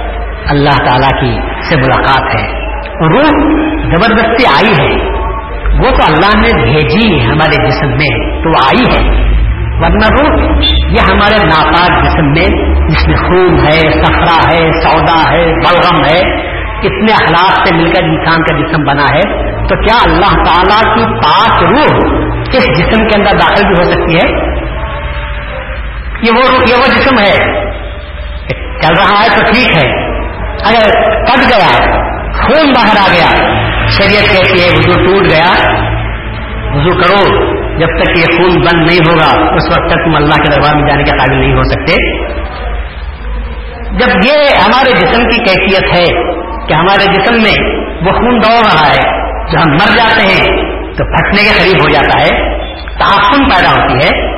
اللہ 0.48 0.86
تعالی 0.88 1.20
کی 1.20 1.40
سے 1.68 1.76
ملاقات 1.76 2.34
ہے۔ 2.34 2.66
روح 3.00 3.28
زبردستی 3.82 4.46
آئی 4.56 4.88
ہے۔ 4.88 5.16
وہ 5.76 5.90
تو 5.90 6.12
اللہ 6.12 6.40
نے 6.40 6.62
بھیجی 6.62 7.26
ہمارے 7.26 7.68
جسم 7.68 7.88
میں 7.88 8.42
تو 8.42 8.50
آئی 8.50 8.84
ہے۔ 8.94 9.26
ورنہ 9.80 10.06
روح 10.20 10.46
یہ 10.68 11.12
ہمارے 11.12 11.46
ناپاک 11.46 12.04
جسم 12.04 12.26
میں 12.26 12.76
جس 12.88 13.08
میں 13.08 13.16
خون 13.16 13.58
ہے 13.58 14.04
سفرا 14.04 14.52
ہے، 14.52 14.70
سودا 14.72 15.32
ہے، 15.32 15.46
بلغم 15.46 16.04
ہے، 16.04 16.46
اتنے 16.76 17.12
اخلاق 17.12 17.66
سے 17.66 17.76
مل 17.76 17.92
کر 17.92 18.02
انسان 18.02 18.42
کا 18.42 18.58
جسم 18.58 18.82
بنا 18.84 19.04
ہے۔ 19.04 19.46
تو 19.66 19.82
کیا 19.82 19.98
اللہ 20.04 20.42
تعالی 20.44 20.94
کی 20.94 21.04
پاک 21.04 21.62
روح 21.62 22.16
اس 22.46 22.78
جسم 22.78 23.08
کے 23.08 23.18
اندر 23.18 23.38
داخل 23.38 23.66
بھی 23.66 23.74
ہو 23.78 23.90
سکتی 23.90 24.14
ہے؟ 24.14 24.30
یہ 26.22 26.36
وہ 26.36 26.42
روح، 26.52 26.60
یہ 26.68 26.76
وہ 26.76 26.86
جسم 26.86 27.18
ہے۔ 27.18 27.66
چل 28.82 28.94
رہا 28.98 29.22
ہے 29.22 29.38
تو 29.38 29.44
ٹھیک 29.44 29.76
ہے۔ 29.76 30.05
اگر 30.64 30.90
کٹ 31.24 31.38
گیا، 31.38 31.96
خون 32.32 32.72
باہر 32.72 32.96
آ 32.96 33.12
گیا، 33.12 33.46
شریعت 33.88 34.32
کہتی 34.32 34.60
ہے، 34.60 34.78
وضو 34.78 35.04
ٹوٹ 35.04 35.30
گیا۔ 35.30 35.52
وضو 36.74 37.02
کرو، 37.02 37.46
جب 37.78 37.86
تک 37.86 38.18
یہ 38.18 38.38
خون 38.38 38.60
بند 38.60 38.90
نہیں 38.90 38.98
ہوگا، 38.98 39.54
اس 39.54 39.70
وقت 39.70 39.88
تک 39.88 40.04
تم 40.04 40.16
اللہ 40.16 40.34
کے 40.34 40.54
دربار 40.54 40.74
میں 40.74 40.88
جانے 40.88 41.04
کے 41.04 41.10
قابل 41.10 41.40
نہیں 41.40 41.52
ہو 41.52 41.62
سکتے۔ 41.62 41.94
جب 43.96 44.08
یہ 44.24 44.56
ہمارے 44.66 44.92
جسم 44.92 45.28
کی 45.28 45.38
کیفیت 45.38 45.98
ہے 45.98 46.32
کہ 46.68 46.74
ہمارے 46.74 47.04
جسم 47.04 47.34
میں 47.34 47.86
وہ 48.06 48.12
خون 48.12 48.42
دوڑ 48.42 48.66
رہا 48.66 48.90
ہے 48.90 49.26
جو 49.52 49.58
ہم 49.58 49.72
مر 49.72 49.96
جاتے 49.96 50.22
ہیں، 50.22 50.46
تو 50.92 51.04
پھٹنے 51.04 51.42
کے 51.42 51.62
قریب 51.62 51.82
ہو 51.82 51.88
جاتا 51.88 52.20
ہے 52.20 52.56
تعفن 52.98 53.44
پیدا 53.44 53.70
ہوتی 53.70 53.94
ہے۔ 53.94 54.36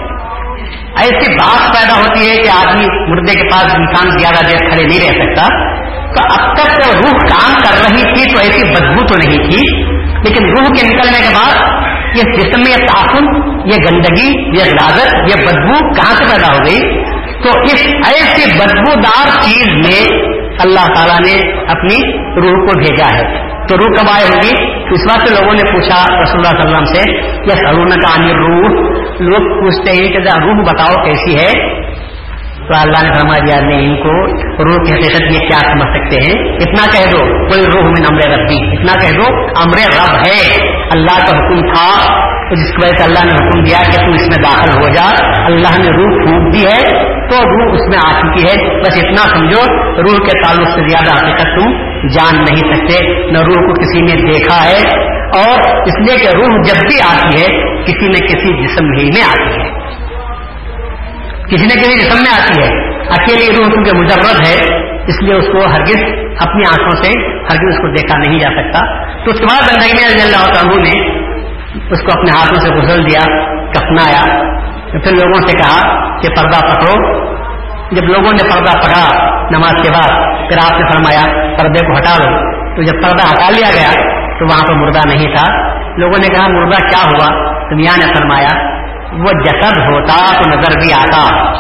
ایسی 0.96 1.34
بات 1.34 1.74
پیدا 1.74 2.00
ہوتی 2.00 2.30
ہے 2.30 2.36
کہ 2.36 2.48
آدمی 2.48 3.10
مردے 3.10 3.32
کے 3.32 3.48
پاس 3.48 3.74
انسان 3.74 4.18
زیادہ 4.18 4.46
دیر 4.46 4.70
کھڑے 4.70 4.82
نہیں 4.82 5.00
رہ 5.00 5.24
سکتا۔ 5.24 5.68
تو 6.18 6.42
اب 6.42 6.56
تک 6.56 6.70
جب 6.70 6.94
روح 6.94 7.18
کام 7.18 7.54
کر 7.60 7.90
رہی 7.90 8.02
تھی 8.02 8.34
تو 8.34 8.38
ایسی 8.40 8.70
بدبو 8.70 9.06
تو 9.06 9.14
نہیں 9.26 9.50
تھی۔ 9.50 9.82
لیکن 10.06 10.44
روح 10.44 10.64
کے 10.64 10.86
نکلنے 10.86 11.28
کے 11.28 11.34
بعد 11.34 11.78
یہ 12.16 12.22
جسم 12.22 12.60
میں 12.60 12.70
یہ 12.70 12.86
تعفن 12.86 13.24
یہ 13.68 13.76
گندگی، 13.90 14.58
یہ 14.58 14.64
لاگت 14.64 15.14
یہ 15.14 15.46
بدبو 15.46 15.94
کہاں 15.94 16.14
سے 16.14 16.24
پیدا 16.24 16.52
ہو 16.52 16.58
گئی؟ 16.58 17.02
تو 17.42 17.60
اس 17.60 17.86
ایسی 17.86 18.58
بدبودار 18.58 19.40
چیز 19.40 19.72
میں 19.72 20.28
اللہ 20.60 20.86
تعالیٰ 20.94 21.16
نے 21.16 21.62
اپنی 21.62 22.16
روح 22.16 22.66
کو 22.66 22.78
بھیجا 22.78 23.16
ہے۔ 23.16 23.48
تو 23.66 23.76
روح 23.76 24.00
کب 24.00 24.08
آئے 24.14 24.24
ہوگی؟ 24.28 24.78
اس 24.94 25.00
بات 25.08 25.28
سے 25.28 25.42
لوگوں 25.42 25.54
نے 25.54 25.72
پوچھا 25.72 26.22
رسول 26.22 26.46
اللہ 26.46 26.48
علیہ 26.48 26.76
وسلم 26.76 26.84
سے، 26.84 27.10
یا 27.22 27.70
سرون 27.70 27.90
کا 27.90 28.08
عامر 28.08 28.34
روح 28.34 28.88
لوگ 29.20 29.60
پوچھتے 29.60 29.90
ہیں 29.90 30.12
کہ 30.12 30.18
روح 30.18 30.64
بتاؤ 30.64 31.04
کیسی 31.04 31.36
ہے؟ 31.36 31.78
تو 32.68 32.74
اللہ 32.74 33.06
نے 33.06 33.14
فرما 33.14 33.34
دیا 33.46 33.60
نہیں 33.60 33.80
یعنی 33.80 33.90
ان 33.90 33.96
کو 33.96 34.26
روح 34.64 34.84
کی 34.84 34.92
حقیقت 34.92 35.22
یہ 35.22 35.38
کیا 35.38 35.58
سمجھ 35.58 35.96
سکتے 35.96 36.16
ہیں؟ 36.16 36.52
اتنا 36.54 36.90
کہہ 36.92 37.10
دو 37.10 37.48
کوئی 37.48 37.62
روح 37.62 37.82
میں 37.82 38.06
امر 38.10 38.38
ربی۔ 38.38 38.76
اتنا 38.76 38.92
کہہ 38.92 39.16
دو، 39.16 39.34
امر 39.40 39.96
رب 39.96 40.16
ہے۔ 40.16 40.68
اللہ 40.94 41.18
کا 41.18 41.38
حکم 41.38 41.60
تھا، 41.60 42.14
تو 42.48 42.54
جس 42.54 42.70
کی 42.70 42.76
وجہ 42.82 42.96
سے 42.98 43.04
اللہ 43.04 43.24
نے 43.24 43.34
حکم 43.34 43.62
دیا 43.62 43.78
کہ 43.86 44.06
تم 44.06 44.12
اس 44.12 44.28
میں 44.28 44.42
داخل 44.42 44.82
ہو 44.82 44.88
جا۔ 44.88 45.26
اللہ 45.46 45.82
نے 45.82 45.90
روح 45.96 46.24
پھونک 46.24 46.54
دی 46.54 46.64
ہے، 46.64 47.08
تو 47.30 47.36
روح 47.36 47.74
اس 47.74 47.88
میں 47.88 47.98
آ 48.06 48.20
چکی 48.20 48.48
ہے۔ 48.48 48.80
بس 48.80 48.98
اتنا 49.04 49.38
سمجھو، 49.38 49.92
روح 50.02 50.16
کے 50.16 50.42
تعلق 50.42 50.68
سے 50.68 50.88
زیادہ 50.88 51.24
حقیقت 51.24 51.60
تم 51.60 51.70
جان 52.08 52.36
نہیں 52.36 52.74
سکتے، 52.74 53.30
نہ 53.32 53.38
روح 53.38 53.66
کو 53.66 53.74
کسی 53.74 54.00
نے 54.00 54.32
دیکھا 54.32 54.66
ہے۔ 54.66 55.08
اور 55.38 55.82
اس 55.82 55.98
لیے 55.98 56.18
کہ 56.18 56.36
روح 56.36 56.48
جب 56.48 56.88
بھی 56.88 57.00
آتی 57.00 57.40
ہے، 57.40 57.74
کسی 57.82 58.06
نہ 58.06 58.26
کسی 58.26 58.66
جسم 58.66 58.84
ہی 58.84 59.04
میں 59.04 59.22
آتی 59.22 59.60
ہے۔ 59.60 59.87
کسی 61.48 61.64
نہ 61.64 61.80
کسی 61.80 61.98
جسم 61.98 62.22
میں 62.22 62.42
آتی 62.42 62.62
ہے۔ 62.62 62.98
اکیلی 62.98 63.56
روح 63.56 63.70
کیونکہ 63.70 63.96
مجرد 63.96 64.46
ہے، 64.46 64.76
اس 65.06 65.22
لیے 65.22 65.34
اس 65.34 65.46
کو 65.52 65.58
ہرگز 65.58 66.02
اپنی 66.40 66.62
آنکھوں 66.68 67.02
سے 67.02 67.30
ہرگز 67.42 67.68
اس 67.68 67.78
کو 67.78 67.88
دیکھا 67.88 68.18
نہیں 68.18 68.38
جا 68.38 68.48
سکتا۔ 68.48 69.06
تو 69.24 69.30
اس 69.30 69.38
کے 69.38 69.44
بعد 69.44 69.62
بندگی 69.62 69.92
میں 69.92 70.08
رضی 70.08 70.22
اللہ 70.22 70.60
عنہ 70.60 70.80
نے 70.80 71.18
اس 71.90 72.00
کو 72.00 72.20
اپنے 72.20 72.30
ہاتھوں 72.30 72.60
سے 72.60 72.70
گزر 72.70 73.02
دیا، 73.02 73.50
کفنایا۔ 73.70 74.48
پھر 74.90 75.12
لوگوں 75.12 75.46
سے 75.46 75.58
کہا 75.58 75.88
کہ 76.20 76.28
پردہ 76.36 76.66
پکڑو۔ 76.66 77.28
جب 77.90 78.04
لوگوں 78.04 78.32
نے 78.32 78.48
پردہ 78.48 78.70
پکڑا 78.70 79.26
نماز 79.50 79.82
کے 79.82 79.90
بعد، 79.90 80.08
پھر 80.48 80.56
آپ 80.64 80.80
نے 80.80 80.92
فرمایا 80.92 81.54
پردے 81.58 81.86
کو 81.86 81.92
ہٹا 81.92 82.24
لو 82.24 82.38
تو 82.76 82.82
جب 82.82 82.94
پردہ 83.02 83.22
ہٹا 83.22 83.50
لیا 83.50 83.68
گیا 83.74 84.02
تو 84.38 84.44
وہاں 84.44 84.66
پہ 84.66 84.72
مردہ 84.72 85.08
نہیں 85.08 85.34
تھا۔ 85.34 85.68
لوگوں 85.96 86.18
نے 86.18 86.34
کہا، 86.34 86.48
مردہ 86.48 86.86
کیا 86.86 87.04
ہوا؟ 87.04 87.58
تو 87.70 87.76
میاں 87.76 88.06
نے 88.06 88.12
فرمایا 88.14 88.77
وہ 89.12 89.32
جسد 89.44 89.78
ہوتا 89.78 90.42
تو 90.42 90.50
نظر 90.50 90.80
بھی 90.80 90.92
آتا۔ 90.92 91.52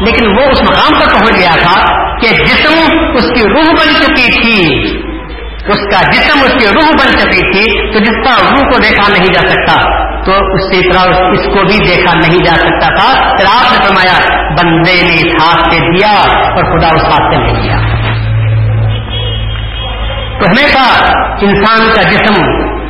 لیکن 0.00 0.26
وہ 0.26 0.50
اس 0.50 0.62
مقام 0.62 1.00
پر 1.00 1.12
پہنچ 1.14 1.40
گیا 1.40 1.54
تھا 1.62 1.80
کہ 2.16 2.28
جسم 2.44 2.96
اس 3.14 3.24
کی 3.24 3.48
روح 3.48 3.70
بن 3.70 3.94
چکی 4.02 4.42
تھی۔ 4.42 4.90
اس 5.60 5.76
کا 5.76 6.10
جسم 6.10 6.38
اس 6.44 6.52
کی 6.52 6.74
روح 6.74 6.90
بن 6.90 7.12
چکی 7.12 7.52
تھی 7.52 7.92
تو 7.92 7.98
جس 7.98 8.24
کا 8.24 8.42
روح 8.42 8.60
کو 8.60 8.78
دیکھا 8.78 9.12
نہیں 9.12 9.26
جا 9.26 9.48
سکتا، 9.48 10.00
تو 10.24 10.32
اس 10.32 10.74
سے 10.74 10.92
طرح 10.92 11.30
اس 11.30 11.46
کو 11.46 11.62
بھی 11.62 11.86
دیکھا 11.86 12.14
نہیں 12.14 12.38
جا 12.38 12.54
سکتا 12.54 12.94
تھا۔ 12.94 13.36
پھر 13.36 13.44
آپ 13.44 13.72
نے 13.72 13.86
فرمایا، 13.86 14.40
بندے 14.50 15.02
نے 15.02 15.14
اس 15.14 15.42
ہاتھ 15.42 15.74
سے 15.74 15.80
دیا 15.80 16.12
اور 16.50 16.64
خدا 16.64 16.86
اس 16.86 17.04
ہاتھ 17.04 17.34
سے 17.34 17.36
نہیں 17.36 17.62
دیا 17.62 17.76
تو 20.38 20.46
ہمیشہ 20.48 21.04
انسان 21.40 21.88
کا 21.94 22.02
جسم 22.02 22.42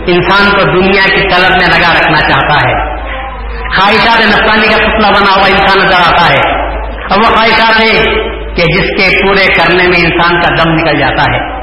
انسان 0.07 0.51
کو 0.51 0.81
دنیا 0.81 1.15
کی 1.15 1.21
طلب 1.21 1.51
میں 1.51 1.79
لگا 1.79 2.01
رکھنا 2.01 2.29
چاہتا 2.29 2.69
ہے۔ 2.69 2.90
خواہشات 3.79 4.21
نفسانی 4.21 4.69
کا 4.69 4.77
پتلا 4.77 5.11
بنا 5.11 5.35
ہوا 5.37 5.47
انسان 5.47 5.79
نظر 5.79 6.13
آتا 6.13 6.35
ہے۔ 6.35 6.71
اور 7.11 7.19
وہ 7.19 7.37
خواہشات 7.37 7.83
ہے 7.83 8.15
کہ 8.55 8.63
جس 8.63 8.81
کے 8.81 9.27
پورے 9.27 9.47
کرنے 9.55 9.89
میں 9.89 10.01
انسان 10.05 10.41
کا 10.41 10.65
دم 10.65 10.71
نکل 10.71 10.99
جاتا 10.99 11.23
ہے۔ 11.23 11.61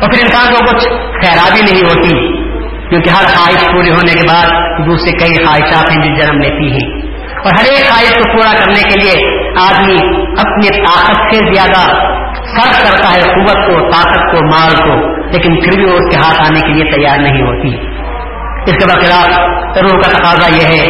اور 0.00 0.10
پھر 0.12 0.20
انسان 0.22 0.54
کو 0.54 0.64
کچھ 0.64 0.88
خیرابی 1.26 1.72
نہیں 1.72 1.82
ہوتی، 1.82 2.36
کیونکہ 2.88 3.10
ہر 3.10 3.24
خواہش 3.24 3.64
پوری 3.72 3.90
ہونے 3.90 4.20
کے 4.20 4.28
بعد 4.28 4.46
دوسرے 4.86 5.18
کئی 5.18 5.44
خواہشات 5.44 5.90
ہیں 5.90 6.08
جو 6.08 6.22
جنم 6.22 6.40
لیتی 6.40 6.72
ہیں۔ 6.72 7.06
اور 7.36 7.50
ہر 7.58 7.72
ایک 7.72 7.88
خواہش 7.88 8.14
کو 8.14 8.32
پورا 8.32 8.52
کرنے 8.52 8.82
کے 8.82 9.00
لیے 9.00 9.36
آدمی 9.60 9.96
اپنی 10.26 10.82
طاقت 10.84 11.34
سے 11.34 11.54
زیادہ 11.54 12.06
سرف 12.36 12.82
کرتا 12.82 13.14
ہے، 13.14 13.22
قوت 13.22 13.66
کو، 13.66 13.90
طاقت 13.90 14.32
کو، 14.32 14.46
مال 14.46 14.76
کو، 14.76 15.16
لیکن 15.30 15.60
پھر 15.60 15.76
بھی 15.76 15.84
وہ 15.84 15.96
اس 15.96 16.16
کے 16.16 16.16
ہاتھ 16.16 16.40
آنے 16.40 16.60
کے 16.60 16.72
لیے 16.72 16.92
تیار 16.92 17.18
نہیں 17.18 17.42
ہوتی۔ 17.42 17.95
اس 18.66 18.76
کے 18.76 18.86
برخلاف 18.86 19.38
روح 19.78 20.00
کا 20.00 20.18
تقاضا 20.18 20.56
یہ 20.56 20.80
ہے 20.80 20.86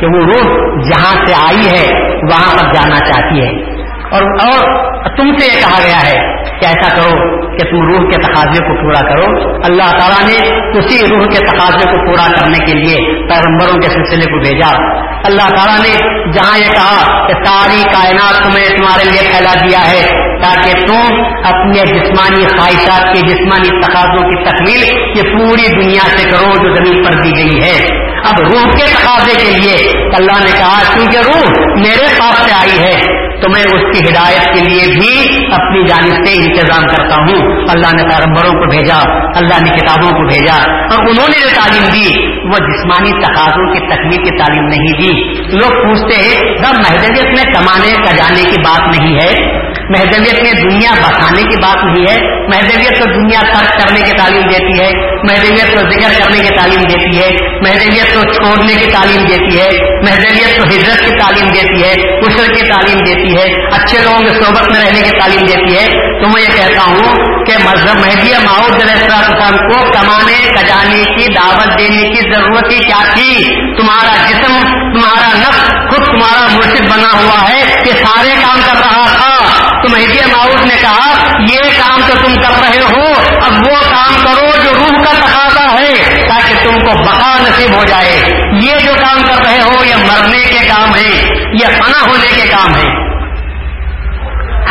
کہ 0.00 0.06
وہ 0.06 0.24
روح 0.24 0.56
جہاں 0.90 1.24
سے 1.24 1.32
آئی 1.34 1.70
ہے، 1.70 1.98
وہاں 2.22 2.58
پر 2.58 2.72
جانا 2.72 2.98
چاہتی 2.98 3.40
ہے۔ 3.40 3.80
اور 4.10 4.22
اور 4.22 4.80
تم 5.16 5.36
سے 5.38 5.46
یہ 5.46 5.60
کہا 5.60 5.78
گیا 5.86 6.10
ہے 6.10 6.42
کہ 6.60 6.66
ایسا 6.66 6.96
کرو 6.96 7.40
کہ 7.56 7.70
تم 7.70 7.92
روح 7.92 8.00
کے 8.00 8.22
تقاضے 8.22 8.64
کو 8.64 8.82
پورا 8.82 9.08
کرو۔ 9.08 9.50
اللہ 9.64 9.98
تعالیٰ 9.98 10.28
نے 10.28 10.58
اسی 10.78 11.06
روح 11.10 11.24
کے 11.24 11.46
تقاضے 11.46 11.90
کو 11.90 12.06
پورا 12.06 12.40
کرنے 12.40 12.58
کے 12.58 12.78
لیے 12.78 13.28
پیغمبروں 13.28 13.74
کے 13.74 13.88
سلسلے 13.88 14.32
کو 14.32 14.38
بھیجا۔ 14.38 14.76
اللہ 15.24 15.48
تعالیٰ 15.48 15.78
نے 15.78 16.22
جہاں 16.32 16.58
یہ 16.58 16.70
کہا 16.70 17.26
کہ 17.26 17.32
ساری 17.44 17.82
کائنات 17.82 18.38
تمہیں 18.44 18.78
تمہارے 18.78 19.04
لیے 19.04 19.20
پھیلا 19.20 19.52
دیا 19.68 19.80
ہے 19.90 20.29
تاکہ 20.42 20.86
تم 20.86 21.22
اپنے 21.44 21.78
جسمانی 21.78 22.44
خواہشات 22.44 23.14
کے 23.14 23.20
جسمانی 23.20 23.80
تقاضوں 23.80 24.30
کی 24.30 24.44
تکمیل 24.44 25.10
یہ 25.16 25.22
پوری 25.22 25.82
دنیا 25.82 26.16
سے 26.16 26.30
کرو 26.30 26.52
جو 26.56 26.74
زمین 26.74 27.04
پر 27.04 27.12
دی 27.22 27.30
گئی 27.36 27.62
ہے۔ 27.62 28.10
اب 28.24 28.40
روح 28.40 28.64
کے 28.64 28.84
تقاضے 28.86 29.44
کے 29.44 29.58
لیے 29.58 29.76
اللہ 30.16 30.44
نے 30.44 30.50
کہا 30.58 30.82
کیونکہ 30.94 31.18
روح 31.18 31.50
میرے 31.80 32.06
پاس 32.18 32.38
سے 32.38 32.52
آئی 32.52 32.78
ہے 32.78 33.09
تو 33.42 33.48
میں 33.48 33.62
اس 33.62 33.80
کی 33.80 34.08
ہدایت 34.08 34.44
کے 34.44 34.64
لیے 34.64 34.94
بھی 34.94 35.44
اپنی 35.52 35.84
جانب 35.84 36.26
سے 36.26 36.32
انتظام 36.32 36.80
کرتا 36.80 37.14
ہوں۔ 37.14 37.56
اللہ 37.56 37.96
نے 37.96 38.02
پیغمبروں 38.02 38.52
کو 38.52 38.70
بھیجا، 38.70 38.98
اللہ 39.36 39.54
نے 39.54 39.76
کتابوں 39.76 40.10
کو 40.10 40.28
بھیجا 40.28 40.72
اور 40.72 41.08
انہوں 41.08 41.28
نے 41.28 41.42
جو 41.42 41.48
تعلیم 41.54 41.82
دی، 41.82 42.26
وہ 42.26 42.58
جسمانی 42.58 43.10
تقاضوں 43.10 43.72
کی 43.72 43.78
تکمیل 43.78 44.24
کی 44.24 44.38
تعلیم 44.38 44.64
نہیں 44.64 44.92
دی۔ 44.98 45.32
لوگ 45.56 45.70
پوچھتے 45.70 46.22
ہیں 46.22 46.54
سب 46.56 46.72
محدودیت 46.78 47.26
میں 47.26 47.52
کمانے 47.52 48.04
کا 48.04 48.16
جانے 48.16 48.42
کی 48.42 48.60
بات 48.60 48.96
نہیں 48.96 49.14
ہے؟ 49.14 49.60
محدودیت 49.80 50.42
میں 50.42 50.62
دنیا 50.62 50.90
بسانے 50.92 51.42
کی 51.42 51.56
بات 51.62 51.84
نہیں 51.84 52.06
ہے؟ 52.10 52.40
محدودیت 52.40 52.98
کو 52.98 53.04
دنیا 53.04 53.40
ترک 53.40 53.78
کرنے 53.78 54.00
کی 54.00 54.16
تعلیم 54.16 54.42
دیتی 54.42 54.82
ہے 54.82 55.10
محدودیت 55.10 55.74
کو 55.74 55.80
ذکر 55.80 56.22
کرنے 56.22 56.38
کی 56.38 56.56
تعلیم 56.56 56.80
دیتی 56.80 57.18
ہے 57.18 57.28
محدودیت 57.52 58.14
کو 58.14 58.20
چھوڑنے 58.34 58.74
کی 58.74 58.90
تعلیم 58.90 59.26
دیتی 59.26 59.60
ہے 59.60 59.86
محدودیت 59.94 60.56
کو 60.56 60.62
ہجرت 60.62 61.00
کی 61.00 61.18
تعلیم 61.18 61.52
دیتی 61.52 61.84
ہے 61.84 62.18
عشر 62.18 62.52
کی 62.52 62.68
تعلیم 62.68 62.98
دیتی 62.98 63.29
ہے۔ 63.29 63.29
اچھے 63.72 63.98
لوگوں 63.98 64.18
کے 64.18 64.42
صحبت 64.42 64.70
میں 64.70 64.80
رہنے 64.80 65.02
کی 65.02 65.10
تعلیم 65.20 65.46
دیتی 65.46 65.76
ہے۔ 65.76 66.10
تو 66.22 66.28
میں 66.28 66.42
یہ 66.42 66.46
کہتا 66.46 66.82
ہوں 66.82 67.14
کہ 67.44 67.52
مذہب 67.64 67.98
مہدی 68.06 68.32
ماؤد 68.44 68.82
السلام 68.82 69.56
کو 69.56 69.92
کمانے، 69.92 70.50
کجانے 70.50 71.04
کی، 71.04 71.34
دعوت 71.34 71.78
دینے 71.78 72.08
کی 72.08 72.34
ضرورت 72.34 72.72
ہی 72.72 72.78
کیا 72.78 73.02
تھی؟ 73.14 73.44
تمہارا 73.76 74.26
جسم، 74.28 74.62
تمہارا 74.92 75.38
نفس 75.38 75.68
خود 75.90 76.06
تمہارا 76.06 76.46
مرشد 76.52 76.80
بنا 76.80 77.12
ہوا 77.12 77.50
ہے۔ 77.50 77.62
کہ 77.84 77.92
سارے 77.92 78.30
کام 78.42 78.60
کر 78.66 78.80
رہا 78.80 79.06
تھا۔ 79.12 79.36
تو 79.82 79.88
مہدی 79.88 80.18
ماؤد 80.32 80.66
نے 80.66 80.74
کہا، 80.80 81.12
یہ 81.50 81.58
کام 81.58 82.00
تو 82.06 82.14
تم 82.24 82.34
کر 82.34 82.62
رہے 82.62 82.78
ہو، 82.78 83.12
اب 83.44 83.52
وہ 83.52 83.76
کام 83.90 84.14
کرو 84.24 84.46
جو 84.64 84.70
روح 84.74 85.02
کا 85.02 85.12
تقاضا 85.12 85.78
ہے، 85.78 85.94
تاکہ 86.28 86.54
تم 86.62 86.74
کو 86.74 87.02
بقا 87.06 87.36
نصیب 87.40 87.74
ہو 87.74 87.84
جائے۔ 87.84 88.22
یہ 88.62 88.72
جو 88.84 88.92
کام 88.94 89.22
کر 89.22 89.44
رہے 89.44 89.60
ہو، 89.60 89.84
یہ 89.84 89.94
مرنے 89.94 90.38
کے 90.38 90.68
کام 90.68 90.94
ہے 90.94 91.26
یہ 91.62 91.66
فنا 91.66 92.00
ہونے 92.00 92.28
کے 92.34 92.48
کام 92.50 92.74
ہے 92.74 93.09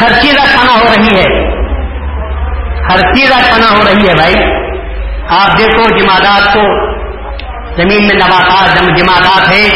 ہر 0.01 0.21
چیز 0.21 0.33
فنا 0.33 0.79
ہو 0.79 0.93
رہی 0.97 1.19
ہے۔ 1.19 1.49
ہر 2.91 3.13
چیز 3.13 3.29
فنا 3.29 3.77
ہو 3.77 3.81
رہی 3.87 4.07
ہے 4.07 4.15
بھائی۔ 4.15 4.35
آپ 5.29 5.59
دیکھو 5.59 5.97
جمادات 5.97 6.53
کو۔ 6.53 6.89
زمین 7.77 8.07
میں 8.07 8.15
نباتات 8.15 8.77
جمادات 8.97 9.51
ہیں، 9.51 9.69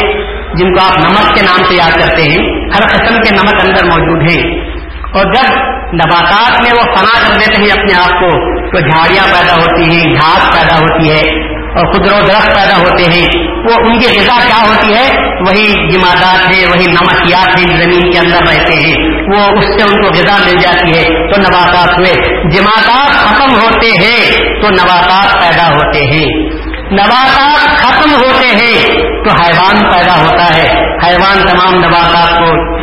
جن 0.56 0.74
کو 0.74 0.82
آپ 0.82 0.98
نمک 0.98 1.36
کے 1.36 1.42
نام 1.42 1.64
سے 1.64 1.76
یاد 1.76 1.92
کرتے 1.92 2.22
ہیں۔ 2.22 2.66
ہر 2.66 2.88
قسم 2.88 3.22
کے 3.22 3.36
نمک 3.36 3.68
اندر 3.68 3.86
موجود 3.86 4.32
ہیں۔ 4.32 4.74
اور 5.14 5.26
جب 5.26 5.60
نباتات 5.94 6.62
میں 6.62 6.72
وہ 6.72 6.96
فنا 6.96 7.20
کر 7.28 7.40
دیتے 7.40 7.62
ہیں 7.62 7.72
اپنے 7.72 7.94
آپ 7.94 8.10
کو، 8.10 8.30
تو 8.72 8.80
جھاڑیاں 8.80 9.24
پیدا 9.24 9.54
ہوتی 9.54 9.98
ہیں، 9.98 10.14
گھاس 10.14 10.60
پیدا 10.60 10.76
ہوتی 10.76 11.12
ہے۔ 11.12 11.53
اور 11.76 11.94
خدر 11.94 12.24
و 12.24 12.28
درخت 12.28 12.56
پیدا 12.56 12.78
ہوتے 12.78 13.04
ہیں۔ 13.04 13.28
وہ 13.48 13.88
ان 13.88 14.00
کی 14.00 14.20
غذا 14.20 14.40
کیا 14.48 14.68
ہوتی 14.70 14.94
ہے؟ 14.96 15.10
وہی 15.40 15.90
جمادات 15.90 16.56
ہیں، 16.56 16.66
وہی 16.66 16.86
نمکیات 16.86 17.60
ہیں 17.60 17.84
زمین 17.84 18.12
کے 18.12 18.20
اندر 18.20 18.38
رہتے 18.38 18.74
ہیں۔ 18.74 18.94
وہ 19.36 19.58
اس 19.58 19.64
سے 19.64 19.84
ان 19.84 20.06
کو 20.06 20.14
غذا 20.14 20.38
مل 20.46 20.58
جاتی 20.60 21.00
ہے۔ 21.00 21.04
تو 21.04 21.42
نباتات 21.42 22.00
ہوئے۔ 22.00 22.14
جمادات 22.50 23.10
ختم 23.10 23.60
ہوتے 23.62 23.88
ہیں، 23.90 24.38
تو 24.62 24.70
نباتات 24.70 25.42
پیدا 25.42 25.68
ہوتے 25.68 26.00
ہیں۔ 26.00 26.50
نباتات 26.92 27.70
ختم 27.70 28.10
ہوتے 28.12 28.48
ہیں، 28.48 28.90
تو 29.24 29.44
حیوان 29.44 29.90
پیدا 29.92 30.22
ہوتا 30.22 30.56
ہے۔ 30.56 30.68
حیوان 31.06 31.48
تمام 31.48 31.76
نباتات 31.76 32.38
کو 32.38 32.83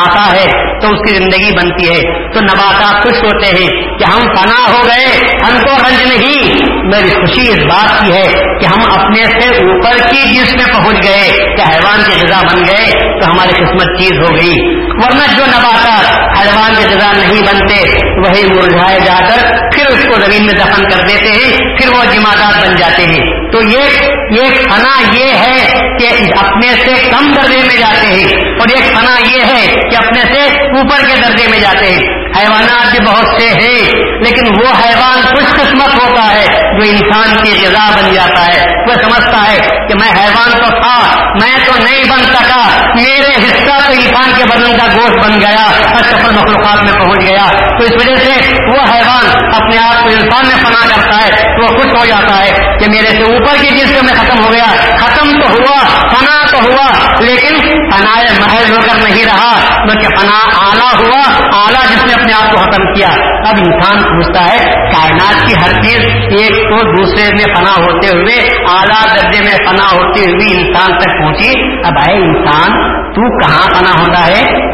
کھاتا 0.00 0.36
ہے 0.36 0.46
تو 0.80 0.88
اس 0.88 0.98
کی 1.08 1.14
زندگی 1.14 1.56
بنتی 1.56 1.94
ہے۔ 1.94 2.30
تو 2.32 2.40
نباتات 2.40 3.02
خوش 3.02 3.24
ہوتے 3.24 3.46
ہیں 3.46 3.98
کہ 3.98 4.04
ہم 4.04 4.20
فنا 4.20 4.72
ہو 4.72 4.80
گئے، 4.86 5.36
ہم 5.46 5.60
کو 5.60 5.88
رنج 5.88 6.12
نہیں۔ 6.12 6.54
میری 6.86 7.08
خوشی 7.08 7.48
اس 7.48 7.58
بات 7.58 8.00
کی 8.00 8.12
ہے 8.12 8.32
کہ 8.60 8.66
ہم 8.66 9.00
اپنے 9.00 9.40
سے 9.40 9.48
اوپر 9.48 9.96
کی 10.10 10.34
جس 10.34 10.56
میں 10.56 10.74
پہنچ 10.74 10.96
گئے، 11.04 11.54
کہ 11.56 11.62
حیوان 11.62 12.02
کی 12.06 12.26
غذا 12.26 12.40
بن 12.52 12.62
گئے، 12.68 12.90
تو 13.20 13.30
ہماری 13.30 13.52
قسمت 13.52 14.00
چیز 14.00 14.12
ہو 14.12 14.36
گئی۔ 14.36 14.76
ورنہ 14.76 15.38
جو 15.38 15.44
نباتات 15.46 16.29
حیوان 16.42 16.74
کی 16.76 16.94
غذا 16.94 17.12
نہیں 17.12 17.42
بنتے، 17.42 17.80
وہی 18.20 18.44
مرجھائے 18.44 19.00
جا 19.00 19.20
کر 19.28 19.46
پھر 19.72 19.86
اس 19.86 20.04
کو 20.04 20.20
زمین 20.20 20.46
میں 20.46 20.54
دفن 20.54 20.82
کر 20.82 21.06
دیتے 21.08 21.30
ہیں، 21.30 21.56
پھر 21.56 21.88
وہ 21.88 22.04
جمادات 22.14 22.68
بن 22.68 22.76
جاتے 22.76 23.02
ہیں۔ 23.02 23.50
تو 23.52 23.62
یہ 23.62 24.50
فنا 24.50 25.16
یہ 25.16 25.28
ہے 25.28 25.72
کہ 25.98 26.06
اپنے 26.38 26.68
سے 26.84 27.08
کم 27.10 27.32
درجے 27.32 27.58
میں 27.66 27.76
جاتے 27.76 28.06
ہیں۔ 28.06 28.28
اور 28.34 28.68
ایک 28.68 28.84
فنا 28.84 29.16
یہ 29.30 29.40
ہے 29.40 29.74
کہ 29.90 29.96
اپنے 29.96 30.22
سے 30.34 30.42
اوپر 30.60 30.98
کے 31.06 31.20
درجے 31.28 31.48
میں 31.48 31.60
جاتے 31.60 31.86
ہیں۔ 31.86 32.20
حیوانات 32.40 32.90
بھی 32.90 33.06
بہت 33.06 33.40
سے 33.40 33.48
ہیں، 33.48 33.92
لیکن 34.24 34.46
وہ 34.60 34.66
حیوان 34.66 35.20
خوش 35.22 35.44
قسمت 35.44 35.94
ہوتا 35.94 36.34
ہے 36.34 36.46
جو 36.46 36.90
انسان 36.90 37.36
کی 37.42 37.66
غذا 37.66 37.90
بن 37.96 38.12
جاتا 38.12 38.46
ہے۔ 38.46 38.79
وہ 38.90 38.94
سمجھتا 38.94 39.52
ہے 39.52 39.58
کہ 39.58 39.94
میں 40.00 40.22
حیوان 40.22 40.50
تو 40.50 40.70
تھا، 40.82 41.16
میں 41.32 41.66
تو 41.66 41.72
نہیں 41.82 42.04
بن 42.10 42.18
سکا۔ 42.18 42.60
میرے 42.94 43.32
حصہ 43.36 43.86
تو 43.86 43.92
انسان 43.92 44.32
کے 44.36 44.44
بدن 44.44 44.78
کا 44.78 44.86
گوشت 44.96 45.24
بن 45.24 45.40
گیا 45.40 45.64
اور 45.94 46.02
سفر 46.02 46.32
مخلوقات 46.32 46.82
میں 46.82 46.92
پہنچ 46.92 47.22
گیا۔ 47.22 47.46
تو 47.52 47.84
اس 47.84 47.92
وجہ 47.92 48.16
سے 48.16 48.54
وہ 48.54 48.94
حیوان 48.94 49.54
اپنے 49.54 49.78
آپ 49.78 50.02
کو 50.02 50.08
انسان 50.08 50.46
میں 50.46 50.64
فنا 50.64 50.94
کرتا 50.94 51.16
ہے 51.24 51.30
تو 51.30 51.62
وہ 51.62 51.78
خوش 51.78 52.00
ہو 52.00 52.04
جاتا 52.04 52.44
ہے 52.44 52.50
کہ 52.50 52.90
میرے 52.90 53.10
سے 53.10 53.22
اوپر 53.22 53.56
کی 53.60 53.68
جس 53.68 54.02
میں 54.02 54.14
ختم 54.14 54.44
ہو 54.44 54.52
گیا۔ 54.52 54.96
ختم 54.96 55.42
تو 55.42 55.48
ہوا، 55.48 55.78
فنا 56.10 56.46
تو 56.50 56.58
ہوا، 56.58 57.16
لیکن 57.20 57.58
فنا 57.90 58.10
محض 58.40 58.70
ہو 58.70 58.80
کر 58.86 59.08
نہیں 59.08 59.24
رہا، 59.24 59.84
بلکہ 59.86 60.08
فنا 60.20 60.68
آلہ 60.70 60.96
ہوا 60.96 61.22
آلہ 61.66 61.78
جس 61.78 62.06
نے 62.06 62.12
اپنے 62.12 62.32
آپ 62.32 62.50
کو 62.50 62.56
ختم 62.56 62.94
کیا۔ 62.94 63.08
اب 63.48 63.54
انسان 63.58 63.96
پوچھتا 63.98 64.52
ہے، 64.52 64.58
کائنات 64.92 65.46
کی 65.46 65.54
ہر 65.54 65.82
چیز 65.82 66.00
ایک 66.40 66.50
تو 66.50 66.96
دوسرے 66.96 67.24
میں 67.32 67.54
فنا 67.54 67.70
ہوتے 67.70 68.08
ہوئے 68.08 68.48
اعلیٰ 68.80 69.16
درجے 69.16 69.44
میں 69.44 69.66
فنا 69.66 69.92
ہوتی 69.92 70.20
ہوئی 70.20 70.60
انسان 70.60 70.98
تک 70.98 71.22
پہنچی۔ 71.22 71.76
اب 71.84 71.92
آئے 72.06 72.16
انسان، 72.16 72.92
تو 73.12 73.38
کہاں 73.38 73.68
فنا 73.74 74.00
ہوتا 74.00 74.26
ہے؟ 74.26 74.70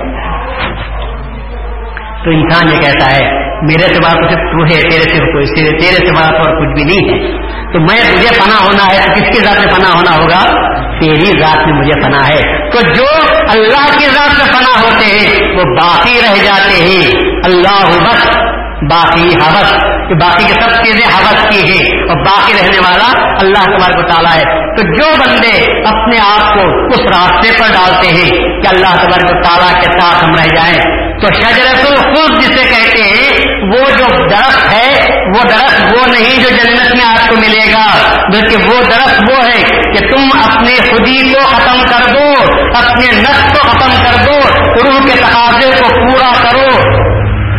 تو 2.24 2.30
انسان 2.30 2.68
یہ 2.68 2.76
کہتا 2.76 3.16
ہے، 3.16 3.46
میرے 3.62 3.94
سے 3.94 4.00
بڑا 4.02 4.10
صرف 4.10 4.38
تو 4.38 4.64
ہے، 4.64 4.90
تیرے 4.90 5.02
سے 5.02 5.32
کوئی 5.32 5.46
تیرے 5.78 6.06
سے 6.06 6.12
بڑا 6.12 6.26
تو 6.26 6.36
اور 6.36 6.60
کچھ 6.60 6.74
بھی 6.74 6.84
نہیں 6.84 7.08
ہے۔ 7.08 7.36
تو 7.72 7.80
میں 7.80 8.12
مجھے 8.12 8.34
فنا 8.34 8.66
ہونا 8.66 8.86
ہے 8.92 9.14
کس 9.14 9.38
کی 9.38 9.44
ذات 9.44 9.58
میں 9.58 9.74
فنا 9.74 9.88
ہونا 9.88 10.22
ہوگا؟ 10.22 10.66
تیری 11.00 11.40
ذات 11.40 11.66
میں 11.66 11.74
مجھے 11.74 12.00
فنا 12.00 12.28
ہے۔ 12.28 12.70
تو 12.70 12.80
جو 12.80 13.04
اللہ 13.48 13.98
کی 13.98 14.04
ذات 14.04 14.30
میں 14.38 14.52
فنا 14.52 14.80
ہوتے 14.82 15.04
ہیں، 15.04 15.56
وہ 15.56 15.62
باقی 15.64 16.14
رہ 16.14 16.44
جاتے 16.44 16.82
ہیں۔ 16.82 17.30
اللہ 17.44 18.00
بس 18.00 18.55
باقی 18.82 19.28
حوث 19.36 19.70
کہ 20.08 20.14
باقی 20.14 20.44
کے 20.44 20.52
سب 20.52 20.72
چیزیں 20.84 21.06
حوث 21.06 21.44
کی 21.50 21.60
ہیں، 21.60 21.84
اور 22.08 22.18
باقی 22.24 22.52
رہنے 22.52 22.78
والا 22.78 23.06
اللہ 23.40 23.64
تبارک 23.64 23.96
کو 23.96 24.02
تعالیٰ 24.02 24.32
ہے۔ 24.32 24.44
تو 24.76 24.82
جو 24.96 25.06
بندے 25.16 25.52
اپنے 25.88 26.18
آپ 26.18 26.54
کو 26.54 26.64
اس 26.88 27.00
راستے 27.12 27.52
پر 27.58 27.72
ڈالتے 27.72 28.08
ہیں 28.08 28.28
کہ 28.60 28.68
اللہ 28.68 28.98
تبارک 29.02 29.28
کو 29.28 29.42
تعالیٰ 29.42 29.72
کے 29.80 29.92
ساتھ 30.00 30.24
ہم 30.24 30.34
رہ 30.34 30.54
جائیں، 30.56 30.78
تو 31.20 31.28
شجرت 31.34 31.86
الخلد 31.86 32.40
جسے 32.40 32.64
کہتے 32.64 33.02
ہیں، 33.02 33.30
وہ 33.62 33.88
جو 33.98 34.26
درخت 34.26 34.72
ہے، 34.72 34.90
وہ 35.26 35.42
درخت 35.42 35.94
وہ 35.96 36.06
نہیں 36.06 36.42
جو 36.42 36.48
جنت 36.48 36.94
میں 36.94 37.04
آپ 37.04 37.28
کو 37.28 37.36
ملے 37.36 37.72
گا، 37.72 37.86
بلکہ 38.32 38.68
وہ 38.68 38.80
درخت 38.80 39.22
وہ 39.30 39.38
ہے 39.44 39.62
کہ 39.92 40.06
تم 40.08 40.28
اپنے 40.42 40.74
خودی 40.90 41.18
کو 41.32 41.46
ختم 41.46 41.82
کر 41.86 42.12
دو، 42.12 42.28
اپنے 42.76 43.10
نس 43.20 43.42
کو 43.52 43.68
ختم 43.70 43.96
کر 44.04 44.24
دو 44.26 44.38
روح 44.78 45.06
کے 45.06 45.16
تقاضے 45.16 45.70
کو 45.78 45.88
پورا 45.88 46.30
کرو۔ 46.42 46.68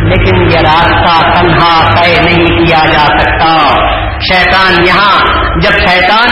لیکن 0.08 0.42
یہ 0.42 0.58
راستہ 0.58 1.40
تنہا 1.40 2.02
طے 2.02 2.22
نہیں 2.22 2.66
کیا 2.66 2.86
جا 2.86 3.06
سکتا۔ 3.20 3.74
شیطان 4.20 4.86
یہاں، 4.86 5.26
جب 5.60 5.90
شیطان 5.90 6.28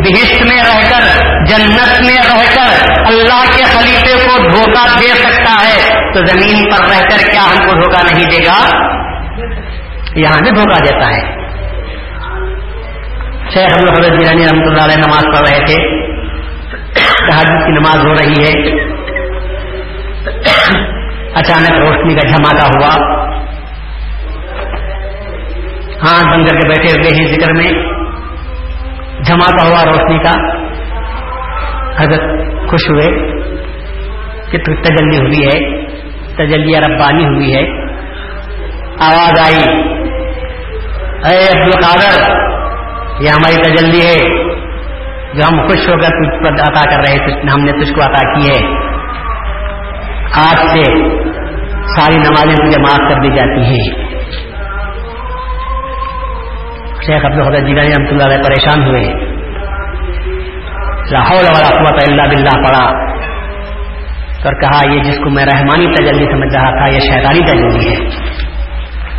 بہشت 0.00 0.42
میں 0.42 0.62
رہ 0.62 0.90
کر، 0.90 1.22
جنت 1.44 2.00
میں 2.00 2.16
رہ 2.16 2.54
کر 2.54 2.92
اللہ 3.06 3.56
کے 3.56 3.62
خلیفے 3.62 4.14
کو 4.24 4.38
دھوکہ 4.38 4.98
دے 5.00 5.06
سکتا 5.06 5.52
ہے، 5.52 6.12
تو 6.12 6.26
زمین 6.26 6.70
پر 6.70 6.84
رہ 6.84 7.00
کر 7.00 7.30
کیا 7.30 7.42
ہم 7.42 7.68
کو 7.68 7.72
دھوکہ 7.72 8.14
نہیں 8.14 8.30
دے 8.30 8.46
گا؟ 8.46 8.90
یہاں 10.14 10.38
بھی 10.38 10.50
دھوکہ 10.50 10.84
دیتا 10.84 11.16
ہے۔ 11.16 11.40
شیخ 13.54 13.72
حضرت 13.74 14.20
جیرانی 14.20 14.44
رحمۃ 14.44 14.66
اللہ 14.66 14.84
علیہ 14.84 14.96
نماز 14.96 15.22
پڑھ 15.22 15.50
رہے 15.50 15.66
تھے۔ 15.66 16.10
تحجد 17.30 17.66
کی 17.66 17.72
نماز 17.72 18.06
ہو 18.06 18.14
رہی 18.14 18.44
ہے۔ 18.44 18.80
اچانک 21.34 21.72
روشنی 21.72 22.14
کا 22.14 22.28
جھماکا 22.28 22.66
ہوا۔ 22.66 23.19
ہاتھ 26.00 26.26
بند 26.26 26.46
کر 26.46 26.56
کے 26.56 26.68
بیٹھے 26.68 26.92
ہوئے 26.92 27.18
ہیں 27.18 27.26
ذکر 27.26 27.52
میں۔ 27.52 27.72
جھماکا 29.24 29.68
ہوا 29.68 29.84
روشنی 29.84 30.18
کا 30.18 30.60
حضرت 32.02 32.20
خوش 32.70 32.90
ہوئے 32.90 33.06
کہ 34.50 34.58
تجلی 34.58 35.18
ہوئی 35.18 35.44
ہے، 35.44 35.86
تجلی 36.34 36.72
ربانی 36.76 37.24
ہوئی 37.24 37.54
ہے۔ 37.54 37.82
آواز 39.00 39.40
آئی، 39.40 39.82
اے 41.24 41.60
عبد 41.60 41.76
القادر، 41.76 42.30
یہ 43.20 43.28
ہماری 43.28 43.62
تجلی 43.62 44.00
ہے۔ 44.00 44.50
جو 45.34 45.40
ہم 45.52 45.66
خوش 45.66 45.88
ہو 45.88 45.92
کر 45.92 46.08
تجھ 46.08 46.44
پر 46.44 46.52
عطا 46.52 46.90
کر 46.90 46.96
رہے 46.96 47.48
ہم 47.48 47.60
نے 47.60 47.72
تجھ 47.72 47.92
کو 47.92 48.02
عطا 48.02 48.32
کی 48.32 48.48
ہے۔ 48.48 48.68
آج 50.34 50.56
سے 50.56 50.82
ساری 51.96 52.18
نمازیں 52.18 52.66
تجھے 52.66 52.80
معاف 52.80 52.98
کر 52.98 53.20
دی 53.20 53.28
جاتی 53.28 53.60
ہیں۔ 53.60 54.10
شیخ 57.06 57.24
عبد 57.24 57.46
الحد 57.46 57.66
جی 57.66 57.74
رحمۃ 57.74 58.08
اللہ 58.10 58.22
علیہ 58.22 58.42
پریشان 58.42 58.86
ہوئے 58.86 59.02
لاہور 61.10 61.44
والا 61.44 61.68
قوت 61.78 62.08
اللہ 62.08 62.22
بلّہ 62.22 62.68
پڑا 62.68 63.10
اور 64.44 64.52
کہا، 64.52 64.94
یہ 64.94 65.02
جس 65.02 65.18
کو 65.18 65.30
میں 65.30 65.44
رحمانی 65.44 65.86
تجلی 65.94 66.24
سمجھ 66.24 66.56
رہا 66.56 66.70
تھا، 66.70 66.94
یہ 66.94 66.98
شیطانی 66.98 67.40
تجلی 67.40 67.88
ہے۔ 67.88 67.94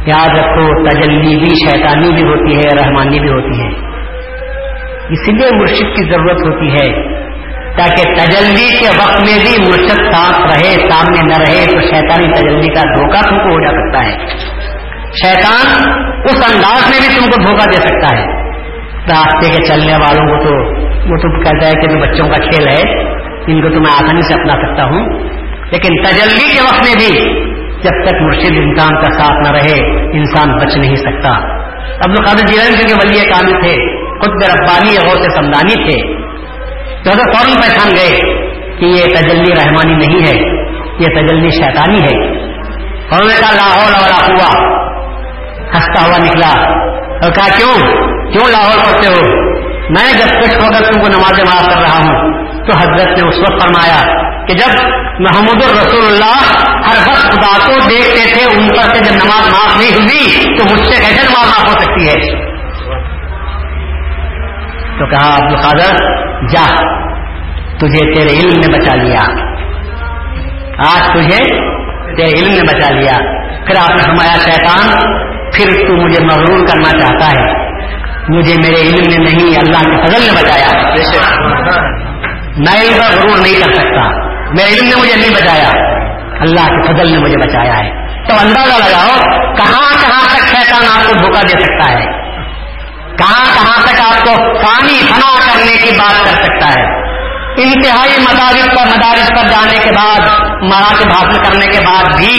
یاد 0.05 0.29
رکھو، 0.29 0.89
تجلی 0.89 1.36
بھی 1.39 1.49
شیطانی 1.49 2.13
بھی 2.13 2.23
ہوتی 2.23 2.55
ہے، 2.55 2.86
رحمانی 2.86 3.19
بھی 3.19 3.29
ہوتی 3.29 3.61
ہے۔ 3.61 3.69
اس 5.09 5.27
لیے 5.27 5.59
مرشد 5.59 5.95
کی 5.95 6.11
ضرورت 6.11 6.38
ہوتی 6.38 6.71
ہے 6.71 7.03
تاکہ 7.77 8.13
تجلی 8.13 8.79
کے 8.79 8.88
وقت 8.88 9.19
میں 9.19 9.38
بھی 9.41 9.71
مرشد 9.71 10.13
ساتھ 10.13 10.41
رہے، 10.41 10.89
سامنے 10.89 11.21
نہ 11.21 11.39
رہے، 11.39 11.65
تو 11.71 11.82
شیطانی 11.82 12.32
تجلی 12.32 12.67
کا 12.67 12.82
دھوکہ 12.95 13.29
تم 13.29 13.38
کو 13.38 13.49
ہو 13.49 13.59
جا 13.59 13.69
سکتا 13.69 14.05
ہے۔ 14.05 14.50
شیطان 15.12 15.89
اس 16.24 16.53
انداز 16.53 16.89
میں 16.89 17.07
بھی 17.07 17.16
تم 17.16 17.32
کو 17.32 17.41
دھوکہ 17.41 17.70
دے 17.70 17.82
سکتا 17.82 18.20
ہے۔ 18.20 18.26
راستے 19.09 19.49
کے 19.49 19.68
چلنے 19.68 19.93
والوں 19.93 20.26
کو 20.26 20.43
تو 20.43 20.82
وہ 20.82 21.18
تو 21.18 21.43
کہتا 21.43 21.68
ہے 21.68 21.72
کہ 21.72 22.01
بچوں 22.01 22.28
کا 22.28 22.43
کھیل 22.43 22.68
ہے، 22.68 23.03
ان 23.47 23.62
کو 23.62 23.70
تو 23.70 23.80
میں 23.80 23.91
آسانی 23.95 24.22
سے 24.22 24.34
اپنا 24.34 24.53
سکتا 24.53 24.84
ہوں۔ 24.84 25.20
لیکن 25.72 26.03
تجلی 26.03 26.53
کے 26.53 26.62
وقت 26.62 26.84
میں 26.84 26.95
بھی 26.95 27.41
جب 27.82 28.07
تک 28.07 28.22
مرشد 28.22 28.51
انسان 28.51 28.95
کا 28.95 29.18
ساتھ 29.20 29.47
نہ 29.47 29.57
رہے، 29.57 30.01
انسان 30.18 30.57
بچ 30.57 30.78
نہیں 30.78 30.95
سکتا۔ 30.95 31.30
عبد 31.82 32.20
القادر 32.20 32.47
جیلن 32.47 32.88
کے 32.88 32.93
ولی 32.93 33.30
کامل 33.30 33.62
تھے، 33.62 34.01
خود 34.09 34.43
ربانی 34.43 35.07
غور 35.07 35.16
سے 35.16 35.36
سمدانی 35.36 35.74
تھے، 35.74 36.14
تو 37.03 37.09
اگر 37.09 37.32
فوراً 37.34 37.62
پہچان 37.62 37.91
گئے 37.95 38.18
کہ 38.80 38.86
یہ 38.86 39.05
تجلی 39.05 39.53
رحمانی 39.53 40.05
نہیں 40.05 40.20
ہے، 40.20 40.66
یہ 40.99 41.05
تجلی 41.05 41.49
شیطانی 41.49 41.97
ہے۔ 41.97 42.38
اور 43.09 43.20
نے 43.24 43.34
کہا، 43.39 43.51
لاہور 43.51 44.01
والا 44.01 44.34
ہوا 44.34 44.80
ہنستا 45.76 46.01
ہوا 46.07 46.17
نکلا۔ 46.17 46.69
اور 47.24 47.32
کہا، 47.32 47.47
کیوں؟ 47.57 47.82
کیوں 48.32 48.51
لاہور 48.51 48.86
پڑھتے 48.86 49.07
ہو؟ 49.07 49.51
میں 49.89 50.13
جب 50.13 50.41
کچھ 50.41 50.57
ہو 50.57 50.72
کر 50.74 50.93
تم 50.93 51.01
کو 51.01 51.07
نماز 51.07 51.39
معاف 51.39 51.74
کر 51.74 51.82
رہا 51.82 51.97
ہوں۔ 51.97 52.32
تو 52.65 52.78
حضرت 52.78 53.07
نے 53.07 53.30
اس 53.30 53.39
وقت 53.39 53.63
فرمایا 53.63 54.22
کہ 54.45 54.53
جب 54.53 54.88
محمود 55.19 55.63
الرسول 55.63 56.05
اللہ 56.05 56.61
ہر 56.76 57.07
وقت 57.07 57.32
خدا 57.32 57.65
کو 57.65 57.89
دیکھتے 57.89 58.34
تھے 58.34 58.57
ان 58.57 58.67
پر 58.67 58.95
سے 58.95 59.03
جب 59.03 59.11
نماز 59.11 59.49
معاف 59.51 59.78
نہیں 59.78 59.95
ہوئی 59.95 60.55
تو 60.57 60.63
مجھ 60.72 60.88
سے 60.88 61.01
کیسے 61.01 61.28
نماز 61.30 61.47
معاف 61.47 61.67
ہو 61.67 61.80
سکتی 61.80 62.07
ہے۔ 62.07 62.45
تو 64.99 65.05
کہا، 65.05 65.34
عبد 65.34 65.55
القادر، 65.55 65.95
جا۔ 66.47 66.76
تجھے 67.78 68.13
تیرے 68.13 68.39
علم 68.39 68.59
نے 68.59 68.78
بچا 68.78 68.95
لیا۔ 68.95 69.19
آج 70.78 71.07
تجھے 71.07 71.72
تیرے 72.16 72.39
علم 72.39 72.53
نے 72.53 72.64
بچا 72.64 72.89
لیا۔ 72.89 73.41
پھر 73.66 73.76
آپ 73.76 73.89
نے 73.89 74.03
فرمایا، 74.03 74.38
شیطان، 74.38 74.89
پھر 75.51 75.88
تو 75.88 75.93
مجھے 75.93 76.24
مغرور 76.24 76.68
کرنا 76.68 76.99
چاہتا 76.99 77.28
ہے۔ 77.28 77.72
مجھے 78.30 78.53
میرے 78.64 78.82
علم 78.82 79.09
نے 79.09 79.18
نہیں، 79.18 79.59
اللہ 79.59 79.89
کے 79.89 80.05
فضل 80.05 80.26
نے 80.26 80.41
بچایا۔ 80.41 80.84
میں 82.57 82.82
علم 82.82 82.97
کا 82.97 83.16
غرور 83.16 83.38
نہیں 83.38 83.53
کر 83.53 83.74
سکتا۔ 83.74 84.32
میرے 84.49 84.74
علم 84.74 84.88
نے 84.88 84.95
مجھے 85.01 85.16
نہیں 85.16 85.36
بچایا۔ 85.36 85.70
اللہ 86.39 86.68
کے 86.68 86.88
فضل 86.88 87.12
نے 87.12 87.18
مجھے 87.18 87.38
بچایا 87.38 87.78
ہے۔ 87.78 88.01
تو 88.28 88.34
اندازہ 88.41 88.74
لگاؤ، 88.74 89.18
کہاں 89.55 89.93
کہاں 90.01 90.26
تک 90.30 90.47
شیطان 90.47 90.84
آپ 90.97 91.07
کو 91.07 91.14
دھوکہ 91.14 91.41
دے 91.41 91.64
سکتا 91.64 91.91
ہے؟ 91.91 92.05
کہاں 93.18 93.45
کہاں 93.53 93.82
تک 93.84 94.01
آپ 94.01 94.26
کو 94.26 94.53
پانی 94.53 94.99
فنا 95.09 95.39
کرنے 95.39 95.78
کی 95.78 95.97
بات 95.99 96.26
کر 96.26 96.43
سکتا 96.43 96.68
ہے؟ 96.68 97.11
انتہائی 97.57 98.11
مدارس 98.19 98.65
پر 98.65 98.85
مدارس 98.85 99.29
پر 99.29 99.49
جانے 99.49 99.77
کے 99.83 99.91
بعد 99.91 100.19
مراٹھ 100.63 101.07
بھاشن 101.07 101.43
کرنے 101.43 101.65
کے 101.65 101.79
بعد 101.85 102.17
بھی 102.17 102.37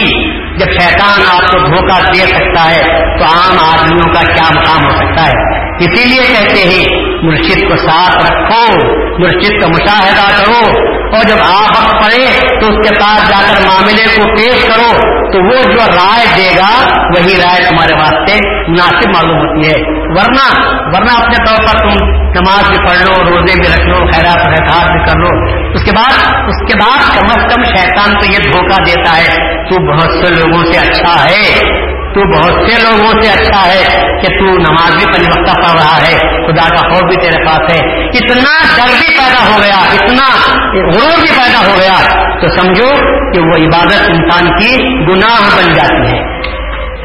جب 0.58 0.66
شیطان 0.80 1.20
آپ 1.32 1.52
کو 1.52 1.58
دھوکہ 1.58 2.12
دے 2.12 2.26
سکتا 2.26 2.70
ہے، 2.70 2.80
تو 3.18 3.24
عام 3.24 3.58
آدمیوں 3.58 4.14
کا 4.14 4.22
کیا 4.32 4.48
مقام 4.54 4.84
ہو 4.84 4.96
سکتا 4.96 5.26
ہے؟ 5.26 5.60
اسی 5.76 6.04
لیے 6.08 6.22
کہتے 6.22 6.68
ہیں، 6.68 6.84
مرشد 7.22 7.68
کو 7.68 7.76
ساتھ 7.76 8.16
رکھو، 8.16 8.88
مرشد 9.18 9.60
کا 9.60 9.66
مشاہدہ 9.66 10.36
کرو 10.36 10.91
اور 11.12 11.24
جب 11.24 11.36
آپ 11.44 11.82
وقت 11.82 12.04
پڑے 12.04 12.24
تو 12.60 12.66
اس 12.66 12.88
کے 12.88 12.94
پاس 13.00 13.30
جا 13.30 13.40
کر 13.40 13.66
معاملے 13.66 14.04
کو 14.16 14.22
پیش 14.36 14.64
کرو، 14.64 14.92
تو 15.32 15.44
وہ 15.44 15.62
جو 15.62 15.80
رائے 15.96 16.26
دے 16.36 16.56
گا، 16.56 16.88
وہی 16.88 17.36
رائے 17.36 17.68
تمہارے 17.68 17.94
واسطے 17.94 18.38
مناسب 18.68 19.08
معلوم 19.08 19.38
ہوتی 19.38 19.68
ہے۔ 19.68 19.90
ورنہ 19.90 20.72
ورنہ 20.96 21.22
اپنے 21.22 21.44
طور 21.46 21.56
پر 21.56 21.78
تم 21.78 22.04
نماز 22.10 22.70
بھی 22.70 22.78
پڑھ 22.88 23.02
لو، 23.02 23.30
روزے 23.30 23.60
بھی 23.60 23.74
رکھ 23.74 23.86
لو، 23.88 24.10
خیرات 24.10 24.90
بھی 24.92 25.04
کر 25.04 25.18
لو۔ 25.18 25.62
اس 25.72 25.84
کے 25.84 25.90
بعد، 25.96 26.12
اس 26.26 26.72
کے 26.72 26.74
بعد 26.84 27.14
کم 27.14 27.40
از 27.40 27.54
کم 27.54 27.64
شیطان 27.64 28.10
تو 28.10 28.32
یہ 28.32 28.38
دھوکہ 28.38 28.84
دیتا 28.84 29.16
ہے، 29.16 29.54
تو 29.64 29.92
بہت 29.92 30.26
سے 30.26 30.34
لوگوں 30.34 30.64
سے 30.64 30.78
اچھا 30.78 31.24
ہے۔ 31.24 31.82
تو 32.14 32.20
بہت 32.20 32.70
سے 32.70 32.82
لوگوں 32.82 33.22
سے 33.22 33.28
اچھا 33.28 33.66
ہے 33.66 34.00
کہ 34.22 34.38
تو 34.38 34.44
نماز 34.44 34.96
بھی 34.96 35.04
پنج 35.14 35.28
وقتہ 35.28 35.60
پڑھ 35.60 35.82
رہا 35.82 35.96
ہے، 36.06 36.18
خدا 36.18 36.68
کا 36.68 36.88
خوف 36.88 37.02
بھی 37.02 37.16
تیرے 37.22 37.44
پاس 37.46 37.72
ہے۔ 37.72 38.04
اتنا 38.04 38.58
ڈر 38.76 38.92
بھی 39.00 39.16
پیدا 39.18 39.50
ہو 39.50 39.62
گیا، 39.62 39.94
اتنا 39.94 40.28
غرور 40.74 41.20
بھی 41.20 41.30
پیدا 41.30 41.58
ہو 41.66 41.74
گیا، 41.80 42.22
تو 42.40 42.48
سمجھو 42.48 42.88
کہ 43.32 43.40
وہ 43.40 43.66
عبادت 43.66 44.10
انسان 44.10 44.56
کی 44.56 44.76
گناہ 44.84 45.56
بن 45.56 45.74
جاتی 45.74 46.16
ہے۔ 46.16 46.42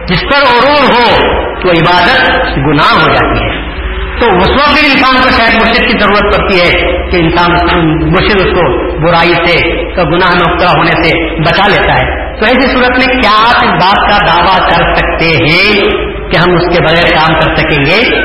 جس 0.06 0.22
پر 0.22 0.40
غرور 0.40 0.84
ہو 0.84 1.18
تو 1.62 1.70
عبادت 1.70 2.30
گناہ 2.58 2.94
ہو 2.94 3.14
جاتی 3.14 3.46
ہے۔ 3.46 3.68
تو 4.20 4.26
اس 4.26 4.50
وقت 4.50 4.80
بھی 4.80 4.92
انسان 4.92 5.16
کو 5.24 5.30
شاید 5.30 5.56
مرشد 5.56 5.92
کی 5.92 6.00
ضرورت 6.00 6.38
پڑتی 6.38 6.60
ہے 6.62 6.72
کہ 7.10 7.18
انسان 7.18 7.52
مرشد 8.02 8.36
اس 8.36 8.54
کو 8.54 8.94
برائی 9.06 9.34
سے 9.34 9.86
تو 9.96 10.02
گناہ 10.06 10.30
نقطہ 10.34 10.66
ہونے 10.66 11.04
سے 11.04 11.36
بچا 11.40 11.68
لیتا 11.68 11.94
ہے۔ 11.94 12.27
تو 12.40 12.46
ایسی 12.46 12.68
صورت 12.74 12.92
میں 12.92 13.22
کیا 13.22 13.32
آپ 13.40 13.56
اس 13.58 13.84
بات 13.84 14.10
کا 14.10 14.26
دعویٰ 14.28 14.58
کر 14.58 14.96
سکتے 14.96 15.26
ہیں 15.26 15.86
کہ 16.32 16.38
ہم 16.38 16.56
اس 16.56 16.78
کے 16.78 16.84
بغیر 16.84 17.10
کام 17.16 17.40
کر 17.40 17.56
سکیں 17.56 17.86
گے؟ 17.86 18.16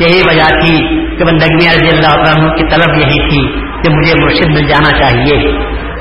یہی 0.00 0.20
وجہ 0.28 0.60
تھی 0.60 0.78
کہ 1.16 1.24
بندگی 1.24 1.68
رضی 1.68 1.96
اللہ 1.96 2.30
عنہ 2.30 2.54
کی 2.54 2.64
طلب 2.68 2.96
یہی 2.96 3.28
تھی 3.28 3.52
کہ 3.82 3.94
مجھے 3.94 4.24
مرشد 4.24 4.48
مل 4.48 4.66
جانا 4.66 4.98
چاہیے، 4.98 5.52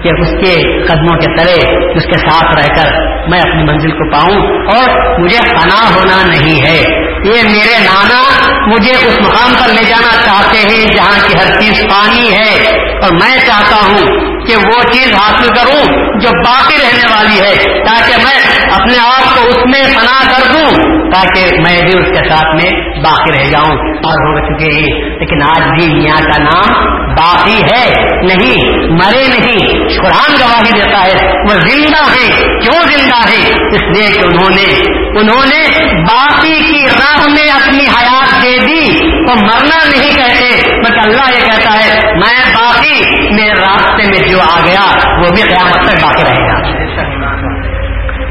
کہ 0.04 0.10
اس 0.22 0.30
کے 0.30 0.84
قدموں 0.86 1.18
کے 1.18 1.38
تلے، 1.38 1.84
اس 1.94 2.06
کے 2.06 2.30
ساتھ 2.30 2.60
رہ 2.60 2.76
کر 2.76 2.92
میں 3.30 3.40
اپنی 3.40 3.64
منزل 3.64 3.92
کو 3.92 4.12
پاؤں 4.12 4.48
اور 4.76 5.20
مجھے 5.20 5.38
فنا 5.38 5.96
ہونا 5.96 6.32
نہیں 6.32 6.66
ہے۔ 6.66 7.04
یہ 7.26 7.44
میرے 7.44 7.84
نانا 7.84 8.22
مجھے 8.68 8.92
اس 8.92 9.20
مقام 9.22 9.54
پر 9.54 9.74
لے 9.74 9.84
جانا 9.84 10.12
چاہتے 10.26 10.58
ہیں 10.58 10.96
جہاں 10.96 11.28
کی 11.28 11.38
ہر 11.38 11.62
چیز 11.62 11.84
پانی 11.84 12.34
ہے۔ 12.34 12.84
اور 13.04 13.12
میں 13.12 13.38
چاہتا 13.38 13.86
ہوں 13.86 14.08
کہ 14.46 14.56
وہ 14.56 14.92
چیز 14.92 15.14
حاصل 15.14 15.48
کروں 15.48 16.13
جو 16.24 16.30
باقی 16.46 16.76
رہنے 16.76 17.16
والی 17.16 17.40
ہے، 17.40 17.56
تاکہ 17.86 18.18
میں 18.18 18.70
اپنے 18.74 18.98
آپ 19.00 19.36
کو 19.36 19.48
اس 19.48 19.58
میں 19.66 19.98
فنا 19.98 20.38
کر 20.38 20.54
دوں، 20.54 20.72
تاکہ 21.12 21.42
میں 21.42 21.78
بھی 21.78 22.00
اس 22.00 22.10
کے 22.10 22.30
ساتھ 22.30 22.64
میں 22.64 22.72
باقی 23.04 23.40
رہ 23.40 23.50
جاؤں۔ 23.50 23.78
اور 24.06 24.28
ہو 24.28 24.40
چکے 24.40 24.82
لیکن 25.20 25.44
آج 25.44 25.68
بھی 25.68 26.02
میاں 26.02 26.16
کا 26.16 26.44
نام 26.44 26.86
باقی 27.14 27.62
ہے۔ 27.62 27.94
نہیں، 28.22 28.78
مرے 28.90 29.28
نہیں۔ 29.28 29.74
قرآن 29.98 30.36
گواہی 30.40 30.82
دیتا 30.82 31.06
ہے، 31.06 31.32
وہ 31.42 31.60
زندہ 31.60 32.06
ہے۔ 32.06 32.60
کیوں 32.60 32.84
زندہ 32.84 33.16
ہے؟ 33.16 33.52
اس 33.52 33.82
لیے 33.82 34.08
کہ 34.14 34.20
انہوں 34.20 34.50
نے 34.50 34.94
انہوں 35.20 35.46
نے 35.46 35.62
باقی 36.04 36.60
کی 36.60 36.86
راہ 36.88 37.28
میں 37.28 37.52
اپنی 37.52 37.84
حیات 37.84 38.44
دے 38.44 38.58
دی۔ 38.58 38.98
تو 39.00 39.36
مرنا 39.36 39.90
نہیں 39.90 40.16
کہتے 40.16 40.72
بٹ 40.78 41.06
اللہ 41.06 41.40
یہ 41.40 41.46
کہتا 41.46 41.74
ہے، 41.74 42.00
میں 42.14 42.56
باقی 42.84 43.34
میرے 43.34 43.52
راستے 43.52 44.04
میں 44.08 44.30
جو 44.30 44.38
آ 44.42 44.60
گیا، 44.66 45.12
وہ 45.18 45.26
بھی 45.36 45.42
قیامت 45.42 45.88
تک 45.88 46.04
باقی 46.04 46.24
رہے 46.24 46.54
گا۔ 46.54 46.60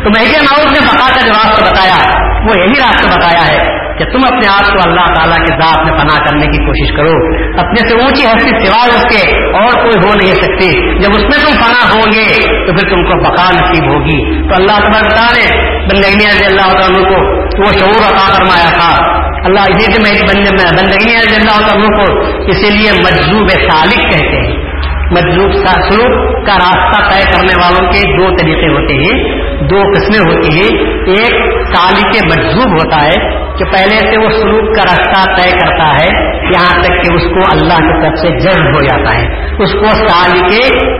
تو 0.04 0.10
مہدی 0.10 0.32
ناؤز 0.32 0.72
نے 0.72 0.80
بقا 0.80 1.14
کا 1.14 1.26
جو 1.26 1.32
راستہ 1.32 1.64
بتایا، 1.64 2.18
وہ 2.18 2.58
یہی 2.58 2.80
راستہ 2.80 3.18
بتایا 3.18 3.52
ہے 3.52 3.82
کہ 3.98 4.04
تم 4.04 4.20
اپنے 4.26 4.48
آپ 4.48 4.66
کو 4.66 4.88
اللہ 4.88 5.14
تعالیٰ 5.14 5.36
کے 5.36 5.54
ذات 5.54 5.84
میں 5.84 5.92
پناہ 5.92 6.24
کرنے 6.24 6.46
کی 6.46 6.66
کوشش 6.66 6.96
کرو۔ 6.96 7.42
اپنے 7.60 7.88
سے 7.88 7.94
اونچی 7.94 8.24
ہستی 8.24 8.66
سوائے 8.66 8.90
اس 8.90 9.02
کے 9.02 9.46
اور 9.46 9.72
کوئی 9.72 10.08
ہو 10.08 10.14
نہیں 10.14 10.32
سکتی۔ 10.32 10.98
جب 11.02 11.10
اس 11.12 11.22
میں 11.22 11.44
تم 11.44 11.64
پناہ 11.64 11.94
ہوں 11.94 12.12
گے، 12.12 12.42
تو 12.66 12.72
پھر 12.72 12.88
تم 12.88 13.04
کو 13.04 13.30
بقا 13.30 13.50
نصیب 13.50 13.92
ہوگی۔ 13.92 14.48
تو 14.48 14.54
اللہ 14.54 14.78
تعالیٰ 14.78 15.02
بتا 15.02 15.26
نے 15.36 15.72
بندگی 15.82 16.26
رضی 16.26 16.44
اللہ 16.44 16.62
عنہ 16.62 17.08
کو 17.08 17.42
وہ 17.42 17.72
شعور 17.80 18.12
عطا 18.12 18.34
فرمایا 18.34 18.70
تھا۔ 18.72 19.11
اللہ 19.44 19.60
اسی 19.60 19.92
سے 19.92 20.00
میں 20.02 20.70
بندگی 20.82 21.16
رضی 21.16 21.36
اللہ 21.36 21.74
عنہ 21.74 21.86
کو 21.86 22.26
اسی 22.50 22.70
لیے 22.70 22.92
مجزوب 22.92 23.48
سالک 23.48 24.12
کہتے 24.12 24.36
ہیں۔ 24.36 24.62
مجلوب 25.10 25.52
سلوک 25.66 26.46
کا 26.46 26.54
راستہ 26.54 27.10
طے 27.10 27.32
کرنے 27.32 27.60
والوں 27.60 27.92
کے 27.92 28.16
دو 28.16 28.36
طریقے 28.36 28.68
ہوتے 28.68 28.94
ہیں۔ 28.94 29.42
دو 29.68 29.82
قسمیں 29.82 30.18
ہوتی 30.18 30.52
ہیں۔ 30.52 30.92
ایک 31.06 31.52
سالک 31.74 32.24
مجزوب 32.24 32.72
ہوتا 32.72 33.06
ہے 33.06 33.42
کہ 33.56 33.64
پہلے 33.64 33.98
سے 33.98 34.24
وہ 34.24 34.42
سلوک 34.42 34.76
کا 34.76 34.82
راستہ 34.82 35.30
طے 35.36 35.58
کرتا 35.58 35.88
ہے، 35.88 36.24
یہاں 36.44 36.82
تک 36.82 36.88
کہ 36.88 37.14
اس 37.14 37.22
کو 37.22 37.40
اللہ 37.52 37.78
کی 37.78 38.02
طرف 38.02 38.18
سے 38.18 38.38
جذب 38.38 38.66
ہو 38.66 38.84
جاتا 38.84 39.18
ہے۔ 39.18 39.26
اس 39.62 39.72
کو 39.72 40.08
سالک 40.08 40.52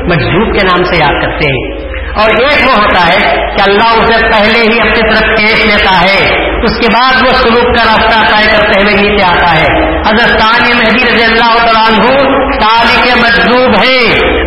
مجزوب 0.09 0.59
کے 0.59 0.67
نام 0.67 0.85
سے 0.85 1.01
یاد 1.01 1.21
کرتے 1.23 1.51
ہیں۔ 1.51 1.93
اور 2.21 2.31
ایک 2.31 2.69
وہ 2.69 2.83
ہوتا 2.83 3.01
ہے 3.01 3.37
کہ 3.37 3.71
اللہ 3.71 4.03
اسے 4.03 4.27
پہلے 4.27 4.73
ہی 4.73 4.81
اپنی 4.81 5.15
طرف 5.15 5.39
کھینچ 5.39 5.67
لیتا 5.67 6.01
ہے۔ 6.01 6.42
اس 6.63 6.79
کے 6.81 6.87
بعد 6.93 7.23
وہ 7.23 7.31
سلوک 7.33 7.77
کا 7.77 7.85
راستہ 7.85 8.37
طے 8.37 8.57
کرتے 8.57 8.83
ہوئے 8.83 8.95
نیچے 8.95 9.25
آتا 9.25 9.55
ہے۔ 9.55 9.67
اگر 9.99 10.39
ثانی 10.39 10.73
مہدی 10.73 11.05
رضی 11.05 11.25
اللہ 11.25 11.45
عنہ 11.45 12.19
سالک 12.61 13.17
مجذوب 13.17 13.71
ہے 13.85 13.99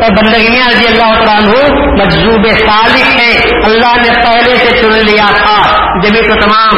اور 0.04 0.12
بندگیاں 0.12 0.70
رضی 0.70 0.88
اللہ 0.88 1.32
عنہ 1.32 1.50
مجذوب 2.02 2.48
سالک 2.68 3.20
ہے 3.20 3.38
اللہ 3.64 3.96
نے 3.96 4.22
پہلے 4.24 4.58
سے 4.58 4.82
چن 4.82 5.06
لیا 5.06 5.26
تھا۔ 5.36 5.85
جبھی 6.04 6.22
تو 6.22 6.36
تمام 6.36 6.76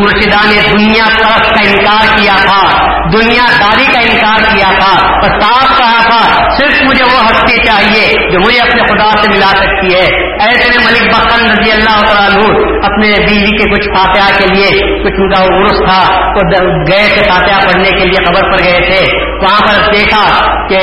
مرشدان 0.00 0.50
دنیا 0.72 1.04
طرف 1.18 1.50
کا 1.50 1.60
انکار 1.60 2.18
کیا 2.18 2.32
تھا، 2.42 2.90
دنیا 3.12 3.46
داری 3.60 3.84
کا 3.92 3.98
انکار 3.98 4.56
کیا 4.56 4.70
تھا 4.78 5.08
اور 5.08 5.40
صاف 5.40 5.78
کہا 5.78 6.00
تھا، 6.00 6.50
صرف 6.58 6.82
مجھے 6.82 7.04
وہ 7.04 7.24
ہستی 7.24 7.56
چاہیے 7.56 8.32
جو 8.32 8.40
مجھے 8.40 8.60
اپنے 8.60 8.82
خدا 8.82 9.22
سے 9.22 9.30
ملا 9.30 9.46
سکتی 9.46 9.94
ہے۔ 9.94 10.30
ایسے 10.40 10.68
میں 10.68 10.86
ملک 10.86 11.14
بخن 11.14 11.50
رضی 11.50 11.70
اللہ 11.72 12.20
عنہ 12.20 12.70
اپنے 12.84 13.08
بیوی 13.08 13.56
کے 13.56 13.70
کچھ 13.70 13.88
فاتحہ 13.96 14.38
کے 14.38 14.54
لیے 14.54 14.66
کچھ 15.04 15.20
ان 15.20 15.30
کا 15.30 15.42
عرس 15.42 15.90
تھا 15.90 16.30
تو 16.32 16.48
گئے 16.92 17.08
تھے 17.14 17.22
فاتحہ 17.30 17.60
پڑھنے 17.60 17.90
کے 17.90 18.04
لیے 18.04 18.24
خبر 18.24 18.52
پر 18.52 18.64
گئے 18.64 18.92
تھے۔ 18.92 19.18
وہاں 19.42 19.60
پر 19.60 19.92
دیکھا 19.94 20.22
کہ 20.68 20.80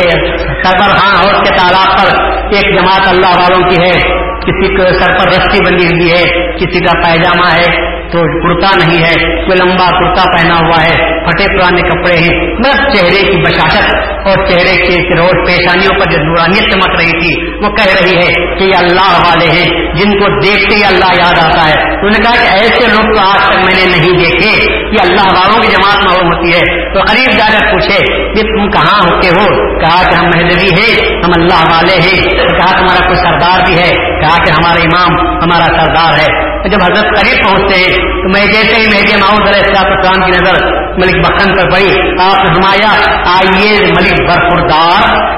سربر 0.64 0.98
خان 0.98 1.16
ہاؤس 1.16 1.50
کے 1.50 1.58
تالاب 1.58 2.00
پر 2.00 2.24
ایک 2.54 2.80
جماعت 2.80 3.08
اللہ 3.08 3.28
والوں 3.28 3.70
کی 3.70 3.82
ہے۔ 3.82 4.17
کسی 4.48 4.76
کو 4.76 4.84
سر 5.00 5.18
پر 5.18 5.28
رسی 5.28 5.60
بندی 5.66 5.86
ہوئی 5.86 6.12
ہے، 6.12 6.24
کسی 6.56 6.80
کا 6.80 7.02
پائجامہ 7.04 7.52
ہے، 7.52 7.98
تو 8.10 8.20
کرتا 8.20 8.78
نہیں 8.78 9.04
ہے، 9.04 9.46
کوئی 9.46 9.58
لمبا 9.60 9.86
کرتا 9.86 10.38
پہنا 10.38 10.54
ہوا 10.54 10.84
ہے، 10.84 11.26
پھٹے 11.26 11.44
پرانے 11.44 11.82
کپڑے 11.82 12.18
ہیں۔ 12.18 12.56
بس 12.56 12.98
چہرے 12.98 13.32
کی 13.32 13.42
بشاشت 13.42 13.94
اور 14.28 14.46
چہرے 14.46 14.86
کے 14.86 15.20
روز 15.20 15.48
پیشانیوں 15.48 16.00
پر 16.00 16.12
جو 16.12 16.18
نورانیت 16.18 16.74
چمک 16.74 16.96
رہی 17.00 17.20
تھی، 17.20 17.56
وہ 17.56 17.70
کہہ 17.70 17.94
رہی 18.02 18.18
ہے 18.18 18.58
کہ 18.58 18.64
یہ 18.64 18.76
اللہ 18.76 19.28
والے 19.28 19.46
ہیں، 19.46 19.96
جن 19.96 20.20
کو 20.20 20.40
دیکھتے 20.40 20.76
ہی 20.76 20.84
اللہ 20.84 21.14
یاد 21.14 21.52
آتا 21.52 21.68
ہے۔ 21.68 21.74
انہوں 21.74 22.10
نے 22.10 22.24
کہا 22.24 22.36
کہ 22.36 22.64
ایسے 22.64 22.88
لوگ 22.88 23.16
تو 23.16 23.22
آج 23.22 23.48
تک 23.48 23.58
میں 23.58 23.74
نے 23.78 23.98
نہیں 23.98 24.20
دیکھے۔ 24.20 24.77
یہ 24.92 24.98
اللہ 25.04 25.40
والوں 25.40 25.62
کی 25.62 25.68
جماعت 25.68 26.06
معلوم 26.06 26.36
ہوتی 26.36 26.54
ہے 26.54 26.94
تو 26.94 27.00
قریب 27.00 27.32
جا 27.38 27.60
کر 27.60 27.72
پوچھے 27.72 28.28
کہ 28.34 28.42
تم 28.42 28.70
کہاں 28.70 29.00
ہوتے 29.04 29.28
ہو؟ 29.28 29.78
کہا 29.80 30.04
کہ 30.04 30.16
ہم 30.16 30.26
مہدوی 30.26 30.70
ہیں، 30.70 31.16
ہم 31.16 31.30
اللہ 31.36 31.64
والے 31.72 32.02
ہیں۔ 32.02 32.30
کہا 32.30 32.72
تمہارا 32.72 33.04
کوئی 33.04 33.16
سردار 33.16 33.66
بھی 33.68 33.80
ہے، 33.80 34.20
کہا 34.22 34.44
کہ 34.44 34.52
ہمارا 34.52 34.80
امام، 34.80 35.38
ہمارا 35.38 35.66
سردار 35.66 36.14
ہے۔ 36.14 36.48
جب 36.70 36.78
حضرت 36.84 37.06
قریب 37.20 37.48
پہنچتے 37.48 37.80
ہیں، 37.80 37.98
تو 37.98 38.30
میں 38.30 38.48
جیسے 38.48 38.76
ہی 38.76 38.88
میرے 38.88 39.18
محمود 39.18 39.48
علیہ 39.48 39.64
السلام 39.68 40.26
کی 40.26 40.32
نظر 40.32 40.66
ملک 40.76 41.26
بخن 41.26 41.54
پر 41.54 41.70
پڑی، 41.70 41.90
آپ 42.22 42.38
نے 42.38 42.54
فرمایا، 42.54 43.16
آئیے 43.26 43.80
ملک 43.80 44.30
برفردار 44.30 45.38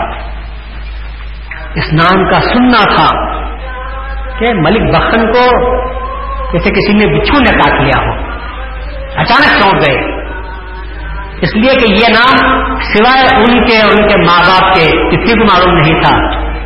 اس 1.76 1.94
نام 1.94 2.32
کا 2.32 2.40
سننا 2.40 2.96
تھا 2.96 3.30
کہ 4.40 4.54
ملک 4.54 4.96
بخن 4.96 5.32
کو 5.32 5.76
جیسے 6.54 6.70
کسی 6.70 6.94
نے 6.94 7.06
بچھو 7.06 7.40
نے 7.40 7.52
کاٹ 7.52 7.82
لیا 7.82 8.02
ہو۔ 8.02 8.30
اچانک 9.16 9.62
چونک 9.62 9.88
گئے۔ 9.88 10.20
اس 11.42 11.56
لیے 11.56 11.72
کہ 11.74 11.94
یہ 11.94 12.06
نام 12.10 12.38
سوائے 12.82 13.36
ان 13.36 13.66
کے 13.66 13.82
اور 13.82 13.92
ان 13.92 14.08
کے 14.08 14.18
ماں 14.18 14.40
باپ 14.40 14.76
کے 14.76 14.82
کسی 14.82 15.40
کو 15.40 15.44
معلوم 15.44 15.76
نہیں 15.76 16.02
تھا۔ 16.02 16.20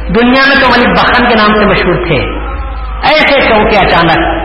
دنیا 0.07 0.43
میں 0.47 0.61
تو 0.61 0.67
ملک 0.69 0.99
بخن 0.99 1.27
کے 1.27 1.35
نام 1.35 1.53
سے 1.53 1.65
مشہور 1.65 2.07
تھے۔ 2.07 2.43
ایسے 3.03 3.41
چونکے 3.49 3.77
اچانک 3.77 4.43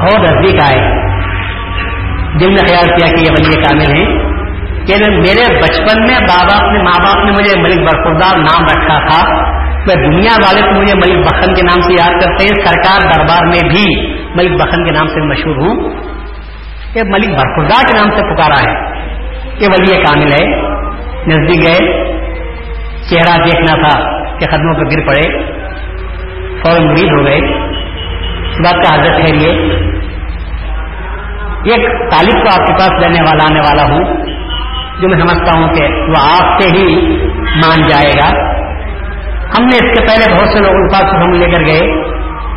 اور 0.00 0.20
نزدیک 0.20 0.62
آئے۔ 0.62 1.04
جن 2.38 2.48
نے 2.48 2.66
خیال 2.66 2.86
کیا 2.86 3.16
کہ 3.16 3.20
یہ 3.20 3.30
ولی 3.30 3.62
کامل 3.62 3.96
ہیں 3.96 4.18
کہ 4.86 5.10
میرے 5.10 5.56
بچپن 5.62 6.02
میں 6.02 6.18
بابا 6.20 6.66
اپنے 6.66 6.82
ماں 6.82 7.02
باپ 7.02 7.24
نے 7.24 7.30
مجھے 7.30 7.60
ملک 7.60 7.78
برفردار 7.78 8.38
نام 8.38 8.64
رکھا 8.64 8.98
تھا۔ 8.98 9.54
میں 9.86 9.94
دنیا 9.94 10.36
والے 10.44 10.60
تو 10.60 10.80
مجھے 10.80 10.96
ملک 10.96 11.26
بخن 11.26 11.54
کے 11.54 11.62
نام 11.62 11.80
سے 11.80 11.92
یاد 11.92 12.10
کرتے 12.10 12.44
ہیں، 12.44 12.64
سرکار 12.64 13.12
دربار 13.12 13.46
میں 13.46 13.68
بھی 13.68 14.12
ملک 14.34 14.60
بخن 14.60 14.86
کے 14.86 14.94
نام 14.94 15.06
سے 15.06 15.20
مشہور 15.20 15.56
ہوں۔ 15.56 15.90
کہ 16.94 17.02
ملک 17.02 17.28
برفردار 17.28 17.86
کے 17.86 18.04
نام 18.04 18.16
سے 18.16 18.34
پکارا 18.34 18.70
ہے۔ 18.70 18.94
کہ 19.58 19.66
ولی 19.66 19.96
کامل 19.96 20.32
ہے، 20.32 20.46
نزدیک 21.26 21.62
گئے 21.62 22.04
چہرہ 23.10 23.44
دیکھنا 23.44 23.88
تھا 23.88 24.10
کہ 24.38 24.46
قدموں 24.46 24.74
پہ 24.74 24.80
گر 24.80 25.06
پڑے۔ 25.06 25.42
فوراً 26.60 26.86
مرید 26.86 27.12
ہو 27.18 27.24
گئے۔ 27.24 27.40
بات 28.58 28.72
کا 28.72 28.94
حضرت 28.94 29.16
ٹھہریے 29.16 29.50
ایک 31.64 32.10
طالب 32.10 32.32
کو 32.32 32.60
آپ 32.60 32.66
کے 32.66 32.72
پاس 32.72 32.90
لینے 32.92 33.22
والا، 33.22 33.44
آنے 33.50 33.60
والا 33.60 33.82
ہوں، 33.82 34.04
جو 35.00 35.08
میں 35.08 35.18
سمجھتا 35.18 35.60
ہوں 35.60 35.68
کہ 35.68 35.84
وہ 35.84 36.42
آپ 36.42 36.60
سے 36.60 36.78
ہی 36.78 37.16
مان 37.36 37.80
جائے 37.88 38.12
گا۔ 38.12 38.53
ہم 39.58 39.64
نے 39.64 39.76
اس 39.76 39.98
سے 39.98 40.06
پہلے 40.06 40.34
بہت 40.34 40.48
سے 40.48 40.60
لوگوں 40.60 40.88
کے 40.88 40.92
پاس 40.92 41.14
ہم 41.14 41.32
لے 41.32 41.52
کر 41.52 41.66
گئے، 41.66 42.02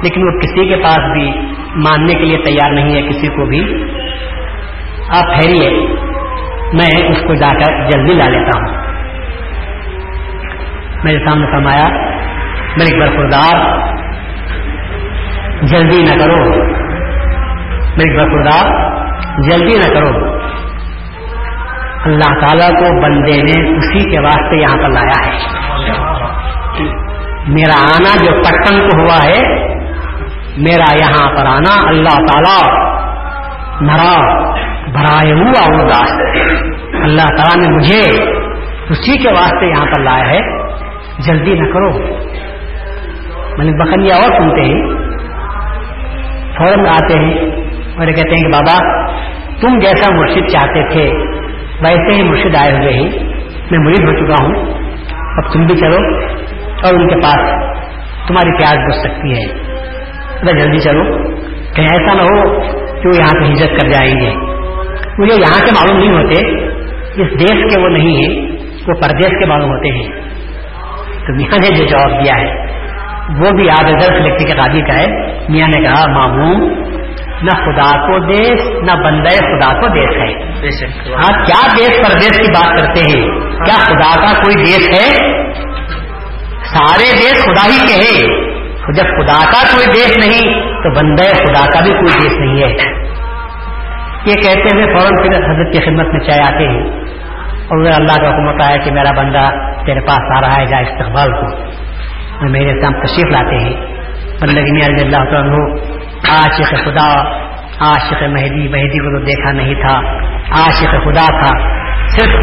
لیکن 0.03 0.23
وہ 0.23 0.39
کسی 0.39 0.67
کے 0.67 0.75
پاس 0.75 0.97
بھی 0.97 1.31
ماننے 1.75 2.13
کے 2.13 2.25
لیے 2.25 2.37
تیار 2.37 2.71
نہیں 2.71 2.95
ہے، 2.95 3.01
کسی 3.01 3.27
کو 3.27 3.45
بھی۔ 3.45 3.83
آپ 5.09 5.23
ٹھہریے، 5.23 5.69
میں 6.73 7.09
اس 7.09 7.17
کو 7.27 7.33
جا 7.33 7.49
کر 7.49 7.89
جلدی 7.89 8.13
لا 8.13 8.29
لیتا 8.29 8.59
ہوں۔ 8.59 8.77
میرے 11.03 11.19
سامنے 11.25 11.45
فرمایا 11.45 11.87
میرے 12.77 12.99
برخوردار 12.99 13.77
جلدی 15.61 16.03
نہ 16.03 16.19
کرو۔ 16.19 16.63
میرے 17.97 18.17
برخوردار 18.17 18.71
جلدی 19.49 19.77
نہ 19.77 19.93
کرو۔ 19.93 20.37
اللہ 22.05 22.39
تعالیٰ 22.39 22.69
کو 22.69 23.01
بندے 23.01 23.41
نے 23.41 23.77
اسی 23.77 24.09
کے 24.09 24.19
واسطے 24.19 24.61
یہاں 24.61 24.77
پر 24.77 24.89
لایا 24.89 25.27
ہے۔ 25.27 25.37
میرا 27.47 27.81
آنا 27.81 28.25
جو 28.25 28.41
پٹن 28.41 28.89
کو 28.89 29.01
ہوا 29.01 29.17
ہے، 29.25 29.67
میرا 30.57 30.93
یہاں 30.93 31.29
پر 31.29 31.45
آنا 31.45 31.87
اللہ 31.87 32.25
تعالیٰ 32.25 32.87
مرا 33.81 34.21
برائے 34.93 35.33
ہوا 35.33 35.75
ارداس 35.75 36.11
اللہ 37.03 37.25
تعالیٰ 37.37 37.69
نے 37.69 37.75
مجھے 37.75 38.23
اسی 38.89 39.17
کے 39.17 39.33
واسطے 39.33 39.65
یہاں 39.65 39.85
پر 39.85 40.01
لایا 40.01 40.29
ہے۔ 40.29 40.67
جلدی 41.19 41.59
نہ 41.59 41.71
کرو۔ 41.73 41.89
ملک 43.57 43.81
بخنیا 43.81 44.15
اور 44.15 44.39
سنتے 44.39 44.61
ہیں۔ 44.61 44.81
فوراً 46.57 46.85
آتے 46.85 47.19
ہیں 47.19 47.33
اور 47.97 48.07
کہتے 48.07 48.35
ہیں 48.35 48.43
کہ 48.43 48.47
بابا، 48.47 49.07
تم 49.61 49.79
جیسا 49.79 50.15
مرشد 50.15 50.47
چاہتے 50.51 50.89
تھے، 50.89 51.09
ویسے 51.81 52.13
ہی 52.13 52.23
مرشد 52.23 52.55
آئے 52.55 52.71
ہوئے 52.71 52.93
ہی 52.93 53.09
میں 53.71 53.79
مرید 53.79 54.03
ہو 54.03 54.25
چکا 54.25 54.43
ہوں۔ 54.43 54.73
اب 55.37 55.53
تم 55.53 55.65
بھی 55.65 55.75
چلو۔ 55.75 56.19
اور 56.83 56.93
ان 56.93 57.07
کے 57.07 57.15
پاس 57.15 57.49
تمہاری 58.27 58.57
پیاز 58.57 58.77
بچ 58.87 58.95
سکتی 58.95 59.31
ہے۔ 59.31 59.53
ذرا 60.45 60.51
جلدی 60.51 60.79
چلو 60.79 61.33
کہیں 61.73 61.87
ایسا 61.91 62.13
نہ 62.13 62.21
ہو 62.21 62.61
کہ 63.01 63.07
وہ 63.07 63.15
یہاں 63.15 63.45
سے 63.45 63.53
ہجرت 63.53 63.81
کر 63.81 63.87
جائیں 63.87 64.19
گے۔ 64.19 64.31
مجھے 65.17 65.33
یہاں 65.33 65.65
کے 65.65 65.71
معلوم 65.71 65.97
نہیں 65.97 66.23
ہوتے 66.23 66.61
اس 67.21 67.39
دیش 67.39 67.73
کے 67.73 67.81
وہ 67.81 67.89
نہیں 67.89 68.15
ہیں 68.15 68.47
وہ 68.87 68.93
پردیش 69.01 69.39
کے 69.39 69.45
معلوم 69.45 69.69
ہوتے 69.69 69.89
ہیں۔ 69.89 70.07
تو 71.27 71.33
میاں 71.33 71.57
نے 71.69 71.75
جو 71.77 71.85
جواب 71.85 72.23
دیا 72.23 72.33
ہے 72.37 72.67
وہ 73.39 73.51
بھی 73.57 73.69
آج 73.69 73.91
درس 73.91 74.09
لکھنے 74.09 74.45
کے 74.45 74.57
قابل 74.57 74.81
کا 74.81 74.93
ہے۔ 74.93 75.37
میاں 75.49 75.67
نے 75.67 75.83
کہا 75.83 76.03
معموم 76.11 76.69
نہ 77.41 77.49
خدا 77.49 78.07
کو 78.07 78.19
دیش 78.19 78.83
نہ 78.83 78.91
بندے 78.91 79.35
خدا 79.35 79.79
کو 79.79 79.87
دیش 79.87 80.17
ہے۔ 80.17 80.43
ہاں 81.13 81.45
کیا 81.45 81.67
دیش 81.77 82.07
پردیش 82.07 82.37
کی 82.37 82.51
بات 82.51 82.79
کرتے 82.79 82.99
ہیں؟ 82.99 83.27
کیا 83.39 83.75
خدا 83.77 84.21
کا 84.21 84.39
کوئی 84.39 84.55
دیش 84.55 84.89
ہے؟ 84.89 85.37
سارے 86.77 87.11
دیش 87.11 87.43
خدا 87.43 87.65
ہی 87.65 87.87
کے 87.87 87.93
ہیں 87.93 88.47
جب 88.95 89.03
خدا 89.03 89.45
کا 89.45 89.75
کوئی 89.75 89.85
دیش 89.85 90.27
نہیں، 90.27 90.61
تو 90.61 90.89
بندے 90.95 91.29
خدا 91.29 91.65
کا 91.65 91.83
بھی 91.83 91.91
کوئی 91.91 92.29
دیش 92.29 92.37
نہیں 92.37 92.63
ہے۔ 92.63 92.69
یہ 94.25 94.33
کہتے 94.33 94.75
ہوئے 94.75 94.85
فوراً 94.85 95.15
پھر 95.15 95.37
حضرت 95.37 95.73
کی 95.73 95.79
خدمت 95.79 96.13
میں 96.13 96.19
چائے 96.19 96.41
آتے 96.41 96.67
ہیں۔ 96.67 96.83
اور 97.57 97.77
وہ 97.77 97.87
اللہ 97.87 98.21
کا 98.21 98.29
حکم 98.29 98.47
ہوتا 98.47 98.69
ہے 98.69 98.79
کہ 98.79 98.91
میرا 98.91 99.11
بندہ 99.11 99.49
تیرے 99.85 99.99
پاس 99.99 100.37
آ 100.37 100.41
رہا 100.41 100.57
ہے، 100.57 100.65
جا 100.65 100.77
استقبال 100.77 101.31
کو۔ 101.31 101.63
اور 102.39 102.47
میرے 102.47 102.81
سام 102.81 102.93
تشریف 102.93 103.31
لاتے 103.31 103.55
ہیں۔ 103.57 103.73
بندگی 104.41 104.83
اللہ 104.83 105.17
عنہ، 105.17 105.73
عاشق 106.29 106.69
خدا، 106.69 107.37
عاشق 107.79 108.23
مہدی 108.23 108.67
مہدی 108.67 108.99
کو 108.99 109.19
تو 109.19 109.25
دیکھا 109.25 109.51
نہیں 109.51 109.73
تھا۔ 109.73 109.99
عاشق 110.51 110.91
خدا 110.91 111.45
تھا۔ 111.45 111.77
صرف 112.07 112.33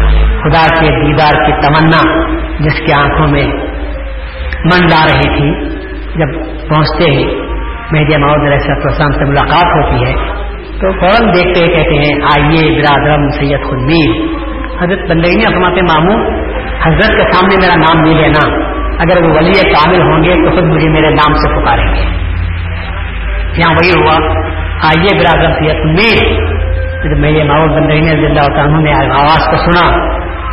خدا 0.41 0.75
کے 0.81 1.05
دیدار 1.05 1.45
کی 1.45 1.51
تمنا، 1.51 2.27
جس 2.59 2.79
کی 2.79 3.01
آنکھوں 3.01 3.27
میں 3.27 3.74
من 4.65 4.85
لا 4.85 5.05
رہی 5.05 5.37
تھی۔ 5.37 5.75
جب 6.15 6.39
پہنچتے 6.69 7.11
ہی 7.11 7.23
مہدی 7.91 8.17
محمد 8.17 8.47
علیہ 8.47 8.71
السلام 8.71 9.11
سے 9.11 9.25
ملاقات 9.25 9.65
ہوتی 9.65 10.05
ہے، 10.05 10.13
تو 10.79 10.91
فوراً 10.91 11.33
دیکھتے 11.33 11.65
ہوئے 11.65 11.75
کہتے 11.75 11.95
ہیں، 11.95 12.15
آئیے 12.23 12.81
برادرم 12.81 13.29
سید 13.29 13.59
خدمیر 13.63 14.25
حضرت 14.83 15.09
بندگی 15.09 15.53
فرماتے 15.53 15.81
ماموں 15.81 16.45
حضرت 16.85 17.07
کے 17.07 17.21
سامنے 17.21 17.55
میرا 17.55 17.75
نام 17.75 18.01
نہیں 18.01 18.21
لینا۔ 18.21 18.75
اگر 18.99 19.23
وہ 19.23 19.35
ولی 19.35 19.51
کامل 19.51 20.01
ہوں 20.01 20.23
گے 20.23 20.45
تو 20.45 20.55
خود 20.55 20.63
مجھے 20.63 20.89
میرے 20.89 21.09
نام 21.09 21.33
سے 21.33 21.61
پکاریں 21.61 21.93
گے۔ 21.93 22.01
یہاں 23.57 23.73
وہی 23.73 23.89
ہوا۔ 23.89 24.33
آئیے 24.83 25.17
برادر 25.17 25.53
سید 25.53 25.75
میر 25.85 26.45
جب 27.03 27.17
میرے 27.17 27.43
ماحول 27.43 27.69
بندی 27.69 27.99
نے 27.99 28.27
زندہ 28.27 28.41
ہوتا 28.41 28.61
انہوں 28.61 28.81
نے 28.81 28.93
آواز 28.93 29.45
کو 29.45 29.57
سنا، 29.57 29.91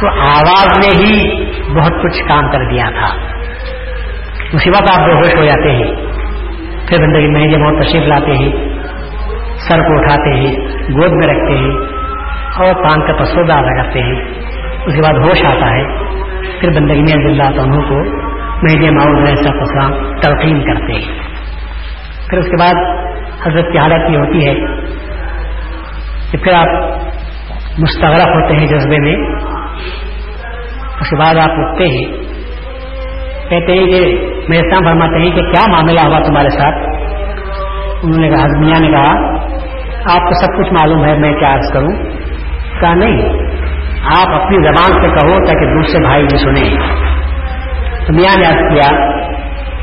تو 0.01 0.09
آواز 0.21 0.79
نے 0.79 1.05
ہی 1.05 1.45
بہت 1.75 1.93
کچھ 2.03 2.29
کام 2.29 2.51
کر 2.51 2.65
دیا 2.71 2.85
تھا۔ 2.85 3.42
اسی 4.53 4.71
وقت 4.71 5.01
آپ 5.01 5.07
بے 5.07 5.13
ہوش 5.13 5.37
ہو 5.37 5.45
جاتے 5.45 5.71
ہیں۔ 5.71 5.93
پھر 6.89 6.99
بندگی 6.99 7.27
میں 7.27 7.47
جب 7.47 7.59
بہت 7.59 7.87
تشریف 7.87 8.03
لاتے 8.03 8.33
ہیں۔ 8.33 8.53
سر 9.59 9.79
کو 9.79 9.99
اٹھاتے 9.99 10.31
ہیں، 10.35 10.57
گود 10.69 11.13
میں 11.13 11.35
رکھتے 11.35 11.59
ہیں 11.59 11.71
اور 12.57 12.75
پان 12.75 13.07
کا 13.07 13.25
پسودہ 13.25 13.53
ادا 13.53 13.83
کرتے 13.83 14.01
ہیں۔ 14.01 14.25
اس 14.87 14.95
کے 14.95 15.03
بعد 15.03 15.27
ہوش 15.27 15.45
آتا 15.45 15.71
ہے۔ 15.71 15.85
پھر 16.61 16.69
بندگی 16.69 17.03
میں 17.03 17.25
اللہ 17.25 17.43
تعالیٰ 17.43 17.89
کو 17.89 17.97
مہدی 18.63 18.91
معاون 18.91 19.27
ایسا 19.27 19.65
فسلام 19.65 20.21
تلقین 20.21 20.61
کرتے 20.61 20.93
ہیں۔ 20.93 21.19
پھر 22.31 22.39
اس 22.39 22.47
کے 22.47 22.57
بعد 22.61 22.75
حضرت 23.47 23.73
کی 23.73 23.79
حالت 23.79 24.11
یہ 24.11 24.19
ہوتی 24.19 24.47
ہے 24.47 24.55
کہ 26.31 26.39
پھر 26.39 26.53
آپ 26.53 26.97
مستغرق 27.79 28.27
ہوتے 28.27 28.57
ہیں 28.57 28.67
جذبے 28.67 28.99
میں۔ 28.99 29.17
اس 31.01 31.11
کے 31.11 31.17
بعد 31.17 31.35
آپ 31.35 31.51
اٹھتے 31.51 31.87
ہیں، 31.89 32.13
کہتے 33.51 33.73
ہیں 33.73 33.87
کہ 33.87 34.32
میرے 34.53 34.71
سام 34.71 34.85
فرماتے 34.85 35.19
ہیں 35.19 35.31
کہ 35.31 35.43
کیا 35.43 35.61
معاملہ 35.71 36.01
ہوا 36.01 36.19
تمہارے 36.19 36.51
ساتھ؟ 36.51 36.75
انہوں 38.03 38.21
نے 38.21 38.29
کہا 38.29 38.47
میاں 38.59 38.81
نے 38.81 38.89
کہا، 38.89 39.13
آپ 40.15 40.21
کو 40.21 40.35
سب 40.35 40.59
کچھ 40.59 40.73
معلوم 40.73 41.05
ہے، 41.05 41.19
میں 41.19 41.33
کیا 41.33 41.55
عرض 41.55 41.73
کروں؟ 41.73 41.93
کہا، 42.81 42.95
نہیں، 42.95 43.23
آپ 44.05 44.43
اپنی 44.43 44.57
زبان 44.57 44.93
سے 44.93 45.09
کہو 45.09 45.45
تاکہ 45.45 45.67
دوسرے 45.67 46.03
بھائی 46.03 46.25
بھی 46.25 46.39
سنیں۔ 46.39 46.77
تو 48.07 48.13
میاں 48.13 48.41
نے 48.41 48.47
عرض 48.47 48.75
کیا 48.75 48.97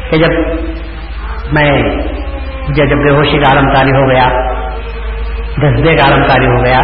کہ 0.10 0.18
جب 0.18 0.40
میں، 1.52 1.82
جب 2.68 2.86
بے 2.86 3.10
ہوشی 3.10 3.38
کا 3.38 3.56
عالم 3.56 3.74
تاری 3.74 3.92
ہو 3.92 4.10
گیا 4.10 4.30
جذبے 5.58 5.96
کا 5.96 6.12
عالم 6.12 6.24
تاری 6.24 6.48
ہو 6.48 6.66
گیا، 6.66 6.80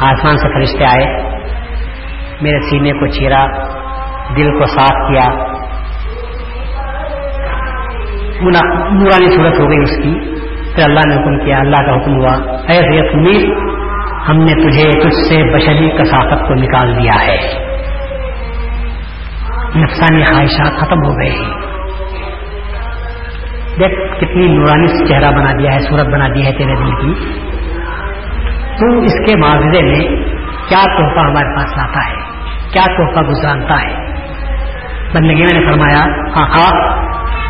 آسمان 0.00 0.36
سے 0.36 0.48
فرشتے 0.48 0.84
آئے، 0.84 1.22
میرے 2.40 2.60
سینے 2.70 2.92
کو 2.92 3.06
چیرا، 3.06 3.46
دل 4.36 4.58
کو 4.58 4.66
صاف 4.66 5.10
کیا 5.10 5.57
نورانی 8.42 9.30
صورت 9.30 9.60
ہو 9.60 9.70
گئی 9.70 9.78
اس 9.78 9.96
کی۔ 10.02 10.34
پھر 10.74 10.82
اللہ 10.84 11.00
نے 11.08 11.14
حکم 11.14 11.44
کیا، 11.44 11.58
اللہ 11.58 11.86
کا 11.86 11.96
حکم 11.96 12.16
ہوا، 12.16 12.32
اے 12.68 12.80
ریت 12.80 13.14
ہم 14.28 14.36
نے 14.36 14.54
تجھے، 14.54 14.90
تجھ 14.90 15.14
سے 15.14 15.54
بشری 15.54 15.90
کثافت 15.90 16.48
کو 16.48 16.54
نکال 16.54 16.96
دیا 16.96 17.26
ہے۔ 17.26 17.68
نفسانی 19.76 20.24
خواہشات 20.24 20.80
ختم 20.80 21.06
ہو 21.06 21.18
گئے 21.18 21.30
دیکھ 23.78 24.20
کتنی 24.20 24.46
نورانی 24.46 25.08
چہرہ 25.08 25.30
بنا 25.30 25.52
دیا 25.52 25.74
ہے، 25.74 25.80
صورت 25.80 26.06
بنا 26.06 26.28
دی 26.28 26.46
ہے 26.46 26.52
تیرے 26.52 26.74
دل 26.74 26.90
کی۔ 26.90 27.38
تو 28.80 28.98
اس 28.98 29.14
کے 29.26 29.38
معاوضے 29.38 29.82
میں 29.82 30.00
کیا 30.68 30.82
تحفہ 30.84 31.20
ہمارے 31.20 31.56
پاس 31.56 31.76
لاتا 31.76 32.10
ہے؟ 32.10 32.16
کیا 32.72 32.84
تحفہ 32.86 33.20
گزرانتا 33.20 33.74
ہے؟ 33.74 34.08
بندگی 35.12 35.42
میں 35.42 35.60
نے 35.60 35.72
فرمایا 35.72 36.00
ہاں 36.36 36.88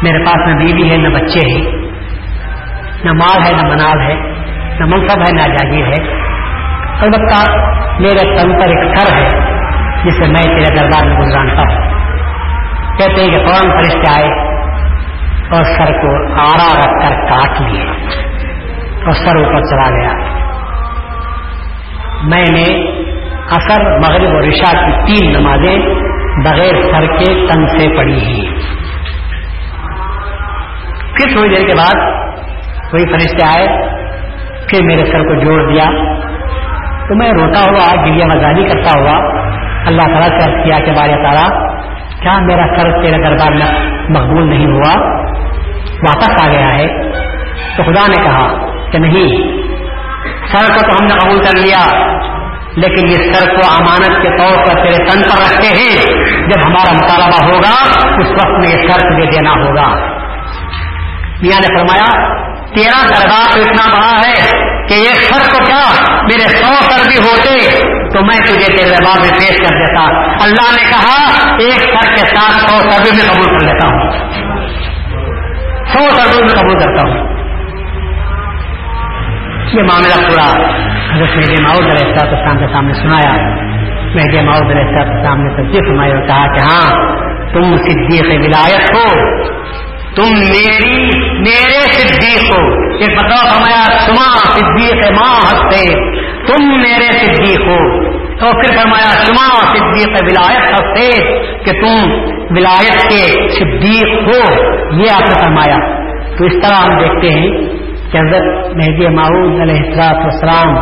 میرے 0.02 0.24
پاس 0.24 0.48
نہ 0.48 0.64
بیوی 0.64 0.90
ہے، 0.90 0.96
نہ 0.96 1.08
بچے 1.08 1.48
ہیں۔ 1.50 1.72
نہ 3.04 3.12
مال 3.12 3.42
ہے، 3.46 3.62
نہ 3.62 3.68
منال 3.68 4.00
ہے۔ 4.00 4.14
نہ 4.80 4.84
منصب 4.84 5.20
ہے، 5.20 5.32
نہ 5.32 5.54
جاگیر 5.54 5.86
ہے۔ 5.86 6.12
البتہ 7.00 7.52
میرے 8.00 8.36
تن 8.36 8.52
پر 8.52 8.68
ایک 8.68 8.98
سر 8.98 9.16
ہے، 9.16 9.28
جسے 10.04 10.26
میں 10.26 10.58
تیرے 10.58 10.74
دربار 10.76 11.06
میں 11.06 11.20
گزرانتا 11.20 11.60
ہوں۔ 11.60 11.98
کہتے 12.98 13.20
ہیں 13.20 13.30
کہ 13.30 13.38
فوراً 13.38 13.76
فرشتے 13.76 14.20
آئے 14.20 14.48
اور 15.50 15.62
سر 15.62 15.92
کو 16.00 16.32
آڑا 16.32 16.78
رکھ 16.78 17.02
کر 17.02 17.14
کاٹ 17.14 17.60
لیے 17.60 17.84
اور 19.04 19.12
سر 19.12 19.36
اوپر 19.36 19.60
چلا 19.60 19.90
گیا۔ 19.90 20.12
میں 22.22 22.44
نے 22.52 22.86
اثر 23.50 23.98
مغرب 23.98 24.34
اور 24.34 24.42
رشا 24.42 24.86
کی 24.86 24.92
تین 25.06 25.32
نمازیں 25.32 25.78
بغیر 26.44 26.82
سر 26.82 27.06
کے 27.06 27.46
تن 27.46 27.66
سے 27.66 27.96
پڑھی 27.96 28.20
ہی 28.20 28.50
پھر 31.18 31.32
تھوڑی 31.32 31.48
دیر 31.48 31.66
کے 31.66 31.76
بعد 31.76 32.08
وہی 32.92 33.12
فرشتے 33.12 33.46
آئے 33.46 33.66
پھر 34.68 34.84
میرے 34.84 35.04
سر 35.12 35.22
کو 35.22 35.44
جوڑ 35.44 35.72
دیا 35.72 35.84
تو 37.08 37.14
میں 37.14 37.30
روتا 37.30 37.70
ہوا 37.70 38.04
گریا 38.04 38.26
مزاحی 38.26 38.64
کرتا 38.64 39.00
ہوا 39.00 39.38
اللہ 39.86 40.02
تعالیٰ 40.02 40.40
سے 40.40 40.62
کیا 40.62 40.78
کہ 40.78 40.92
بارے 40.92 41.22
تعالیٰ 41.22 41.68
کیا 42.22 42.38
میرا 42.38 42.66
سر 42.76 43.02
تیرے 43.02 43.22
دربار 43.22 43.52
میں 43.52 43.90
مقبول 44.10 44.48
نہیں 44.48 44.66
ہوا؟ 44.66 45.18
واپس 46.08 46.44
آ 46.44 46.50
گیا 46.50 46.74
ہے۔ 46.74 46.88
تو 47.76 47.82
خدا 47.82 48.00
نے 48.08 48.24
کہا 48.24 48.66
کہ 48.92 48.98
نہیں، 48.98 49.28
سر 50.46 50.72
کو 50.72 50.90
تو 50.90 50.96
ہم 51.00 51.06
نے 51.06 51.18
قبول 51.18 51.38
کر 51.38 51.58
لیا، 51.58 52.08
لیکن 52.76 53.08
یہ 53.08 53.32
سر 53.32 53.54
کو 53.54 53.60
امانت 53.80 54.22
کے 54.22 54.30
طور 54.30 54.56
پر 54.56 54.74
تیرے 54.74 55.04
تن 55.04 55.20
پر 55.20 55.40
رکھتے 55.40 55.68
ہیں۔ 55.68 56.14
جب 56.48 56.68
ہمارا 56.68 56.92
مطالبہ 56.92 57.46
ہوگا، 57.46 58.06
اس 58.18 58.30
وقت 58.30 58.50
میں 58.50 58.68
یہ 58.68 58.88
سر 58.88 58.98
تجھے 58.98 59.26
دینا 59.26 59.50
ہوگا۔ 59.50 60.18
میاں 61.42 61.60
نے 61.60 61.78
فرمایا، 61.78 62.38
تیرا 62.74 63.06
دربار 63.08 63.54
تو 63.54 63.60
اتنا 63.60 63.96
بڑا 63.96 64.28
ہے 64.28 64.34
کہ 64.88 64.94
یہ 64.94 65.10
سر 65.10 65.52
کو 65.52 65.64
کیا 65.64 66.04
میرے 66.22 66.48
سو 66.48 66.72
سر 66.72 67.08
بھی 67.08 67.16
ہوتے 67.16 67.80
تو 68.10 68.22
میں 68.22 68.38
تجھے 68.38 68.76
تیرے 68.76 68.90
دباؤ 68.90 69.14
میں 69.14 69.30
پیش 69.30 69.56
کر 69.56 69.76
دیتا۔ 69.76 70.02
اللہ 70.42 70.74
نے 70.74 70.90
کہا، 70.90 71.38
ایک 71.58 71.80
سر 71.80 72.14
کے 72.14 72.36
ساتھ 72.36 72.70
سو 72.70 72.90
سردی 72.90 73.10
میں 73.10 73.34
قبول 73.34 73.58
کر 73.58 73.66
لیتا 73.66 73.88
ہوں۔ 73.88 74.10
سو 75.92 76.10
سردی 76.10 76.42
میں 76.42 76.60
قبول 76.60 76.78
کرتا 76.78 77.08
ہوں۔ 77.08 77.38
یہ 79.72 79.82
معاملہ 79.82 80.28
پورا 80.28 80.52
حضرت 81.14 81.36
مہدی 81.36 81.62
ماؤد 81.62 81.86
علیہ 81.86 82.12
السلام 82.12 82.58
کے 82.58 82.66
سامنے 82.72 82.92
سنایا۔ 82.92 83.32
مہدی 84.14 84.40
ماؤد 84.40 84.70
علیہ 84.70 84.98
السلام 84.98 85.40
نے 85.40 85.54
تصدیق 85.54 85.88
فرمائی 85.88 86.12
اور 86.12 86.26
کہا 86.26 86.46
کہ 86.46 86.64
ہاں 86.64 86.90
تم 87.52 87.76
صدیق 87.76 88.26
ولایت 88.26 88.94
ہو۔ 88.94 89.28
تم 90.18 90.38
میری 90.38 91.04
میرے 91.38 91.80
صدیق 91.80 92.52
ہو۔ 92.52 92.92
یہ 92.94 93.16
بتاؤ 93.16 93.50
فرمایا 93.50 94.00
سما 94.00 94.38
صدیق 94.38 95.12
ماں 95.12 95.34
ہنستے 95.34 95.94
تم 96.46 96.68
میرے 96.68 97.34
صدیق 97.34 97.60
ہو۔ 97.60 98.08
تو 98.12 98.50
پھر 98.50 98.76
فرمایا 98.76 99.12
سما 99.12 99.60
صدیق 99.60 100.08
ولایت 100.08 100.68
ہنستے 100.68 101.38
کہ 101.64 101.72
تم 101.72 102.10
ولایت 102.50 103.02
کے 103.02 103.50
صدیق 103.50 104.22
ہو۔ 104.26 104.62
یہ 104.92 105.10
آپ 105.12 105.28
نے 105.28 105.44
فرمایا۔ 105.44 106.08
تو 106.38 106.44
اس 106.44 106.52
طرح 106.52 106.86
ہم 106.86 106.98
دیکھتے 106.98 107.30
ہیں 107.30 107.50
کہ 108.12 108.18
حضرت 108.18 108.76
مہدی 108.76 109.08
معود 109.08 109.60
علیہ 109.60 109.76
السلاط 109.76 110.16
والسلام 110.16 110.74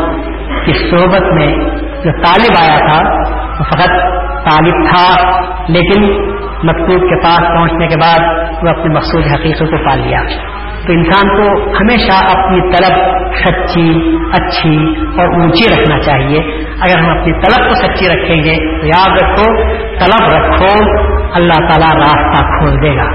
کی 0.64 0.72
صحبت 0.72 1.32
میں 1.32 1.52
جو 2.04 2.10
طالب 2.24 2.54
آیا 2.60 2.78
تھا، 2.78 3.10
وہ 3.58 3.64
فقط 3.64 3.88
طالب 4.50 4.88
تھا، 4.88 5.30
لیکن 5.68 6.35
مقصود 6.66 7.00
کے 7.00 7.22
پاس 7.22 7.38
پہنچنے 7.38 7.86
کے 7.86 7.96
بعد 7.96 8.38
وہ 8.62 8.68
اپنے 8.68 8.94
مقصود 8.94 9.24
حقیقت 9.26 9.58
کو 9.58 9.88
پا 9.88 9.94
لیا۔ 9.94 10.20
تو 10.86 10.92
انسان 10.92 11.36
کو 11.36 11.70
ہمیشہ 11.70 12.38
اپنی 12.38 12.60
طلب 12.60 12.96
سچی، 13.34 14.16
اچھی 14.32 14.94
اور 15.18 15.40
اونچی 15.40 15.74
رکھنا 15.74 15.98
چاہیے۔ 15.98 16.38
اگر 16.80 16.98
ہم 16.98 17.18
اپنی 17.18 17.32
طلب 17.32 17.68
کو 17.68 17.74
سچی 17.74 18.08
رکھیں 18.08 18.36
گے 18.36 18.80
تو 18.80 18.86
یاد 18.86 19.10
رکھو، 19.10 19.62
طلب 19.98 20.38
رکھو، 20.38 21.00
اللہ 21.34 21.66
تعالیٰ 21.68 21.96
راستہ 21.96 22.42
کھول 22.42 22.82
دے 22.82 22.96
گا۔ 22.96 23.10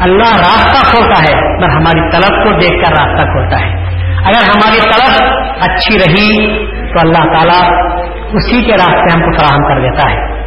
اللہ 0.00 0.36
راستہ 0.36 0.96
کھولتا 0.96 1.32
ہے 1.32 1.60
پر 1.60 1.70
ہماری 1.70 2.10
طلب 2.10 2.44
کو 2.44 2.60
دیکھ 2.60 2.84
کر 2.84 2.90
راستہ 2.90 3.26
کھولتا 3.26 3.60
ہے۔ 3.60 3.72
اگر 4.16 4.50
ہماری 4.54 4.80
طلب 4.82 5.32
اچھی 5.60 5.98
رہی 5.98 6.58
تو 6.66 6.98
اللہ 7.02 7.32
تعالیٰ 7.38 7.92
اسی 8.32 8.64
کے 8.64 8.72
راستے 8.72 9.18
ہم 9.18 9.20
کو 9.20 9.38
فراہم 9.38 9.74
کر 9.74 9.80
دیتا 9.80 10.10
ہے۔ 10.10 10.41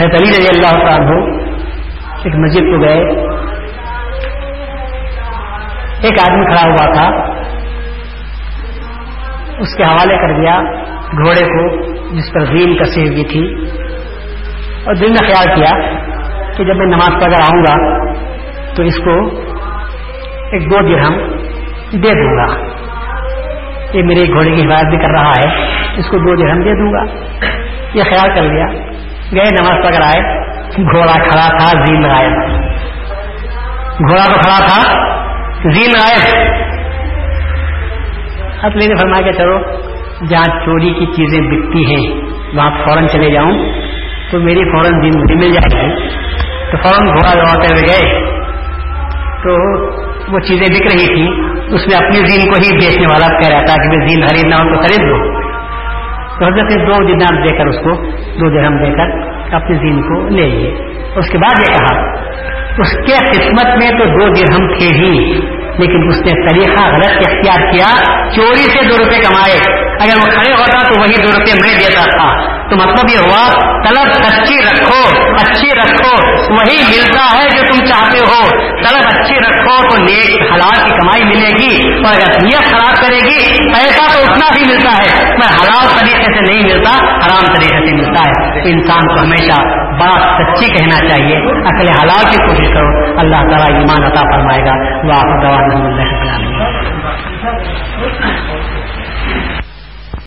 حضرت 0.00 0.14
علی 0.14 0.30
رضی 0.30 0.46
اللہ 0.54 0.84
تعالیٰ 0.84 1.22
ایک 2.24 2.34
مسجد 2.34 2.60
کو 2.60 2.80
گئے۔ 2.80 2.98
ایک 6.02 6.30
آدمی 6.30 6.54
کھڑا 6.54 6.70
ہوا 6.70 6.92
تھا۔ 6.92 7.34
اس 9.58 9.76
کے 9.76 9.84
حوالے 9.84 10.16
کر 10.16 10.40
دیا 10.40 10.60
گھوڑے 11.12 11.44
کو 11.44 11.82
جس 12.16 12.32
پر 12.32 12.44
زین 12.44 12.76
کسی 12.76 13.08
ہوئی 13.08 13.24
تھی۔ 13.24 13.70
اور 14.86 14.94
دل 14.94 15.08
میں 15.08 15.32
خیال 15.32 15.54
کیا 15.54 15.90
کہ 16.56 16.64
جب 16.64 16.76
میں 16.76 16.86
نماز 16.86 17.08
پڑھ 17.08 17.32
کر 17.32 17.42
آؤں 17.42 17.62
گا 17.62 18.04
تو 18.74 18.82
اس 18.82 18.96
کو 18.98 19.40
ایک 20.52 20.70
دو 20.70 20.92
درہم 20.92 21.14
دے 21.92 22.08
دوں 22.08 22.36
گا۔ 22.36 22.66
یہ 23.92 24.02
میرے 24.02 24.32
گھوڑے 24.32 24.50
کی 24.50 24.62
حفاظت 24.62 24.86
بھی 24.86 24.98
کر 24.98 25.12
رہا 25.12 25.30
ہے، 25.30 25.64
اس 25.98 26.06
کو 26.10 26.18
دو 26.18 26.36
درہم 26.36 26.60
دے 26.60 26.72
دوں 26.72 26.92
گا۔ 26.92 27.14
یہ 27.94 28.02
خیال 28.02 28.34
کر 28.34 28.42
لیا۔ 28.42 28.89
گئے 29.34 29.44
نماز 29.44 29.84
پکڑ 29.84 30.04
آئے، 30.04 30.22
گھوڑا 30.82 31.12
کھڑا 31.12 31.58
تھا، 31.58 31.84
زین 31.86 32.04
آئے 32.10 32.28
گھوڑا 34.08 34.24
تو 34.24 34.40
کھڑا 34.40 34.66
تھا، 34.66 34.92
زین 35.70 35.90
آئے 36.06 36.48
اصلی 38.62 38.86
نے 38.86 38.94
فرمایا 38.94 39.22
کہ 39.22 39.32
چلو، 39.32 39.58
جہاں 40.28 40.60
چوری 40.64 40.94
کی 40.94 41.06
چیزیں 41.06 41.40
بکتی 41.40 41.84
ہیں، 41.84 42.20
وہاں 42.54 42.70
فوراً 42.84 43.06
چلے 43.06 43.30
جاؤں، 43.30 43.52
تو 44.30 44.38
میری 44.38 44.64
فوراً 44.72 45.02
دین 45.02 45.20
مجھے 45.20 45.34
مل 45.34 45.52
جائے 45.52 45.82
گی۔ 45.82 46.08
تو 46.70 46.76
فوراً 46.76 47.06
گھوڑا 47.06 47.34
دوڑتے 47.34 47.74
ہوئے 47.74 47.82
گئے۔ 47.82 48.30
تو 49.42 49.52
وہ 50.32 50.38
چیزیں 50.38 50.66
بک 50.66 50.94
رہی 50.94 51.06
تھی 51.06 51.50
اس 51.74 51.86
میں 51.86 52.06
اپنی 52.06 52.18
زین 52.18 52.52
کو 52.52 52.60
ہی 52.62 52.76
بیچنے 52.76 53.06
والا 53.10 53.26
کہہ 53.26 53.48
رہا 53.48 53.58
تھا 53.58 53.74
کہ 53.82 53.88
میں 53.88 54.06
زین 54.06 54.26
خریدنا 54.26 54.56
ہوں 54.56 54.74
تو 54.74 54.82
خرید 54.82 55.08
دو 55.08 55.39
تو 56.40 56.46
حضرت 56.46 56.86
دو 56.86 57.06
دینار 57.06 57.42
دے 57.42 57.56
کر 57.58 57.66
اس 57.66 57.76
کو، 57.76 57.90
دو 58.12 58.50
درہم 58.50 58.76
دے 58.76 58.90
کر 58.90 59.18
اپنے 59.54 59.76
دین 59.76 60.02
کو 60.02 60.28
لے 60.28 60.48
لیے۔ 60.48 60.74
اس 61.16 61.30
کے 61.32 61.38
بعد 61.38 61.68
یہ 61.68 61.74
کہا، 61.74 62.12
اس 62.78 62.92
کے 62.92 63.30
قسمت 63.30 63.78
میں 63.78 63.90
تو 63.90 64.04
دو 64.04 64.28
درہم 64.28 64.78
تھے 64.78 64.96
ہی، 64.96 65.40
لیکن 65.78 66.08
اس 66.08 66.20
نے 66.20 66.48
طریقہ 66.48 66.94
غلط 66.94 67.28
اختیار 67.28 67.72
کیا، 67.72 68.04
چوری 68.30 68.78
سے 68.78 68.88
دو 68.88 69.04
روپے 69.04 69.18
کمائے۔ 69.18 69.79
اگر 70.00 70.16
وہ 70.16 70.32
کھڑے 70.32 70.52
ہوتا 70.52 70.78
تو 70.78 71.00
وہی 71.00 71.16
دو 71.16 71.38
روپے 71.38 71.52
میں 71.62 71.74
دیتا 71.74 72.04
تھا۔ 72.04 72.60
تو 72.70 72.76
مطلب 72.76 73.10
یہ 73.10 73.18
ہوا، 73.18 73.52
طلب 73.82 74.12
سچی 74.12 74.56
رکھو، 74.56 75.32
اچھی 75.32 75.70
رکھو، 75.70 76.32
وہی 76.52 76.82
ملتا 76.88 77.38
ہے 77.38 77.50
جو 77.50 77.62
تم 77.72 77.84
چاہتے 77.84 78.18
ہو۔ 78.18 78.48
طلب 78.58 79.00
اچھی 79.06 79.34
رکھو 79.34 79.88
تو 79.88 80.02
نیک 80.02 80.40
حلال 80.40 80.88
کی 80.88 80.94
کمائی 80.94 81.24
ملے 81.24 81.48
گی 81.48 81.88
اور 81.96 82.14
اگر 82.14 82.42
نیت 82.42 82.70
خراب 82.70 82.96
کرے 82.96 83.16
گی، 83.16 83.72
پیسہ 83.72 84.16
تو 84.16 84.32
اتنا 84.32 84.46
بھی 84.54 84.62
ملتا 84.74 84.98
ہے۔ 84.98 85.24
میں 85.24 85.48
حلال 85.48 85.86
طریقے 86.00 86.24
سے 86.24 86.52
نہیں 86.52 86.74
ملتا، 86.74 87.04
حرام 87.04 87.54
طریقے 87.54 87.86
سے 87.86 87.96
ملتا 87.96 88.30
ہے۔ 88.30 88.60
انسان 88.70 89.00
کو 89.00 89.22
ہمیشہ 89.22 89.62
بات 89.90 90.40
سچی 90.40 90.72
کہنا 90.72 91.08
چاہیے۔ 91.08 91.36
اکلے 91.68 91.92
حلال 92.02 92.30
کی 92.30 92.46
کوشش 92.46 92.68
کرو۔ 92.74 93.20
اللہ 93.20 93.36
تعالیٰ 93.36 93.74
ایمان 93.74 94.04
عطا 94.04 94.20
فرمائے 94.20 94.60
گا۔ 94.60 95.06
وہ 95.06 95.12
آپ 95.12 95.40